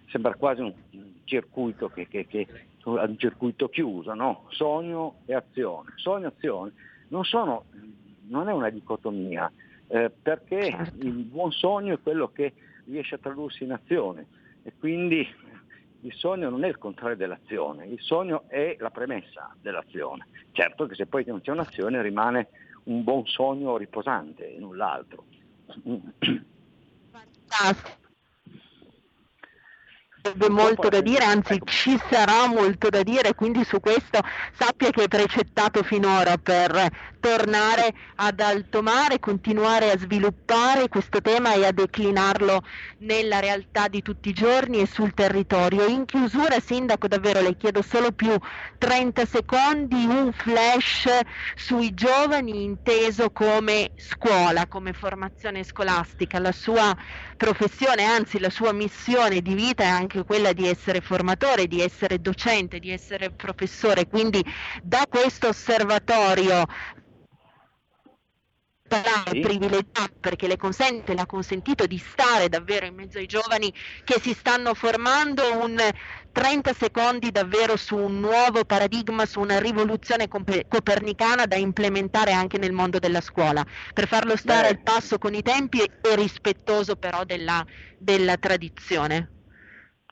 sembra 0.08 0.34
quasi 0.34 0.60
un 0.62 0.72
circuito, 1.24 1.88
che, 1.88 2.08
che, 2.08 2.26
che, 2.26 2.46
un 2.84 3.16
circuito 3.16 3.68
chiuso, 3.68 4.14
no? 4.14 4.46
sogno 4.48 5.18
e 5.26 5.34
azione. 5.34 5.92
Sogno 5.96 6.26
e 6.26 6.32
azione 6.36 6.72
non, 7.08 7.24
sono, 7.24 7.64
non 8.28 8.48
è 8.48 8.52
una 8.52 8.70
dicotomia, 8.70 9.50
eh, 9.88 10.10
perché 10.10 10.70
certo. 10.70 11.06
il 11.06 11.12
buon 11.12 11.52
sogno 11.52 11.94
è 11.94 12.00
quello 12.00 12.28
che 12.28 12.52
riesce 12.88 13.16
a 13.16 13.18
tradursi 13.18 13.64
in 13.64 13.72
azione 13.72 14.26
e 14.62 14.72
quindi 14.78 15.26
il 16.02 16.12
sogno 16.14 16.48
non 16.48 16.64
è 16.64 16.68
il 16.68 16.78
contrario 16.78 17.16
dell'azione, 17.16 17.86
il 17.86 18.00
sogno 18.00 18.44
è 18.48 18.76
la 18.78 18.90
premessa 18.90 19.54
dell'azione. 19.60 20.26
Certo 20.52 20.86
che 20.86 20.94
se 20.94 21.06
poi 21.06 21.24
non 21.26 21.40
c'è 21.40 21.50
un'azione 21.50 22.00
rimane 22.02 22.48
un 22.84 23.02
buon 23.02 23.26
sogno 23.26 23.76
riposante 23.76 24.54
e 24.54 24.58
null'altro. 24.58 25.24
Fantastico 27.10 27.97
sarebbe 30.28 30.48
molto 30.48 30.88
da 30.88 31.00
dire, 31.00 31.24
anzi 31.24 31.54
ecco. 31.54 31.66
ci 31.66 31.98
sarà 32.10 32.46
molto 32.46 32.88
da 32.88 33.02
dire, 33.02 33.34
quindi 33.34 33.64
su 33.64 33.80
questo 33.80 34.20
sappia 34.52 34.90
che 34.90 35.04
è 35.04 35.08
precettato 35.08 35.82
finora 35.82 36.36
per 36.36 36.90
tornare 37.20 37.94
ad 38.16 38.40
alto 38.40 38.82
mare, 38.82 39.18
continuare 39.18 39.90
a 39.90 39.98
sviluppare 39.98 40.88
questo 40.88 41.20
tema 41.20 41.54
e 41.54 41.66
a 41.66 41.72
declinarlo 41.72 42.62
nella 42.98 43.40
realtà 43.40 43.88
di 43.88 44.02
tutti 44.02 44.28
i 44.28 44.32
giorni 44.32 44.80
e 44.80 44.86
sul 44.86 45.14
territorio. 45.14 45.86
In 45.86 46.04
chiusura, 46.04 46.60
Sindaco, 46.60 47.08
davvero 47.08 47.40
le 47.40 47.56
chiedo 47.56 47.82
solo 47.82 48.12
più 48.12 48.36
30 48.78 49.24
secondi, 49.24 50.04
un 50.04 50.32
flash 50.32 51.08
sui 51.54 51.94
giovani 51.94 52.62
inteso 52.62 53.30
come 53.30 53.92
scuola, 53.96 54.66
come 54.66 54.92
formazione 54.92 55.64
scolastica, 55.64 56.38
la 56.38 56.52
sua 56.52 56.96
professione, 57.36 58.04
anzi 58.04 58.38
la 58.38 58.50
sua 58.50 58.72
missione 58.72 59.40
di 59.40 59.54
vita 59.54 59.84
è 59.84 59.86
anche 59.86 60.17
quella 60.24 60.52
di 60.52 60.66
essere 60.66 61.00
formatore, 61.00 61.66
di 61.66 61.80
essere 61.80 62.20
docente, 62.20 62.78
di 62.78 62.90
essere 62.90 63.30
professore, 63.30 64.06
quindi 64.06 64.44
da 64.82 65.04
questo 65.08 65.48
osservatorio 65.48 66.64
sì. 69.30 69.40
privilegiato 69.40 70.14
perché 70.20 70.46
le 70.46 70.56
consente, 70.56 71.14
le 71.14 71.20
ha 71.20 71.26
consentito 71.26 71.86
di 71.86 71.98
stare 71.98 72.48
davvero 72.48 72.86
in 72.86 72.94
mezzo 72.94 73.18
ai 73.18 73.26
giovani 73.26 73.72
che 74.04 74.18
si 74.20 74.32
stanno 74.32 74.74
formando 74.74 75.42
un 75.62 75.78
30 76.32 76.72
secondi 76.72 77.30
davvero 77.30 77.76
su 77.76 77.96
un 77.96 78.20
nuovo 78.20 78.64
paradigma, 78.64 79.26
su 79.26 79.40
una 79.40 79.58
rivoluzione 79.58 80.28
copernicana 80.28 81.46
da 81.46 81.56
implementare 81.56 82.32
anche 82.32 82.58
nel 82.58 82.72
mondo 82.72 82.98
della 82.98 83.20
scuola, 83.20 83.64
per 83.92 84.06
farlo 84.06 84.36
stare 84.36 84.62
Beh. 84.62 84.68
al 84.68 84.82
passo 84.82 85.18
con 85.18 85.34
i 85.34 85.42
tempi 85.42 85.80
e 85.80 86.16
rispettoso 86.16 86.96
però 86.96 87.24
della, 87.24 87.64
della 87.98 88.36
tradizione. 88.36 89.37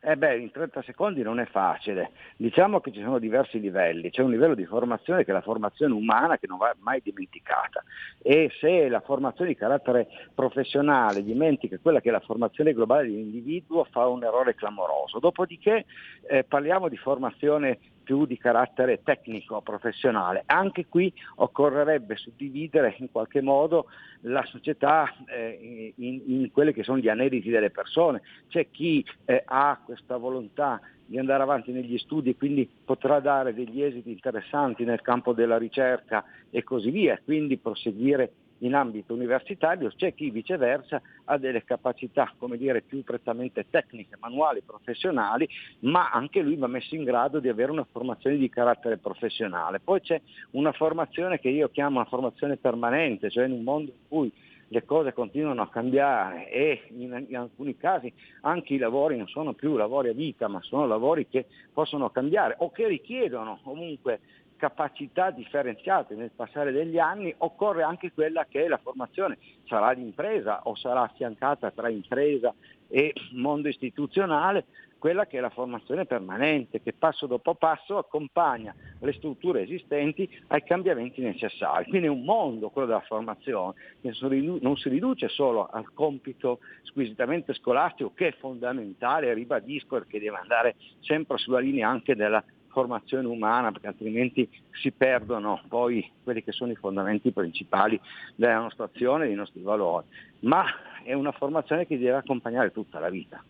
Eh 0.09 0.16
beh, 0.16 0.38
in 0.38 0.52
30 0.52 0.82
secondi 0.82 1.22
non 1.22 1.40
è 1.40 1.46
facile. 1.46 2.12
Diciamo 2.36 2.78
che 2.78 2.92
ci 2.92 3.00
sono 3.02 3.18
diversi 3.18 3.59
livelli. 3.59 4.11
C'è 4.11 4.22
un 4.22 4.30
livello 4.30 4.54
di 4.54 4.64
formazione 4.64 5.24
che 5.24 5.32
è 5.32 5.34
la 5.34 5.40
formazione 5.40 5.94
umana 5.94 6.38
che 6.38 6.46
non 6.46 6.59
va 6.59 6.72
mai 6.78 7.00
dimenticata. 7.02 7.82
E 8.22 8.52
se 8.61 8.88
la 8.88 9.00
formazione 9.00 9.50
di 9.50 9.57
carattere 9.57 10.07
professionale 10.32 11.24
dimentica 11.24 11.76
quella 11.82 12.00
che 12.00 12.11
è 12.11 12.12
la 12.12 12.20
formazione 12.20 12.72
globale 12.72 13.09
dell'individuo, 13.09 13.82
fa 13.90 14.07
un 14.07 14.22
errore 14.22 14.54
clamoroso. 14.54 15.18
Dopodiché 15.18 15.86
eh, 16.28 16.44
parliamo 16.44 16.88
di 16.88 16.96
formazione 16.96 17.80
più 18.07 18.24
di 18.24 18.38
carattere 18.38 19.02
tecnico, 19.02 19.61
professionale. 19.62 20.44
Anche 20.46 20.86
qui 20.86 21.12
occorrerebbe 21.36 22.14
suddividere 22.14 22.94
in 22.98 23.11
qualche 23.11 23.42
modo 23.42 23.86
la 24.20 24.44
società 24.44 25.12
eh, 25.26 25.92
in, 25.96 26.22
in 26.24 26.52
quelli 26.52 26.72
che 26.72 26.84
sono 26.84 26.98
gli 26.98 27.09
aneriti 27.09 27.50
delle 27.50 27.70
persone. 27.70 28.22
C'è 28.46 28.68
chi 28.70 29.04
eh, 29.24 29.42
ha 29.44 29.80
questa 29.84 30.18
volontà 30.18 30.80
di 31.04 31.18
andare 31.18 31.42
avanti 31.42 31.72
negli 31.72 31.98
studi 31.98 32.30
e 32.30 32.36
quindi 32.36 32.68
potrà 32.84 33.18
dare 33.18 33.52
degli 33.52 33.82
esiti 33.82 34.12
interessanti 34.12 34.84
nel 34.84 35.02
campo 35.02 35.32
della 35.32 35.59
ricerca 35.59 36.24
e 36.50 36.62
così 36.62 36.90
via, 36.90 37.18
quindi 37.24 37.57
proseguire 37.57 38.30
in 38.59 38.74
ambito 38.74 39.12
universitario, 39.12 39.92
c'è 39.94 40.14
chi 40.14 40.30
viceversa 40.30 41.00
ha 41.24 41.38
delle 41.38 41.64
capacità 41.64 42.32
come 42.38 42.57
dire, 42.57 42.82
più 42.82 43.02
prettamente 43.02 43.66
tecniche, 43.68 44.16
manuali, 44.18 44.62
professionali, 44.64 45.48
ma 45.80 46.11
anche 46.11 46.40
lui 46.40 46.57
va 46.57 46.66
messo 46.66 46.94
in 46.94 47.04
grado 47.04 47.40
di 47.40 47.48
avere 47.48 47.70
una 47.70 47.86
formazione 47.90 48.36
di 48.36 48.48
carattere 48.48 48.96
professionale. 48.96 49.80
Poi 49.80 50.00
c'è 50.00 50.20
una 50.52 50.72
formazione 50.72 51.38
che 51.38 51.48
io 51.48 51.68
chiamo 51.70 51.96
una 51.96 52.09
formazione 52.09 52.57
permanente, 52.57 53.30
cioè 53.30 53.46
in 53.46 53.52
un 53.52 53.62
mondo 53.62 53.90
in 53.90 54.09
cui 54.09 54.32
le 54.68 54.84
cose 54.84 55.12
continuano 55.12 55.62
a 55.62 55.68
cambiare 55.68 56.50
e 56.50 56.82
in, 56.88 57.26
in, 57.28 57.36
alcuni 57.36 57.76
casi 57.76 58.12
anche 58.40 58.74
i 58.74 58.78
lavori 58.78 59.16
non 59.16 59.28
sono 59.28 59.52
più 59.52 59.76
lavori 59.76 60.09
a 60.09 60.12
vita, 60.12 60.48
ma 60.48 60.61
sono 60.62 60.86
lavori 60.86 61.28
che 61.28 61.46
possono 61.72 62.11
cambiare 62.11 62.57
o 62.59 62.72
che 62.72 62.88
richiedono 62.88 63.61
comunque 63.62 64.20
capacità 64.57 65.30
differenziate 65.30 66.14
nel 66.14 66.30
passare 66.34 66.72
degli 66.72 66.98
anni, 66.98 67.34
occorre 67.38 67.82
anche 67.82 68.12
quella 68.12 68.46
che 68.46 68.64
è 68.64 68.68
la 68.68 68.78
formazione, 68.78 69.38
sarà 69.66 69.94
di 69.94 70.02
impresa 70.02 70.62
o 70.64 70.74
sarà 70.74 71.02
affiancata 71.02 71.70
tra 71.70 71.88
impresa 71.88 72.54
e 72.88 73.12
mondo 73.32 73.68
istituzionale, 73.68 74.64
quella 74.98 75.26
che 75.26 75.38
è 75.38 75.40
la 75.40 75.50
formazione 75.50 76.07
permanente, 76.07 76.80
che 76.80 76.92
passo 76.92 77.26
dopo 77.26 77.54
passo 77.54 77.98
accompagna 77.98 78.74
le 78.98 79.12
strutture 79.12 79.62
esistenti 79.62 80.28
ai 80.48 80.62
cambiamenti 80.64 81.20
necessari. 81.20 81.84
Quindi 81.88 82.07
è 82.07 82.11
un 82.11 82.24
mondo 82.24 82.70
quello 82.70 82.88
della 82.88 83.00
formazione, 83.00 83.74
che 84.00 84.12
non 84.20 84.76
si 84.76 84.88
riduce 84.88 85.28
solo 85.28 85.66
al 85.66 85.92
compito 85.92 86.61
squisitamente 86.82 87.52
scolastico, 87.54 88.12
che 88.14 88.28
è 88.28 88.36
fondamentale, 88.38 89.34
ribadisco, 89.34 89.96
perché 89.96 90.18
deve 90.18 90.38
andare 90.38 90.76
sempre 91.00 91.36
sulla 91.38 91.59
linea 91.59 91.88
anche 91.88 92.16
della 92.16 92.42
formazione 92.77 93.27
umana, 93.27 93.72
perché 93.72 93.87
altrimenti 93.87 94.47
si 94.72 94.91
perdono 94.91 95.62
poi 95.66 96.07
quelli 96.22 96.45
che 96.45 96.53
sono 96.53 96.72
i 96.72 96.77
fondamenti 96.77 97.33
principali 97.33 97.99
della 98.35 98.59
nostra 98.59 98.85
azione 98.85 99.24
e 99.24 99.29
dei 99.29 99.37
nostri 99.37 99.62
valori. 99.62 100.05
Ma 100.41 100.66
è 101.03 101.14
una 101.14 101.33
formazione 101.33 101.87
che 101.87 101.97
deve 101.97 102.18
accompagnare 102.18 102.72
tutta 102.72 102.99
la 102.99 103.09
vita. 103.09 103.43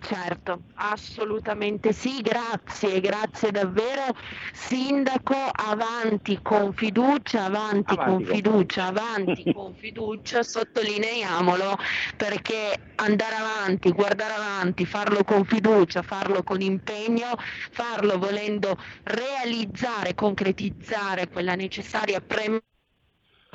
Certo, 0.00 0.62
assolutamente 0.74 1.92
sì, 1.92 2.20
grazie, 2.22 3.00
grazie 3.00 3.50
davvero. 3.50 4.06
Sindaco, 4.52 5.34
avanti 5.34 6.40
con 6.42 6.72
fiducia, 6.72 7.44
avanti, 7.44 7.94
avanti 7.94 7.96
con 7.96 8.24
fiducia, 8.24 8.86
avanti 8.86 9.52
con 9.52 9.74
fiducia, 9.74 10.42
sottolineiamolo 10.42 11.76
perché 12.16 12.92
andare 12.96 13.34
avanti, 13.34 13.92
guardare 13.92 14.34
avanti, 14.34 14.86
farlo 14.86 15.22
con 15.22 15.44
fiducia, 15.44 16.02
farlo 16.02 16.42
con 16.42 16.60
impegno, 16.60 17.34
farlo 17.70 18.18
volendo 18.18 18.76
realizzare, 19.04 20.14
concretizzare 20.14 21.28
quella 21.28 21.54
necessaria 21.54 22.20
premessa 22.20 22.64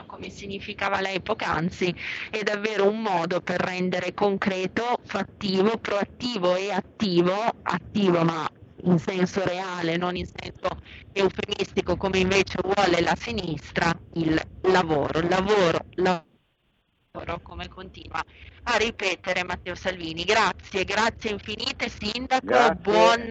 come 0.05 0.29
significava 0.29 1.01
lei 1.01 1.21
poc'anzi, 1.21 1.93
è 2.29 2.43
davvero 2.43 2.87
un 2.87 3.01
modo 3.01 3.41
per 3.41 3.59
rendere 3.59 4.13
concreto, 4.13 4.99
fattivo, 5.03 5.77
proattivo 5.77 6.55
e 6.55 6.71
attivo, 6.71 7.33
attivo 7.61 8.23
ma 8.23 8.47
in 8.83 8.99
senso 8.99 9.43
reale, 9.43 9.97
non 9.97 10.15
in 10.15 10.25
senso 10.25 10.69
eufemistico 11.11 11.95
come 11.95 12.19
invece 12.19 12.57
vuole 12.61 13.01
la 13.01 13.15
sinistra, 13.15 13.91
il 14.13 14.39
lavoro, 14.61 15.21
lavoro, 15.21 15.79
lavoro 15.95 16.33
come 17.41 17.67
continua 17.67 18.23
a 18.63 18.77
ripetere 18.77 19.43
Matteo 19.43 19.75
Salvini. 19.75 20.23
Grazie, 20.23 20.83
grazie 20.83 21.31
infinite 21.31 21.89
Sindaco, 21.89 22.45
grazie, 22.45 22.75
buon 22.81 23.29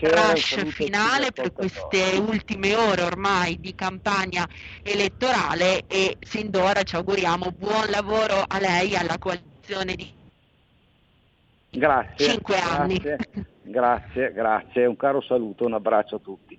rush 0.00 0.64
finale 0.70 1.32
per 1.32 1.52
queste 1.52 2.16
ultime 2.16 2.74
ore 2.74 3.02
ormai 3.02 3.58
di 3.60 3.74
campagna 3.74 4.48
elettorale 4.82 5.86
e 5.86 6.16
sin 6.20 6.50
d'ora 6.50 6.82
ci 6.82 6.96
auguriamo 6.96 7.50
buon 7.56 7.90
lavoro 7.90 8.44
a 8.46 8.58
lei, 8.58 8.96
alla 8.96 9.18
coalizione 9.18 9.94
di 9.94 10.12
grazie, 11.70 12.28
5 12.30 12.58
anni. 12.58 13.00
Grazie, 13.62 14.32
grazie, 14.32 14.86
un 14.86 14.96
caro 14.96 15.20
saluto, 15.20 15.66
un 15.66 15.74
abbraccio 15.74 16.16
a 16.16 16.20
tutti. 16.20 16.58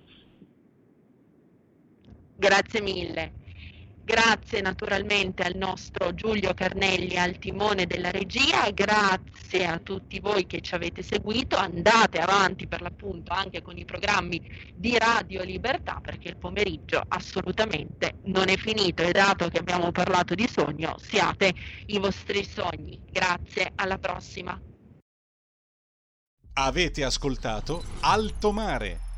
Grazie 2.36 2.80
mille. 2.80 3.39
Grazie 4.10 4.60
naturalmente 4.60 5.44
al 5.44 5.54
nostro 5.54 6.12
Giulio 6.14 6.52
Carnelli 6.52 7.16
al 7.16 7.38
timone 7.38 7.86
della 7.86 8.10
regia, 8.10 8.68
grazie 8.72 9.64
a 9.66 9.78
tutti 9.78 10.18
voi 10.18 10.46
che 10.46 10.60
ci 10.62 10.74
avete 10.74 11.00
seguito, 11.00 11.54
andate 11.54 12.18
avanti 12.18 12.66
per 12.66 12.80
l'appunto 12.80 13.32
anche 13.32 13.62
con 13.62 13.78
i 13.78 13.84
programmi 13.84 14.42
di 14.74 14.98
Radio 14.98 15.44
Libertà 15.44 16.00
perché 16.02 16.26
il 16.26 16.38
pomeriggio 16.38 17.00
assolutamente 17.06 18.14
non 18.24 18.48
è 18.48 18.56
finito 18.56 19.04
e 19.04 19.12
dato 19.12 19.46
che 19.46 19.58
abbiamo 19.58 19.92
parlato 19.92 20.34
di 20.34 20.48
sogno, 20.48 20.96
siate 20.98 21.54
i 21.86 21.98
vostri 22.00 22.44
sogni. 22.44 23.00
Grazie, 23.12 23.70
alla 23.76 23.98
prossima. 23.98 24.60
Avete 26.54 27.04
ascoltato 27.04 27.84
Alto 28.00 28.50
Mare 28.50 29.09